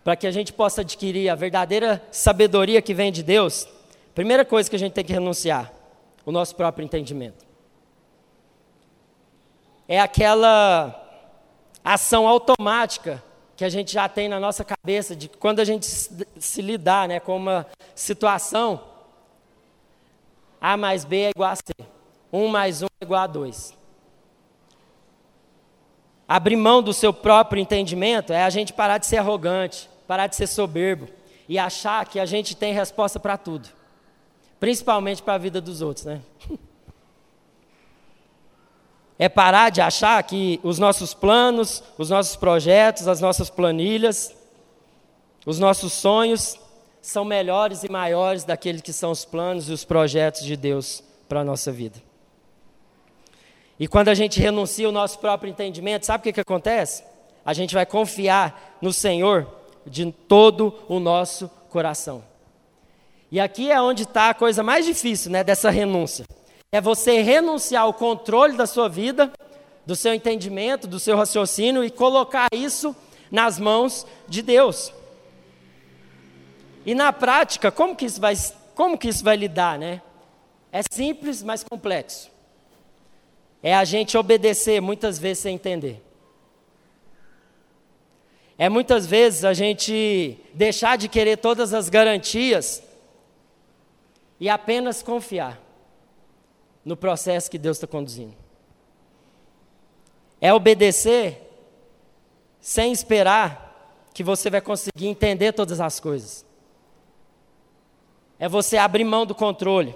Para 0.03 0.17
que 0.17 0.27
a 0.27 0.31
gente 0.31 0.53
possa 0.53 0.83
adquirir 0.83 1.31
a 1.31 1.35
verdadeira 1.35 2.03
sabedoria 2.11 2.83
que 2.83 2.93
vem 2.93 3.11
de 3.11 3.23
Deus, 3.23 3.67
primeira 4.15 4.45
coisa 4.45 4.69
que 4.69 4.77
a 4.77 4.79
gente 4.79 4.93
tem 4.93 5.05
que 5.05 5.13
renunciar: 5.13 5.73
o 6.25 6.33
nosso 6.33 6.55
próprio 6.55 6.85
entendimento. 6.85 7.45
É 9.87 10.01
aquela 10.01 11.01
ação 11.85 12.27
automática 12.27 13.23
que 13.57 13.65
a 13.65 13.69
gente 13.69 13.93
já 13.93 14.09
tem 14.09 14.29
na 14.29 14.41
nossa 14.41 14.65
cabeça 14.65 15.15
de 15.15 15.29
quando 15.29 15.61
a 15.61 15.65
gente 15.65 15.87
se 15.87 16.63
lidar 16.63 17.07
né, 17.07 17.21
com 17.21 17.37
uma 17.37 17.67
situação 17.95 18.81
a 20.67 20.79
mais 20.79 21.05
B 21.05 21.25
é 21.25 21.31
igual 21.31 21.51
a 21.51 21.57
C. 21.57 21.63
1 22.33 22.49
mais 22.49 22.83
1 22.83 22.87
é 22.87 23.05
igual 23.05 23.21
a 23.21 23.27
2. 23.27 23.77
Abrir 26.27 26.57
mão 26.57 26.83
do 26.83 26.95
seu 26.95 27.13
próprio 27.13 27.61
entendimento 27.61 28.33
é 28.33 28.43
a 28.43 28.49
gente 28.49 28.73
parar 28.73 28.97
de 28.97 29.05
ser 29.05 29.19
arrogante, 29.19 29.91
parar 30.09 30.27
de 30.27 30.37
ser 30.37 30.47
soberbo 30.47 31.07
e 31.47 31.59
achar 31.59 32.07
que 32.07 32.19
a 32.19 32.25
gente 32.25 32.57
tem 32.57 32.73
resposta 32.73 33.21
para 33.21 33.37
tudo. 33.37 33.69
Principalmente 34.59 35.23
para 35.23 35.35
a 35.35 35.39
vida 35.39 35.61
dos 35.61 35.83
outros, 35.83 36.07
né? 36.07 36.23
É 39.17 39.29
parar 39.29 39.71
de 39.71 39.81
achar 39.81 40.21
que 40.25 40.59
os 40.65 40.77
nossos 40.77 41.15
planos, 41.15 41.85
os 41.97 42.11
nossos 42.11 42.35
projetos, 42.35 43.07
as 43.07 43.21
nossas 43.21 43.49
planilhas, 43.49 44.35
os 45.47 45.61
nossos 45.61 45.93
sonhos 45.93 46.59
são 47.05 47.23
melhores 47.23 47.85
e 47.85 47.91
maiores 47.91 48.45
daqueles 48.45 48.81
que 48.81 48.93
são 48.93 49.11
os 49.11 49.27
planos 49.27 49.69
e 49.69 49.73
os 49.73 49.85
projetos 49.85 50.43
de 50.43 50.57
Deus 50.57 51.05
para 51.29 51.41
a 51.41 51.45
nossa 51.45 51.71
vida. 51.71 52.03
E 53.79 53.87
quando 53.87 54.09
a 54.09 54.15
gente 54.15 54.41
renuncia 54.41 54.89
o 54.89 54.93
nosso 54.93 55.19
próprio 55.19 55.51
entendimento, 55.51 56.07
sabe 56.07 56.23
o 56.23 56.25
que, 56.25 56.33
que 56.33 56.41
acontece? 56.41 57.05
A 57.45 57.53
gente 57.53 57.75
vai 57.75 57.85
confiar 57.85 58.79
no 58.81 58.91
Senhor 58.91 59.47
de 59.85 60.11
todo 60.11 60.75
o 60.89 60.99
nosso 60.99 61.51
coração. 61.69 62.25
E 63.31 63.39
aqui 63.39 63.71
é 63.71 63.79
onde 63.83 64.05
está 64.05 64.31
a 64.31 64.35
coisa 64.35 64.63
mais 64.63 64.87
difícil 64.87 65.31
né, 65.31 65.45
dessa 65.45 65.69
renúncia. 65.69 66.25
É 66.73 66.81
você 66.81 67.21
renunciar 67.21 67.83
ao 67.83 67.93
controle 67.93 68.57
da 68.57 68.67
sua 68.67 68.89
vida, 68.89 69.31
do 69.85 69.95
seu 69.95 70.15
entendimento, 70.15 70.87
do 70.87 70.99
seu 70.99 71.19
raciocínio 71.19 71.85
e 71.85 71.91
colocar 71.91 72.47
isso 72.51 72.97
nas 73.31 73.59
mãos 73.59 74.07
de 74.27 74.41
Deus. 74.41 74.91
E 76.85 76.95
na 76.95 77.13
prática, 77.13 77.73
como 77.73 77.97
que 77.97 78.05
isso 78.05 78.21
vai, 78.21 78.35
como 78.75 78.99
que 78.99 79.09
isso 79.09 79.25
vai 79.25 79.37
lidar, 79.37 79.79
né? 79.79 80.03
É 80.71 80.81
simples, 80.91 81.43
mas 81.43 81.65
complexo. 81.65 82.31
É 83.63 83.75
a 83.75 83.85
gente 83.85 84.19
obedecer 84.19 84.81
muitas 84.81 85.19
vezes 85.19 85.43
sem 85.43 85.55
entender. 85.55 86.03
É 88.59 88.69
muitas 88.69 89.07
vezes 89.07 89.45
a 89.45 89.53
gente 89.53 90.39
deixar 90.53 90.97
de 90.97 91.09
querer 91.09 91.39
todas 91.39 91.73
as 91.73 91.89
garantias 91.89 92.83
e 94.39 94.49
apenas 94.49 95.03
confiar 95.03 95.61
no 96.85 96.97
processo 96.97 97.51
que 97.51 97.59
Deus 97.59 97.79
está 97.79 97.87
conduzindo. 97.87 98.35
É 100.41 100.53
obedecer 100.53 101.41
sem 102.61 102.93
esperar 102.93 104.09
que 104.13 104.23
você 104.23 104.51
vai 104.51 104.61
conseguir 104.61 105.07
entender 105.07 105.53
todas 105.53 105.81
as 105.81 105.99
coisas. 105.99 106.45
É 108.45 108.49
você 108.49 108.77
abrir 108.77 109.05
mão 109.05 109.25
do 109.25 109.35
controle. 109.35 109.95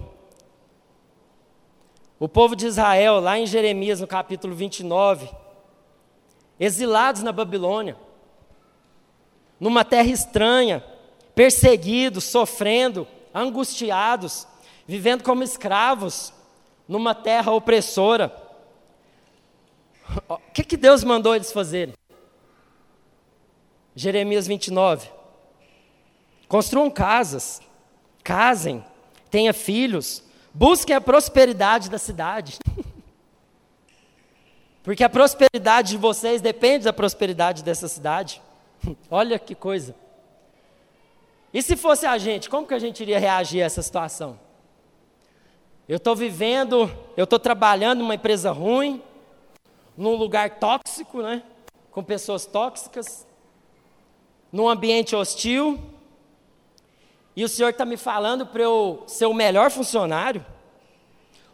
O 2.19 2.27
povo 2.27 2.57
de 2.57 2.65
Israel, 2.65 3.21
lá 3.21 3.39
em 3.39 3.45
Jeremias, 3.45 4.01
no 4.01 4.07
capítulo 4.07 4.55
29, 4.55 5.29
exilados 6.59 7.23
na 7.23 7.31
Babilônia, 7.31 7.95
numa 9.61 9.85
terra 9.85 10.09
estranha, 10.09 10.83
perseguidos, 11.35 12.25
sofrendo, 12.25 13.07
angustiados, 13.35 14.47
vivendo 14.87 15.23
como 15.23 15.43
escravos, 15.43 16.33
numa 16.89 17.15
terra 17.15 17.53
opressora. 17.53 18.35
O 20.27 20.39
que, 20.55 20.65
que 20.65 20.79
Deus 20.79 21.05
mandou 21.05 21.35
eles 21.35 21.53
fazerem? 21.53 21.95
Jeremias 23.95 24.47
29. 24.47 25.07
Construam 26.49 26.91
casas, 26.91 27.61
casem, 28.23 28.85
tenha 29.31 29.53
filhos, 29.53 30.23
busquem 30.53 30.95
a 30.95 31.01
prosperidade 31.01 31.89
da 31.91 31.99
cidade. 31.99 32.59
Porque 34.83 35.05
a 35.05 35.09
prosperidade 35.09 35.91
de 35.91 35.99
vocês 35.99 36.41
depende 36.41 36.85
da 36.85 36.93
prosperidade 36.93 37.63
dessa 37.63 37.89
cidade. 37.89 38.41
Olha 39.11 39.39
que 39.39 39.55
coisa. 39.55 39.95
E 41.53 41.63
se 41.63 41.77
fosse 41.77 42.07
a 42.07 42.17
gente, 42.19 42.49
como 42.49 42.67
que 42.67 42.75
a 42.75 42.79
gente 42.79 43.01
iria 43.01 43.19
reagir 43.19 43.63
a 43.63 43.67
essa 43.67 43.83
situação? 43.83 44.39
Eu 45.89 45.97
estou 45.97 46.15
vivendo, 46.15 46.91
eu 47.17 47.25
estou 47.25 47.39
trabalhando 47.39 48.01
numa 48.01 48.15
empresa 48.15 48.51
ruim, 48.51 49.03
num 49.97 50.15
lugar 50.15 50.59
tóxico, 50.59 51.23
né? 51.23 51.43
Com 51.91 52.05
pessoas 52.05 52.45
tóxicas, 52.45 53.27
num 54.53 54.69
ambiente 54.69 55.17
hostil, 55.17 55.79
e 57.39 57.45
o 57.45 57.49
Senhor 57.49 57.69
está 57.69 57.85
me 57.85 57.97
falando 57.97 58.45
para 58.45 58.65
eu 58.65 59.05
ser 59.07 59.27
o 59.27 59.33
melhor 59.33 59.71
funcionário, 59.71 60.45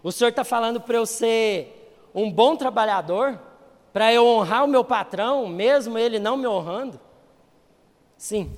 o 0.03 0.11
Senhor 0.11 0.30
está 0.30 0.43
falando 0.43 0.80
para 0.80 0.97
eu 0.97 1.05
ser 1.05 1.93
um 2.14 2.32
bom 2.32 2.57
trabalhador, 2.57 3.39
para 3.93 4.11
eu 4.11 4.26
honrar 4.26 4.64
o 4.64 4.66
meu 4.66 4.82
patrão, 4.82 5.47
mesmo 5.47 5.99
ele 5.99 6.18
não 6.18 6.39
me 6.39 6.47
honrando. 6.47 6.99
Sim, 8.16 8.51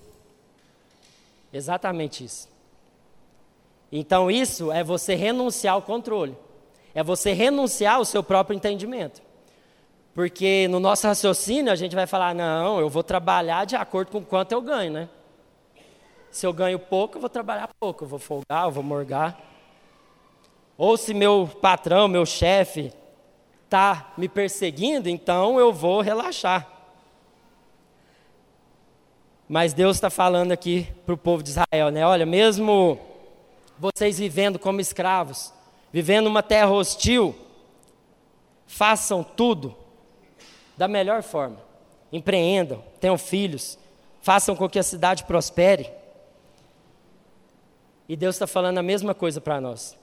exatamente 1.52 2.24
isso. 2.24 2.48
Então, 3.90 4.30
isso 4.30 4.70
é 4.70 4.84
você 4.84 5.16
renunciar 5.16 5.74
ao 5.74 5.82
controle, 5.82 6.38
é 6.94 7.02
você 7.02 7.32
renunciar 7.32 7.96
ao 7.96 8.04
seu 8.04 8.22
próprio 8.22 8.54
entendimento. 8.54 9.20
Porque 10.14 10.68
no 10.68 10.78
nosso 10.78 11.08
raciocínio 11.08 11.72
a 11.72 11.76
gente 11.76 11.96
vai 11.96 12.06
falar: 12.06 12.36
não, 12.36 12.78
eu 12.78 12.88
vou 12.88 13.02
trabalhar 13.02 13.64
de 13.64 13.74
acordo 13.74 14.12
com 14.12 14.24
quanto 14.24 14.52
eu 14.52 14.62
ganho, 14.62 14.92
né? 14.92 15.08
Se 16.36 16.46
eu 16.46 16.52
ganho 16.52 16.78
pouco, 16.78 17.16
eu 17.16 17.20
vou 17.22 17.30
trabalhar 17.30 17.66
pouco, 17.80 18.04
eu 18.04 18.08
vou 18.08 18.18
folgar, 18.18 18.66
eu 18.66 18.70
vou 18.70 18.82
morgar. 18.82 19.40
Ou 20.76 20.94
se 20.98 21.14
meu 21.14 21.48
patrão, 21.62 22.06
meu 22.08 22.26
chefe, 22.26 22.92
está 23.64 24.12
me 24.18 24.28
perseguindo, 24.28 25.08
então 25.08 25.58
eu 25.58 25.72
vou 25.72 26.02
relaxar. 26.02 26.70
Mas 29.48 29.72
Deus 29.72 29.96
está 29.96 30.10
falando 30.10 30.52
aqui 30.52 30.86
para 31.06 31.14
o 31.14 31.16
povo 31.16 31.42
de 31.42 31.48
Israel, 31.48 31.88
né? 31.90 32.06
Olha, 32.06 32.26
mesmo 32.26 33.00
vocês 33.78 34.18
vivendo 34.18 34.58
como 34.58 34.78
escravos, 34.78 35.54
vivendo 35.90 36.26
uma 36.26 36.42
terra 36.42 36.70
hostil, 36.70 37.34
façam 38.66 39.24
tudo 39.24 39.74
da 40.76 40.86
melhor 40.86 41.22
forma. 41.22 41.56
Empreendam, 42.12 42.84
tenham 43.00 43.16
filhos, 43.16 43.78
façam 44.20 44.54
com 44.54 44.68
que 44.68 44.78
a 44.78 44.82
cidade 44.82 45.24
prospere. 45.24 45.95
E 48.08 48.16
Deus 48.16 48.36
está 48.36 48.46
falando 48.46 48.78
a 48.78 48.82
mesma 48.82 49.14
coisa 49.14 49.40
para 49.40 49.60
nós. 49.60 49.98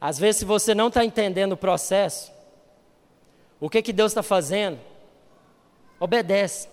Às 0.00 0.18
vezes, 0.18 0.38
se 0.38 0.44
você 0.44 0.74
não 0.74 0.88
está 0.88 1.04
entendendo 1.04 1.52
o 1.52 1.56
processo, 1.56 2.32
o 3.60 3.68
que, 3.68 3.82
que 3.82 3.92
Deus 3.92 4.12
está 4.12 4.22
fazendo? 4.22 4.78
Obedece. 5.98 6.68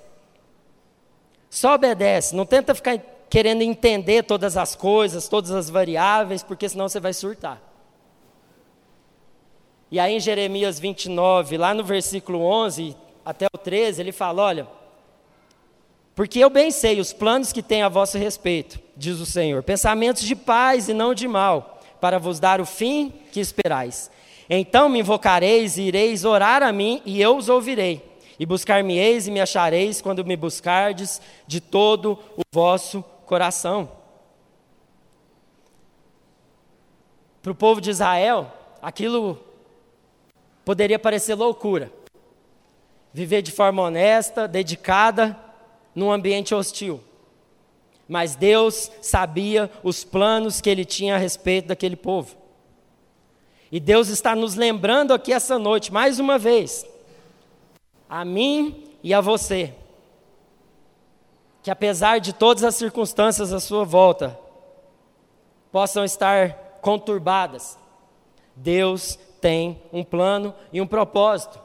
Só 1.50 1.76
obedece, 1.76 2.36
não 2.36 2.46
tenta 2.46 2.74
ficar 2.74 2.98
querendo 3.30 3.62
entender 3.62 4.24
todas 4.24 4.56
as 4.56 4.76
coisas, 4.76 5.28
todas 5.28 5.52
as 5.52 5.70
variáveis, 5.70 6.44
porque 6.44 6.70
senão 6.70 6.88
você 6.88 7.00
vai 7.00 7.14
surtar. 7.14 7.62
E 9.90 10.00
aí 10.00 10.16
em 10.16 10.20
Jeremias 10.20 10.80
29, 10.80 11.58
lá 11.58 11.74
no 11.74 11.84
versículo 11.84 12.42
11 12.42 12.96
até 13.26 13.48
o 13.54 13.58
13, 13.58 14.02
ele 14.02 14.12
fala: 14.12 14.44
Olha, 14.44 14.68
porque 16.18 16.40
eu 16.40 16.50
bem 16.50 16.72
sei 16.72 17.00
os 17.00 17.14
planos 17.14 17.54
que 17.54 17.62
tenho 17.62 17.86
a 17.86 17.90
vosso 17.90 18.18
respeito, 18.18 18.80
diz 18.96 19.20
o 19.20 19.26
Senhor, 19.26 19.62
pensamentos 19.62 20.24
de 20.24 20.36
paz 20.36 20.90
e 20.90 20.94
não 20.94 21.14
de 21.14 21.28
mal, 21.28 21.80
para 22.02 22.18
vos 22.18 22.40
dar 22.40 22.60
o 22.60 22.66
fim 22.66 23.14
que 23.32 23.40
esperais. 23.40 24.10
Então 24.50 24.90
me 24.90 25.00
invocareis 25.00 25.78
e 25.78 25.84
ireis 25.84 26.26
orar 26.26 26.64
a 26.64 26.74
mim, 26.74 27.04
e 27.06 27.22
eu 27.22 27.38
os 27.38 27.50
ouvirei. 27.50 28.04
E 28.40 28.48
buscar-me-eis 28.48 29.28
e 29.28 29.32
me 29.32 29.40
achareis 29.40 30.02
quando 30.02 30.26
me 30.26 30.36
buscardes 30.36 31.22
de 31.46 31.62
todo 31.62 32.18
o 32.36 32.42
vosso 32.52 33.04
coração. 33.28 33.88
Para 37.44 37.52
o 37.52 37.56
povo 37.56 37.80
de 37.80 37.92
Israel, 37.92 38.52
aquilo 38.82 39.40
poderia 40.66 40.98
parecer 40.98 41.36
loucura. 41.36 41.92
Viver 43.14 43.44
de 43.44 43.52
forma 43.52 43.84
honesta, 43.84 44.48
dedicada, 44.48 45.46
num 45.98 46.12
ambiente 46.12 46.54
hostil. 46.54 47.02
Mas 48.08 48.36
Deus 48.36 48.92
sabia 49.02 49.68
os 49.84 50.04
planos 50.04 50.62
que 50.62 50.70
Ele 50.70 50.86
tinha 50.86 51.16
a 51.16 51.18
respeito 51.18 51.70
daquele 51.70 51.96
povo. 51.96 52.38
E 53.72 53.80
Deus 53.80 54.08
está 54.08 54.36
nos 54.36 54.54
lembrando 54.54 55.12
aqui 55.12 55.34
essa 55.34 55.58
noite, 55.58 55.92
mais 55.92 56.20
uma 56.20 56.38
vez, 56.38 56.86
a 58.08 58.24
mim 58.24 58.94
e 59.02 59.12
a 59.12 59.20
você, 59.20 59.74
que 61.64 61.72
apesar 61.72 62.20
de 62.20 62.32
todas 62.32 62.64
as 62.64 62.76
circunstâncias 62.76 63.52
à 63.52 63.60
sua 63.60 63.84
volta 63.84 64.40
possam 65.72 66.06
estar 66.06 66.80
conturbadas, 66.80 67.76
Deus 68.56 69.18
tem 69.42 69.82
um 69.92 70.04
plano 70.04 70.54
e 70.72 70.80
um 70.80 70.86
propósito. 70.86 71.60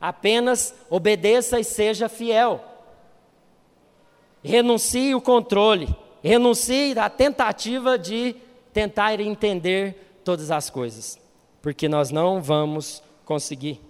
Apenas 0.00 0.74
obedeça 0.90 1.60
e 1.60 1.64
seja 1.64 2.08
fiel. 2.08 2.64
Renuncie 4.42 5.14
o 5.14 5.20
controle, 5.20 5.88
renuncie 6.22 6.98
à 6.98 7.10
tentativa 7.10 7.98
de 7.98 8.34
tentar 8.72 9.20
entender 9.20 10.20
todas 10.24 10.50
as 10.50 10.70
coisas, 10.70 11.18
porque 11.60 11.88
nós 11.88 12.10
não 12.10 12.40
vamos 12.40 13.02
conseguir. 13.24 13.80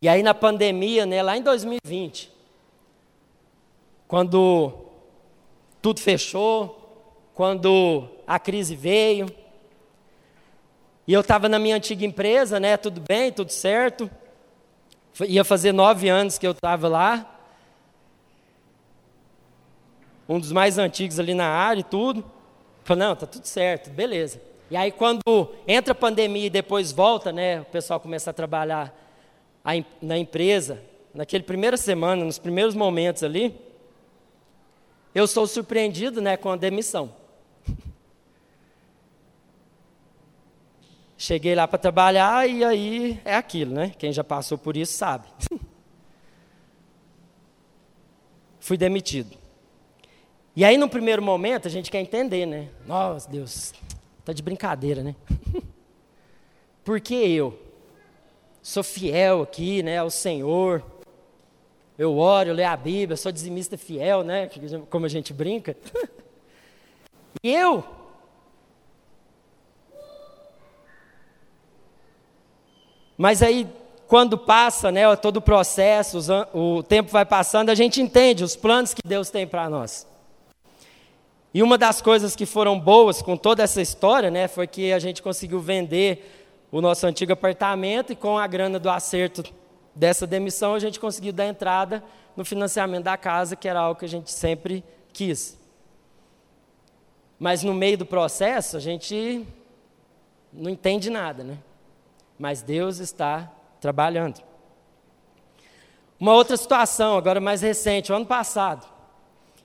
E 0.00 0.08
aí 0.08 0.22
na 0.22 0.34
pandemia, 0.34 1.06
né, 1.06 1.22
lá 1.22 1.36
em 1.36 1.42
2020, 1.42 2.30
quando 4.06 4.72
tudo 5.80 6.00
fechou, 6.00 6.78
quando 7.34 8.08
a 8.26 8.38
crise 8.38 8.76
veio, 8.76 9.26
e 11.06 11.12
eu 11.12 11.20
estava 11.20 11.48
na 11.48 11.58
minha 11.58 11.76
antiga 11.76 12.04
empresa, 12.04 12.60
né, 12.60 12.76
tudo 12.76 13.00
bem, 13.00 13.32
tudo 13.32 13.50
certo, 13.50 14.10
ia 15.20 15.44
fazer 15.44 15.72
nove 15.72 16.08
anos 16.08 16.38
que 16.38 16.46
eu 16.46 16.52
estava 16.52 16.88
lá, 16.88 17.31
um 20.32 20.40
dos 20.40 20.50
mais 20.50 20.78
antigos 20.78 21.20
ali 21.20 21.34
na 21.34 21.46
área 21.46 21.80
e 21.80 21.84
tudo. 21.84 22.24
Falei, 22.84 23.06
não, 23.06 23.14
tá 23.14 23.26
tudo 23.26 23.44
certo, 23.46 23.90
beleza. 23.90 24.40
E 24.70 24.76
aí 24.76 24.90
quando 24.90 25.20
entra 25.68 25.92
a 25.92 25.94
pandemia 25.94 26.46
e 26.46 26.50
depois 26.50 26.90
volta, 26.90 27.30
né, 27.30 27.60
o 27.60 27.66
pessoal 27.66 28.00
começa 28.00 28.30
a 28.30 28.32
trabalhar 28.32 28.98
na 30.00 30.16
empresa, 30.16 30.82
naquele 31.14 31.44
primeira 31.44 31.76
semana, 31.76 32.24
nos 32.24 32.38
primeiros 32.38 32.74
momentos 32.74 33.22
ali, 33.22 33.54
eu 35.14 35.26
sou 35.26 35.46
surpreendido 35.46 36.22
né, 36.22 36.38
com 36.38 36.50
a 36.50 36.56
demissão. 36.56 37.14
Cheguei 41.18 41.54
lá 41.54 41.68
para 41.68 41.78
trabalhar 41.78 42.48
e 42.48 42.64
aí 42.64 43.20
é 43.24 43.36
aquilo, 43.36 43.74
né? 43.74 43.92
Quem 43.98 44.10
já 44.10 44.24
passou 44.24 44.56
por 44.56 44.74
isso 44.78 44.94
sabe. 44.94 45.28
Fui 48.58 48.78
demitido. 48.78 49.41
E 50.54 50.66
aí, 50.66 50.76
no 50.76 50.86
primeiro 50.86 51.22
momento, 51.22 51.66
a 51.66 51.70
gente 51.70 51.90
quer 51.90 52.00
entender, 52.00 52.44
né? 52.44 52.68
Nossa, 52.86 53.28
Deus, 53.30 53.72
tá 54.22 54.34
de 54.34 54.42
brincadeira, 54.42 55.02
né? 55.02 55.16
Por 56.84 57.00
que 57.00 57.14
eu? 57.14 57.58
Sou 58.60 58.82
fiel 58.82 59.42
aqui, 59.42 59.82
né, 59.82 59.98
ao 59.98 60.10
Senhor. 60.10 60.84
Eu 61.96 62.18
oro, 62.18 62.50
eu 62.50 62.54
leio 62.54 62.68
a 62.68 62.76
Bíblia, 62.76 63.16
sou 63.16 63.32
dizimista 63.32 63.78
fiel, 63.78 64.22
né? 64.22 64.50
Como 64.90 65.06
a 65.06 65.08
gente 65.08 65.32
brinca. 65.32 65.74
e 67.42 67.50
eu? 67.50 67.82
Mas 73.16 73.42
aí, 73.42 73.66
quando 74.06 74.36
passa, 74.36 74.92
né, 74.92 75.16
todo 75.16 75.38
o 75.38 75.42
processo, 75.42 76.18
o 76.52 76.82
tempo 76.82 77.10
vai 77.10 77.24
passando, 77.24 77.70
a 77.70 77.74
gente 77.74 78.02
entende 78.02 78.44
os 78.44 78.54
planos 78.54 78.92
que 78.92 79.00
Deus 79.02 79.30
tem 79.30 79.46
para 79.46 79.70
nós. 79.70 80.11
E 81.54 81.62
uma 81.62 81.76
das 81.76 82.00
coisas 82.00 82.34
que 82.34 82.46
foram 82.46 82.78
boas 82.80 83.20
com 83.20 83.36
toda 83.36 83.62
essa 83.62 83.80
história, 83.80 84.30
né, 84.30 84.48
foi 84.48 84.66
que 84.66 84.92
a 84.92 84.98
gente 84.98 85.22
conseguiu 85.22 85.60
vender 85.60 86.48
o 86.70 86.80
nosso 86.80 87.06
antigo 87.06 87.32
apartamento 87.32 88.12
e 88.12 88.16
com 88.16 88.38
a 88.38 88.46
grana 88.46 88.78
do 88.78 88.88
acerto 88.88 89.44
dessa 89.94 90.26
demissão 90.26 90.74
a 90.74 90.78
gente 90.78 90.98
conseguiu 90.98 91.32
dar 91.32 91.46
entrada 91.46 92.02
no 92.34 92.44
financiamento 92.44 93.04
da 93.04 93.16
casa, 93.16 93.54
que 93.54 93.68
era 93.68 93.80
algo 93.80 93.98
que 93.98 94.06
a 94.06 94.08
gente 94.08 94.30
sempre 94.30 94.82
quis. 95.12 95.58
Mas 97.38 97.62
no 97.62 97.74
meio 97.74 97.98
do 97.98 98.06
processo 98.06 98.76
a 98.76 98.80
gente 98.80 99.46
não 100.50 100.70
entende 100.70 101.10
nada, 101.10 101.44
né? 101.44 101.58
Mas 102.38 102.62
Deus 102.62 102.98
está 102.98 103.52
trabalhando. 103.80 104.40
Uma 106.18 106.34
outra 106.34 106.56
situação, 106.56 107.18
agora 107.18 107.40
mais 107.40 107.60
recente, 107.60 108.12
o 108.12 108.14
ano 108.14 108.24
passado. 108.24 108.86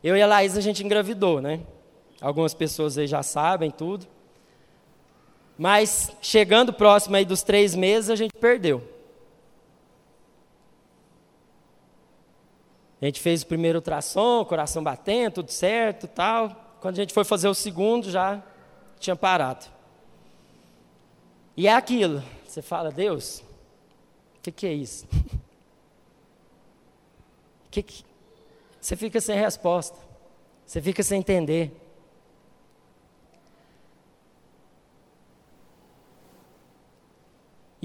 Eu 0.03 0.17
e 0.17 0.21
a 0.21 0.27
Laís 0.27 0.57
a 0.57 0.61
gente 0.61 0.83
engravidou, 0.83 1.39
né? 1.41 1.61
Algumas 2.21 2.53
pessoas 2.53 2.97
aí 2.97 3.07
já 3.07 3.21
sabem 3.23 3.71
tudo. 3.71 4.07
Mas 5.57 6.11
chegando 6.21 6.71
próximo 6.71 7.15
aí 7.15 7.25
dos 7.25 7.41
três 7.41 7.73
meses, 7.73 8.09
a 8.09 8.15
gente 8.15 8.33
perdeu. 8.33 8.83
A 13.01 13.05
gente 13.05 13.21
fez 13.21 13.43
o 13.43 13.47
primeiro 13.47 13.77
ultrassom, 13.77 14.43
coração 14.45 14.83
batendo, 14.83 15.33
tudo 15.35 15.51
certo, 15.51 16.07
tal. 16.07 16.49
Quando 16.81 16.95
a 16.95 17.01
gente 17.01 17.13
foi 17.13 17.23
fazer 17.23 17.47
o 17.47 17.53
segundo, 17.53 18.09
já 18.09 18.41
tinha 18.99 19.15
parado. 19.15 19.65
E 21.55 21.67
é 21.67 21.73
aquilo. 21.73 22.23
Você 22.45 22.61
fala, 22.61 22.91
Deus, 22.91 23.39
o 24.37 24.41
que, 24.41 24.51
que, 24.51 24.67
é 24.67 24.73
isso? 24.73 25.07
que, 27.69 27.83
que 27.83 28.05
Você 28.79 28.95
fica 28.95 29.21
sem 29.21 29.37
resposta. 29.37 29.97
Você 30.65 30.81
fica 30.81 31.03
sem 31.03 31.19
entender. 31.19 31.71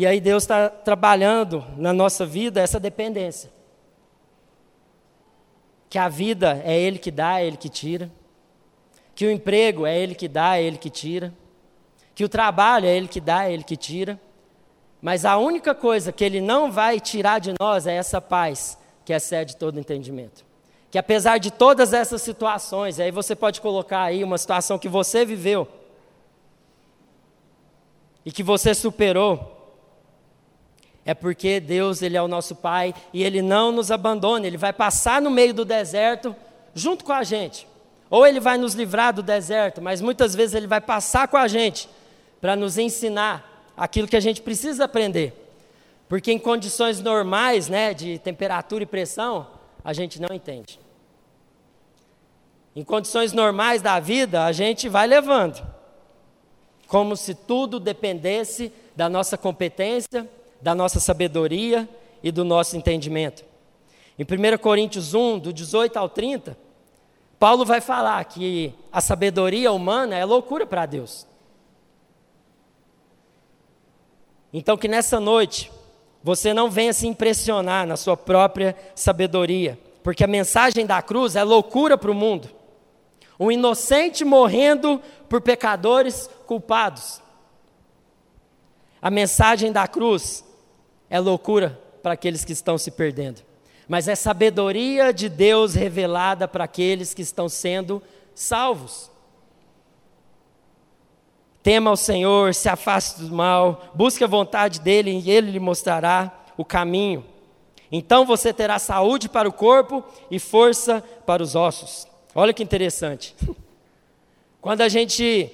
E 0.03 0.07
aí 0.07 0.21
Deus 0.21 0.43
está 0.43 0.69
trabalhando 0.69 1.65
na 1.77 1.93
nossa 1.93 2.27
vida 2.27 2.61
essa 2.61 2.81
dependência. 2.81 3.53
Que 5.89 5.97
a 5.97 6.09
vida 6.09 6.61
é 6.65 6.77
Ele 6.77 6.99
que 6.99 7.13
dá, 7.13 7.41
é 7.41 7.47
Ele 7.47 7.57
que 7.57 7.69
tira. 7.69 8.11
Que 9.15 9.25
o 9.27 9.31
emprego 9.31 9.87
é 9.87 9.97
Ele 9.97 10.17
que 10.17 10.27
dá, 10.27 10.59
é 10.59 10.65
Ele 10.65 10.77
que 10.77 10.91
tira. 10.91 11.33
Que 12.17 12.25
o 12.25 12.29
trabalho 12.29 12.87
é 12.87 12.97
Ele 12.97 13.07
que 13.07 13.21
dá, 13.21 13.45
é 13.45 13.53
Ele 13.53 13.63
que 13.63 13.77
tira. 13.77 14.21
Mas 15.01 15.25
a 15.25 15.37
única 15.37 15.73
coisa 15.73 16.11
que 16.11 16.25
Ele 16.25 16.41
não 16.41 16.73
vai 16.73 16.99
tirar 16.99 17.39
de 17.39 17.55
nós 17.61 17.87
é 17.87 17.95
essa 17.95 18.21
paz 18.21 18.77
que 19.05 19.13
excede 19.13 19.57
todo 19.57 19.79
entendimento. 19.79 20.45
Que 20.91 20.99
apesar 20.99 21.39
de 21.39 21.53
todas 21.53 21.93
essas 21.93 22.23
situações, 22.23 22.99
aí 22.99 23.13
você 23.13 23.37
pode 23.37 23.61
colocar 23.61 24.03
aí 24.03 24.25
uma 24.25 24.37
situação 24.37 24.81
que 24.81 24.89
você 24.89 25.25
viveu 25.25 25.69
e 28.27 28.33
que 28.33 28.43
você 28.43 28.75
superou, 28.75 29.52
é 31.05 31.15
porque 31.15 31.59
Deus 31.59 32.01
ele 32.01 32.17
é 32.17 32.23
o 32.23 32.29
nosso 32.29 32.55
Pai 32.55 32.95
e 33.13 33.25
Ele 33.25 33.43
não 33.43 33.73
nos 33.73 33.91
abandona, 33.91 34.47
Ele 34.47 34.57
vai 34.57 34.73
passar 34.73 35.21
no 35.21 35.31
meio 35.31 35.53
do 35.53 35.65
deserto 35.65 36.35
junto 36.75 37.05
com 37.05 37.13
a 37.13 37.25
gente. 37.25 37.67
Ou 38.09 38.27
Ele 38.27 38.39
vai 38.39 38.57
nos 38.57 38.75
livrar 38.75 39.13
do 39.13 39.23
deserto, 39.23 39.83
mas 39.83 40.01
muitas 40.01 40.35
vezes 40.35 40.55
Ele 40.55 40.67
vai 40.67 40.81
passar 40.81 41.27
com 41.27 41.37
a 41.37 41.49
gente 41.49 41.89
para 42.41 42.55
nos 42.55 42.79
ensinar 42.79 43.73
aquilo 43.77 44.07
que 44.07 44.17
a 44.17 44.21
gente 44.21 44.43
precisa 44.43 44.85
aprender. 44.85 45.35
Porque 46.09 46.31
em 46.31 46.39
condições 46.39 47.01
normais, 47.01 47.69
né, 47.69 47.95
de 47.95 48.19
temperatura 48.19 48.85
e 48.85 48.87
pressão, 48.87 49.47
a 49.85 49.93
gente 49.93 50.21
não 50.21 50.35
entende. 50.35 50.79
Em 52.77 52.85
condições 52.85 53.33
normais 53.33 53.83
da 53.83 53.99
vida, 53.99 54.45
a 54.45 54.53
gente 54.53 54.89
vai 54.89 55.07
levando. 55.07 55.67
Como 56.87 57.17
se 57.17 57.35
tudo 57.35 57.81
dependesse 57.81 58.73
da 58.95 59.09
nossa 59.09 59.37
competência, 59.37 60.29
da 60.63 60.75
nossa 60.75 61.01
sabedoria 61.01 61.89
e 62.23 62.31
do 62.31 62.45
nosso 62.45 62.77
entendimento. 62.77 63.45
Em 64.19 64.23
1 64.23 64.59
Coríntios 64.59 65.13
1, 65.13 65.39
do 65.41 65.53
18 65.53 65.97
ao 65.97 66.09
30, 66.09 66.57
Paulo 67.39 67.65
vai 67.65 67.81
falar 67.81 68.25
que 68.25 68.73
a 68.93 69.01
sabedoria 69.01 69.73
humana 69.73 70.17
é 70.17 70.25
loucura 70.25 70.65
para 70.65 70.87
Deus. 70.87 71.27
Então, 74.53 74.77
que 74.77 74.87
nessa 74.87 75.19
noite 75.19 75.73
você 76.23 76.55
não 76.55 76.71
venha 76.71 76.93
se 76.93 77.07
impressionar 77.07 77.85
na 77.85 77.97
sua 77.97 78.17
própria 78.17 78.77
sabedoria, 78.95 79.77
porque 80.05 80.23
a 80.23 80.29
mensagem 80.29 80.87
da 80.87 81.03
cruz 81.03 81.35
é 81.35 81.43
loucura 81.43 81.99
para 81.99 82.11
o 82.11 82.15
mundo. 82.15 82.49
Um 83.41 83.51
inocente 83.51 84.25
morrendo 84.25 85.03
por 85.29 85.41
pecadores 85.41 86.31
culpados. 86.47 87.21
A 89.01 89.11
mensagem 89.11 89.73
da 89.73 89.89
cruz 89.89 90.45
é 91.13 91.21
loucura 91.21 91.79
para 92.03 92.15
aqueles 92.15 92.43
que 92.43 92.55
estão 92.55 92.79
se 92.79 92.91
perdendo, 92.91 93.43
mas 93.87 94.09
é 94.09 94.15
sabedoria 94.15 95.13
de 95.13 95.29
Deus 95.29 95.75
revelada 95.75 96.49
para 96.49 96.65
aqueles 96.65 97.13
que 97.13 97.21
estão 97.21 97.51
sendo 97.51 98.03
salvos. 98.35 99.11
Tema 101.63 101.91
ao 101.91 101.99
Senhor, 101.99 102.55
se 102.55 102.67
afaste 102.67 103.21
do 103.21 103.35
mal, 103.35 103.93
busque 103.95 104.25
a 104.25 104.27
vontade 104.27 104.81
dEle 104.81 105.11
e 105.11 105.31
Ele 105.31 105.51
lhe 105.51 105.61
mostrará 105.61 106.33
o 106.57 106.65
caminho. 106.65 107.23
Então 107.93 108.25
você 108.25 108.51
terá 108.51 108.79
saúde 108.79 109.29
para 109.29 109.47
o 109.47 109.53
corpo 109.53 110.03
e 110.31 110.39
força 110.39 111.05
para 111.27 111.43
os 111.43 111.55
ossos. 111.55 112.09
Olha 112.35 112.55
que 112.55 112.63
interessante. 112.63 113.37
Quando 114.63 114.81
a 114.81 114.89
gente 114.89 115.53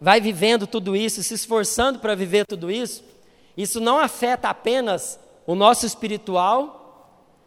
vai 0.00 0.20
vivendo 0.20 0.66
tudo 0.66 0.96
isso, 0.96 1.22
se 1.22 1.32
esforçando 1.32 2.00
para 2.00 2.16
viver 2.16 2.44
tudo 2.44 2.72
isso, 2.72 3.13
isso 3.56 3.80
não 3.80 3.98
afeta 3.98 4.48
apenas 4.48 5.18
o 5.46 5.54
nosso 5.54 5.86
espiritual, 5.86 6.84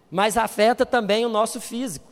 mas 0.10 0.38
afeta 0.38 0.86
também 0.86 1.26
o 1.26 1.30
nosso 1.30 1.60
físico. 1.60 2.08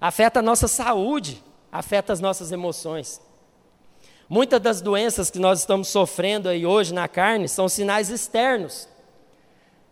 Afeta 0.00 0.38
a 0.38 0.42
nossa 0.42 0.68
saúde, 0.68 1.42
afeta 1.72 2.12
as 2.12 2.20
nossas 2.20 2.52
emoções. 2.52 3.20
Muitas 4.28 4.60
das 4.60 4.80
doenças 4.80 5.30
que 5.30 5.38
nós 5.38 5.60
estamos 5.60 5.88
sofrendo 5.88 6.48
aí 6.48 6.66
hoje 6.66 6.92
na 6.92 7.08
carne 7.08 7.48
são 7.48 7.68
sinais 7.68 8.10
externos 8.10 8.88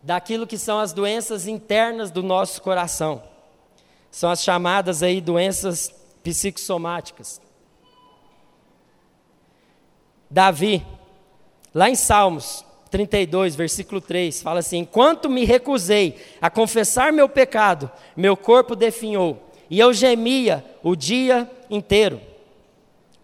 daquilo 0.01 0.47
que 0.47 0.57
são 0.57 0.79
as 0.79 0.93
doenças 0.93 1.47
internas 1.47 2.11
do 2.11 2.21
nosso 2.21 2.61
coração. 2.61 3.21
São 4.11 4.29
as 4.29 4.43
chamadas 4.43 5.03
aí 5.03 5.19
doenças 5.19 5.93
psicossomáticas. 6.23 7.41
Davi, 10.29 10.85
lá 11.73 11.89
em 11.89 11.95
Salmos, 11.95 12.63
32, 12.87 13.55
versículo 13.55 14.01
3, 14.01 14.41
fala 14.41 14.59
assim: 14.59 14.79
Enquanto 14.79 15.29
me 15.29 15.45
recusei 15.45 16.15
a 16.41 16.49
confessar 16.49 17.11
meu 17.13 17.27
pecado, 17.27 17.91
meu 18.15 18.35
corpo 18.35 18.75
definhou, 18.75 19.51
e 19.69 19.79
eu 19.79 19.93
gemia 19.93 20.63
o 20.83 20.95
dia 20.95 21.49
inteiro. 21.69 22.21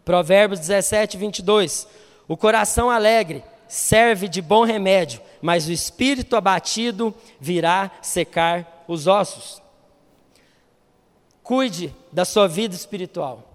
Provérbios 0.03 0.59
17, 0.59 1.17
22. 1.17 1.87
O 2.27 2.35
coração 2.35 2.89
alegre 2.89 3.43
serve 3.67 4.27
de 4.27 4.41
bom 4.41 4.63
remédio, 4.63 5.21
mas 5.41 5.67
o 5.67 5.71
espírito 5.71 6.35
abatido 6.35 7.13
virá 7.39 7.89
secar 8.01 8.83
os 8.87 9.07
ossos. 9.07 9.61
Cuide 11.41 11.93
da 12.11 12.23
sua 12.23 12.47
vida 12.47 12.75
espiritual. 12.75 13.49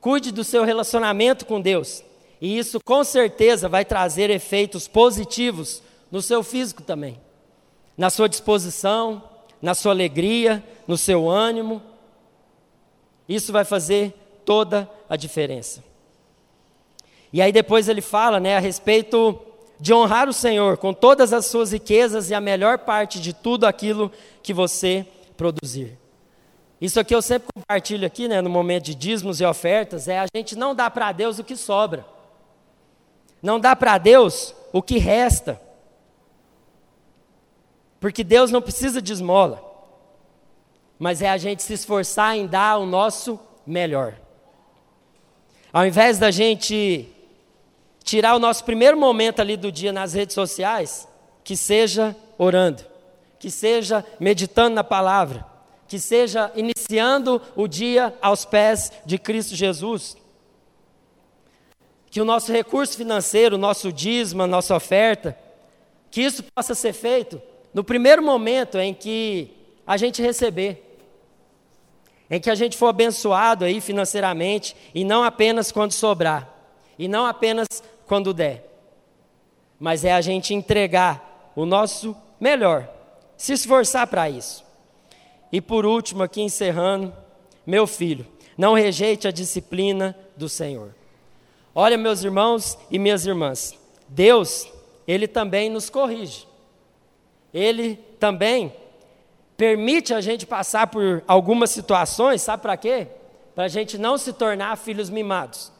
Cuide 0.00 0.32
do 0.32 0.42
seu 0.42 0.64
relacionamento 0.64 1.44
com 1.46 1.60
Deus. 1.60 2.02
E 2.40 2.56
isso 2.58 2.80
com 2.84 3.02
certeza 3.02 3.68
vai 3.68 3.84
trazer 3.84 4.30
efeitos 4.30 4.86
positivos 4.86 5.82
no 6.10 6.22
seu 6.22 6.42
físico 6.42 6.82
também, 6.82 7.20
na 7.96 8.10
sua 8.10 8.28
disposição, 8.28 9.22
na 9.60 9.74
sua 9.74 9.92
alegria, 9.92 10.64
no 10.86 10.96
seu 10.96 11.28
ânimo. 11.28 11.82
Isso 13.28 13.52
vai 13.52 13.64
fazer 13.64 14.14
toda 14.44 14.88
a 15.08 15.16
diferença. 15.16 15.82
E 17.32 17.42
aí 17.42 17.52
depois 17.52 17.88
ele 17.88 18.00
fala, 18.00 18.40
né, 18.40 18.56
a 18.56 18.60
respeito 18.60 19.38
de 19.80 19.92
honrar 19.92 20.28
o 20.28 20.32
Senhor 20.32 20.76
com 20.76 20.94
todas 20.94 21.32
as 21.32 21.46
suas 21.46 21.72
riquezas 21.72 22.30
e 22.30 22.34
a 22.34 22.40
melhor 22.40 22.78
parte 22.78 23.20
de 23.20 23.32
tudo 23.32 23.64
aquilo 23.64 24.10
que 24.42 24.54
você 24.54 25.06
produzir. 25.36 25.98
Isso 26.80 26.98
aqui 26.98 27.14
eu 27.14 27.20
sempre 27.20 27.48
compartilho 27.52 28.06
aqui, 28.06 28.28
né, 28.28 28.40
no 28.40 28.48
momento 28.48 28.84
de 28.84 28.94
dízimos 28.94 29.40
e 29.40 29.44
ofertas, 29.44 30.08
é 30.08 30.20
a 30.20 30.26
gente 30.34 30.56
não 30.56 30.74
dá 30.74 30.88
para 30.88 31.12
Deus 31.12 31.38
o 31.38 31.44
que 31.44 31.56
sobra. 31.56 32.06
Não 33.42 33.60
dá 33.60 33.74
para 33.74 33.98
Deus 33.98 34.54
o 34.72 34.82
que 34.82 34.98
resta. 34.98 35.60
Porque 38.00 38.22
Deus 38.22 38.50
não 38.50 38.62
precisa 38.62 39.00
de 39.02 39.12
esmola. 39.12 39.64
Mas 40.98 41.22
é 41.22 41.28
a 41.28 41.36
gente 41.36 41.62
se 41.62 41.72
esforçar 41.72 42.36
em 42.36 42.46
dar 42.46 42.78
o 42.78 42.86
nosso 42.86 43.38
melhor. 43.66 44.14
Ao 45.72 45.86
invés 45.86 46.18
da 46.18 46.30
gente 46.30 47.08
tirar 48.02 48.34
o 48.34 48.38
nosso 48.38 48.64
primeiro 48.64 48.98
momento 48.98 49.40
ali 49.40 49.56
do 49.56 49.70
dia 49.70 49.92
nas 49.92 50.14
redes 50.14 50.34
sociais, 50.34 51.06
que 51.44 51.56
seja 51.56 52.16
orando, 52.38 52.82
que 53.38 53.50
seja 53.50 54.04
meditando 54.18 54.74
na 54.74 54.82
palavra, 54.82 55.44
que 55.86 55.98
seja 55.98 56.50
iniciando 56.54 57.40
o 57.54 57.68
dia 57.68 58.14
aos 58.20 58.44
pés 58.44 58.92
de 59.04 59.18
Cristo 59.18 59.54
Jesus. 59.54 60.16
Que 62.10 62.20
o 62.20 62.24
nosso 62.24 62.52
recurso 62.52 62.96
financeiro, 62.96 63.56
o 63.56 63.58
nosso 63.58 63.92
dízimo, 63.92 64.42
a 64.42 64.46
nossa 64.46 64.74
oferta, 64.74 65.38
que 66.10 66.22
isso 66.22 66.42
possa 66.54 66.74
ser 66.74 66.92
feito 66.92 67.40
no 67.72 67.84
primeiro 67.84 68.22
momento 68.22 68.78
em 68.78 68.94
que 68.94 69.50
a 69.86 69.96
gente 69.96 70.22
receber 70.22 70.88
em 72.30 72.40
que 72.40 72.50
a 72.50 72.54
gente 72.54 72.76
for 72.76 72.88
abençoado 72.88 73.64
aí 73.64 73.80
financeiramente 73.80 74.76
e 74.94 75.04
não 75.04 75.24
apenas 75.24 75.72
quando 75.72 75.92
sobrar, 75.92 76.48
e 76.98 77.08
não 77.08 77.26
apenas 77.26 77.66
quando 78.06 78.34
der, 78.34 78.64
mas 79.78 80.04
é 80.04 80.12
a 80.12 80.20
gente 80.20 80.52
entregar 80.52 81.52
o 81.54 81.64
nosso 81.64 82.16
melhor, 82.40 82.88
se 83.36 83.52
esforçar 83.52 84.06
para 84.06 84.28
isso. 84.28 84.64
E 85.50 85.60
por 85.60 85.86
último, 85.86 86.22
aqui 86.22 86.42
encerrando, 86.42 87.14
meu 87.66 87.86
filho, 87.86 88.26
não 88.56 88.74
rejeite 88.74 89.26
a 89.26 89.30
disciplina 89.30 90.16
do 90.36 90.48
Senhor. 90.48 90.94
Olha, 91.80 91.96
meus 91.96 92.24
irmãos 92.24 92.76
e 92.90 92.98
minhas 92.98 93.24
irmãs, 93.24 93.72
Deus, 94.08 94.66
Ele 95.06 95.28
também 95.28 95.70
nos 95.70 95.88
corrige. 95.88 96.44
Ele 97.54 97.94
também 98.18 98.74
permite 99.56 100.12
a 100.12 100.20
gente 100.20 100.44
passar 100.44 100.88
por 100.88 101.22
algumas 101.28 101.70
situações, 101.70 102.42
sabe 102.42 102.62
para 102.62 102.76
quê? 102.76 103.06
Para 103.54 103.66
a 103.66 103.68
gente 103.68 103.96
não 103.96 104.18
se 104.18 104.32
tornar 104.32 104.76
filhos 104.76 105.08
mimados. 105.08 105.70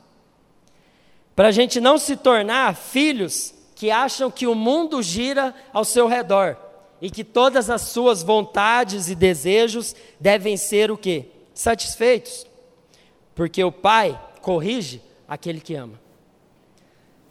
Para 1.35 1.49
a 1.49 1.51
gente 1.51 1.81
não 1.81 1.99
se 1.99 2.15
tornar 2.15 2.77
filhos 2.77 3.53
que 3.75 3.91
acham 3.91 4.31
que 4.31 4.47
o 4.47 4.55
mundo 4.55 5.03
gira 5.03 5.53
ao 5.73 5.85
seu 5.85 6.07
redor 6.07 6.57
e 7.03 7.11
que 7.11 7.25
todas 7.25 7.69
as 7.69 7.83
suas 7.83 8.23
vontades 8.23 9.11
e 9.11 9.17
desejos 9.17 9.97
devem 10.21 10.57
ser 10.57 10.93
o 10.93 10.97
quê? 10.97 11.25
Satisfeitos. 11.53 12.47
Porque 13.35 13.65
o 13.65 13.73
pai 13.73 14.17
corrige 14.41 15.08
aquele 15.29 15.61
que 15.61 15.75
ama. 15.75 16.01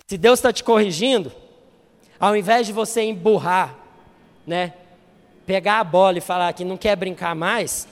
Se 0.05 0.17
Deus 0.17 0.39
está 0.39 0.53
te 0.53 0.63
corrigindo, 0.63 1.31
ao 2.19 2.35
invés 2.35 2.67
de 2.67 2.71
você 2.71 3.01
emburrar, 3.01 3.75
né? 4.45 4.73
pegar 5.45 5.79
a 5.79 5.83
bola 5.83 6.17
e 6.17 6.21
falar 6.21 6.51
que 6.53 6.65
não 6.65 6.75
quer 6.75 6.95
brincar 6.95 7.33
mais, 7.33 7.87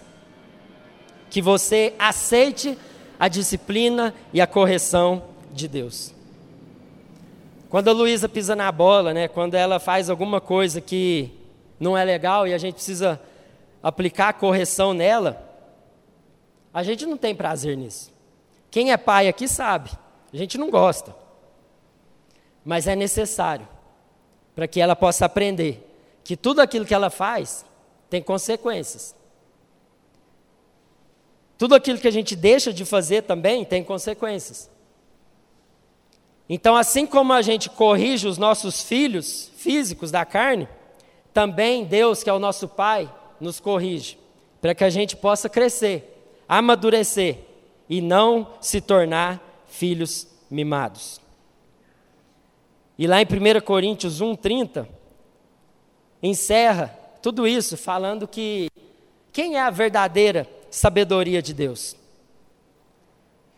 que 1.30 1.42
você 1.42 1.94
aceite 1.98 2.78
a 3.18 3.28
disciplina 3.30 4.14
e 4.34 4.42
a 4.42 4.48
correção 4.48 5.24
de 5.54 5.68
Deus. 5.68 6.14
Quando 7.70 7.90
a 7.90 7.94
Luísa 7.94 8.30
pisa 8.30 8.56
na 8.56 8.72
bola, 8.72 9.14
né, 9.14 9.28
quando 9.28 9.56
ela 9.56 9.80
faz 9.80 10.10
alguma 10.10 10.40
coisa 10.40 10.80
que 10.80 11.32
não 11.80 11.98
é 11.98 12.04
legal 12.04 12.48
e 12.48 12.54
a 12.54 12.58
gente 12.58 12.76
precisa 12.76 13.20
aplicar 13.82 14.30
a 14.30 14.34
correção 14.34 14.94
nela, 14.94 15.42
a 16.74 16.84
gente 16.84 17.06
não 17.06 17.18
tem 17.18 17.34
prazer 17.34 17.76
nisso. 17.78 18.15
Quem 18.76 18.92
é 18.92 18.98
pai 18.98 19.30
aqui 19.30 19.48
sabe, 19.48 19.90
a 20.34 20.36
gente 20.36 20.58
não 20.58 20.70
gosta. 20.70 21.16
Mas 22.66 22.88
é 22.88 22.94
necessário 22.94 23.66
para 24.54 24.68
que 24.68 24.82
ela 24.82 24.98
possa 24.98 25.24
aprender 25.24 25.82
que 26.26 26.36
tudo 26.36 26.60
aquilo 26.60 26.86
que 26.86 26.94
ela 26.94 27.10
faz 27.10 27.64
tem 28.10 28.22
consequências. 28.22 29.16
Tudo 31.58 31.74
aquilo 31.74 32.00
que 32.00 32.08
a 32.10 32.12
gente 32.12 32.36
deixa 32.36 32.74
de 32.74 32.84
fazer 32.84 33.22
também 33.22 33.64
tem 33.64 33.82
consequências. 33.82 34.70
Então, 36.50 36.76
assim 36.76 37.08
como 37.08 37.32
a 37.32 37.42
gente 37.42 37.70
corrige 37.70 38.28
os 38.28 38.38
nossos 38.38 38.84
filhos 38.84 39.54
físicos 39.56 40.12
da 40.12 40.26
carne, 40.26 40.68
também 41.34 41.86
Deus, 41.86 42.24
que 42.24 42.30
é 42.30 42.34
o 42.34 42.40
nosso 42.40 42.68
Pai, 42.68 43.10
nos 43.40 43.58
corrige, 43.58 44.20
para 44.60 44.76
que 44.76 44.84
a 44.84 44.90
gente 44.90 45.16
possa 45.16 45.48
crescer, 45.48 46.30
amadurecer 46.46 47.45
e 47.90 48.02
não 48.02 48.48
se 48.62 48.82
tornar 48.82 49.64
filhos 49.68 50.28
mimados. 50.50 51.20
E 52.98 53.08
lá 53.08 53.22
em 53.22 53.26
1 53.26 53.62
Coríntios 53.62 54.22
1,30, 54.22 54.88
encerra 56.24 56.88
tudo 57.22 57.48
isso 57.48 57.76
falando 57.76 58.28
que 58.28 58.70
quem 59.34 59.56
é 59.56 59.62
a 59.62 59.70
verdadeira 59.70 60.50
sabedoria 60.70 61.42
de 61.42 61.54
Deus? 61.54 61.96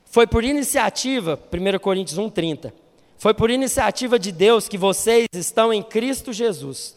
Foi 0.05 0.25
por 0.25 0.43
iniciativa, 0.43 1.39
1 1.51 1.79
Coríntios 1.79 2.17
1,30, 2.17 2.73
foi 3.17 3.33
por 3.33 3.49
iniciativa 3.49 4.17
de 4.17 4.31
Deus 4.31 4.67
que 4.67 4.77
vocês 4.77 5.27
estão 5.33 5.71
em 5.73 5.83
Cristo 5.83 6.33
Jesus, 6.33 6.95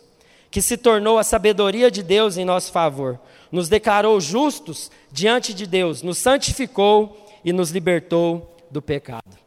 que 0.51 0.63
se 0.63 0.77
tornou 0.77 1.19
a 1.19 1.25
sabedoria 1.25 1.91
de 1.91 2.03
Deus 2.03 2.37
em 2.37 2.45
nosso 2.45 2.73
favor, 2.73 3.19
nos 3.51 3.69
declarou 3.69 4.21
justos 4.21 4.91
diante 5.11 5.53
de 5.53 5.67
Deus, 5.67 6.03
nos 6.03 6.19
santificou 6.19 7.20
e 7.45 7.53
nos 7.53 7.71
libertou 7.71 8.57
do 8.71 8.81
pecado. 8.81 9.39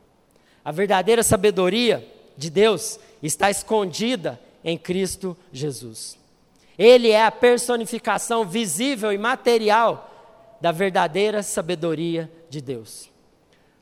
A 0.63 0.71
verdadeira 0.71 1.23
sabedoria 1.23 2.05
de 2.37 2.49
Deus 2.49 2.99
está 3.21 3.49
escondida 3.49 4.39
em 4.63 4.77
Cristo 4.77 5.35
Jesus. 5.51 6.17
Ele 6.77 7.09
é 7.09 7.23
a 7.23 7.31
personificação 7.31 8.45
visível 8.45 9.11
e 9.11 9.17
material 9.17 10.09
da 10.59 10.71
verdadeira 10.71 11.43
sabedoria 11.43 12.31
de 12.49 12.61
Deus. 12.61 13.09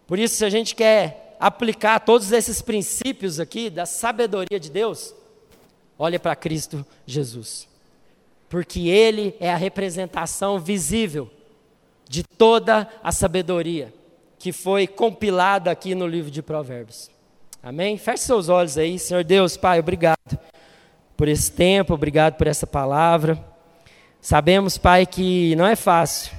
Por 0.08 0.20
isso, 0.20 0.36
se 0.36 0.46
a 0.46 0.50
gente 0.50 0.76
quer 0.76 1.38
aplicar 1.40 2.00
todos 2.00 2.32
esses 2.32 2.62
princípios 2.62 3.40
aqui 3.40 3.70
da 3.70 3.86
sabedoria 3.86 4.60
de 4.60 4.70
Deus, 4.70 5.14
olha 5.98 6.20
para 6.20 6.36
Cristo 6.36 6.86
Jesus. 7.06 7.68
Porque 8.50 8.90
Ele 8.90 9.36
é 9.40 9.52
a 9.52 9.56
representação 9.56 10.60
visível 10.60 11.32
de 12.10 12.24
toda 12.24 12.90
a 13.02 13.12
sabedoria 13.12 13.94
que 14.42 14.52
foi 14.52 14.88
compilada 14.88 15.70
aqui 15.70 15.94
no 15.94 16.08
livro 16.08 16.32
de 16.32 16.42
Provérbios. 16.42 17.12
Amém? 17.62 17.96
Feche 17.96 18.24
seus 18.24 18.50
olhos 18.50 18.76
aí, 18.76 18.98
Senhor 18.98 19.24
Deus, 19.24 19.56
Pai, 19.56 19.80
obrigado 19.80 20.18
por 21.16 21.28
esse 21.28 21.52
tempo, 21.52 21.94
obrigado 21.94 22.38
por 22.38 22.48
essa 22.48 22.66
palavra. 22.66 23.40
Sabemos, 24.20 24.80
Pai, 24.80 25.06
que 25.06 25.56
não 25.56 25.68
é 25.68 25.76
fácil 25.76 26.32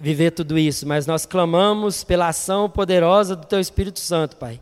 viver 0.00 0.30
tudo 0.30 0.56
isso, 0.56 0.86
mas 0.86 1.08
nós 1.08 1.26
clamamos 1.26 2.04
pela 2.04 2.28
ação 2.28 2.70
poderosa 2.70 3.34
do 3.34 3.48
Teu 3.48 3.58
Espírito 3.58 3.98
Santo, 3.98 4.36
Pai, 4.36 4.60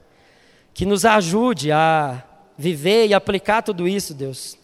que 0.72 0.86
nos 0.86 1.04
ajude 1.04 1.70
a 1.70 2.24
viver 2.56 3.06
e 3.06 3.12
aplicar 3.12 3.60
tudo 3.60 3.86
isso, 3.86 4.14
Deus. 4.14 4.56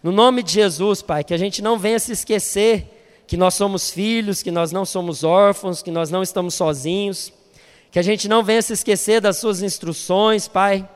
No 0.00 0.12
nome 0.12 0.40
de 0.40 0.52
Jesus, 0.52 1.02
Pai, 1.02 1.24
que 1.24 1.34
a 1.34 1.38
gente 1.38 1.60
não 1.60 1.80
venha 1.80 1.98
se 1.98 2.12
esquecer 2.12 2.93
que 3.26 3.36
nós 3.36 3.54
somos 3.54 3.90
filhos, 3.90 4.42
que 4.42 4.50
nós 4.50 4.72
não 4.72 4.84
somos 4.84 5.24
órfãos, 5.24 5.82
que 5.82 5.90
nós 5.90 6.10
não 6.10 6.22
estamos 6.22 6.54
sozinhos, 6.54 7.32
que 7.90 7.98
a 7.98 8.02
gente 8.02 8.28
não 8.28 8.42
venha 8.42 8.62
se 8.62 8.72
esquecer 8.72 9.20
das 9.20 9.38
Suas 9.38 9.62
instruções, 9.62 10.48
Pai 10.48 10.88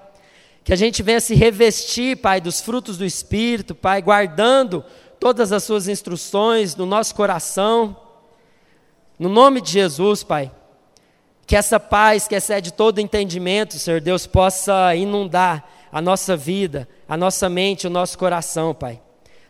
que 0.68 0.72
a 0.74 0.76
gente 0.76 1.03
venha 1.03 1.18
se 1.18 1.35
revestir, 1.35 2.18
Pai, 2.18 2.43
dos 2.43 2.61
frutos 2.61 2.99
do 2.99 3.05
Espírito, 3.07 3.74
Pai, 3.74 4.03
guardando 4.03 4.85
todas 5.18 5.51
as 5.51 5.64
Suas 5.64 5.89
instruções 5.89 6.76
no 6.76 6.85
nosso 6.85 7.14
coração. 7.14 7.97
No 9.18 9.31
nome 9.31 9.62
de 9.62 9.70
Jesus, 9.70 10.22
Pai. 10.22 10.53
Que 11.47 11.57
essa 11.57 11.81
paz 11.81 12.29
que 12.29 12.35
excede 12.35 12.70
todo 12.70 13.01
entendimento, 13.01 13.79
Senhor 13.79 14.03
Deus, 14.03 14.26
possa 14.26 14.95
inundar 14.95 15.66
a 15.91 16.03
nossa 16.03 16.37
vida, 16.37 16.87
a 17.09 17.16
nossa 17.16 17.49
mente, 17.49 17.87
o 17.87 17.91
nosso 17.91 18.18
coração, 18.18 18.74
Pai. 18.74 19.01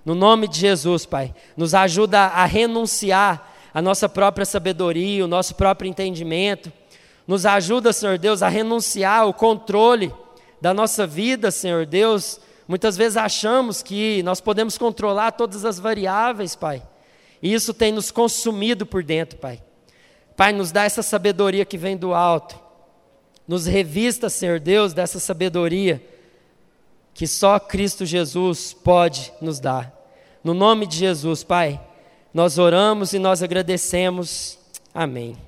No 0.09 0.15
nome 0.15 0.49
de 0.49 0.59
Jesus, 0.59 1.05
Pai. 1.05 1.35
Nos 1.55 1.75
ajuda 1.75 2.19
a 2.19 2.47
renunciar 2.47 3.55
a 3.75 3.83
nossa 3.83 4.09
própria 4.09 4.47
sabedoria, 4.47 5.23
o 5.23 5.29
nosso 5.29 5.55
próprio 5.55 5.87
entendimento. 5.87 6.73
Nos 7.27 7.45
ajuda, 7.45 7.93
Senhor 7.93 8.17
Deus, 8.17 8.43
a 8.43 8.49
renunciar 8.49 9.21
ao 9.21 9.35
controle 9.35 10.11
da 10.63 10.73
nossa 10.73 11.07
vida, 11.07 11.51
Senhor 11.51 11.85
Deus, 11.85 12.41
muitas 12.67 12.97
vezes 12.97 13.19
achamos 13.19 13.83
que 13.83 14.23
nós 14.23 14.41
podemos 14.41 14.79
controlar 14.79 15.33
todas 15.33 15.67
as 15.67 15.79
variáveis, 15.79 16.57
Pai. 16.57 16.83
E 17.43 17.53
isso 17.53 17.75
tem 17.75 17.93
nos 17.93 18.11
consumido 18.11 18.87
por 18.87 19.05
dentro, 19.05 19.39
Pai. 19.39 19.63
Pai, 20.35 20.55
nos 20.55 20.73
dá 20.73 20.85
essa 20.85 21.03
sabedoria 21.03 21.67
que 21.67 21.77
vem 21.77 21.99
do 21.99 22.15
alto. 22.15 22.59
Nos 23.47 23.67
revista, 23.67 24.31
Senhor 24.31 24.59
Deus, 24.59 24.95
dessa 24.95 25.21
sabedoria 25.21 26.03
que 27.13 27.27
só 27.27 27.61
Cristo 27.61 28.07
Jesus 28.07 28.73
pode 28.73 29.31
nos 29.43 29.61
dar. 29.61 29.98
No 30.43 30.55
nome 30.55 30.87
de 30.87 30.97
Jesus, 30.97 31.43
Pai, 31.43 31.81
Nós 32.33 32.59
oramos 32.59 33.13
e 33.13 33.19
nós 33.19 33.43
agradecemos. 33.43 34.59
Amém. 34.95 35.48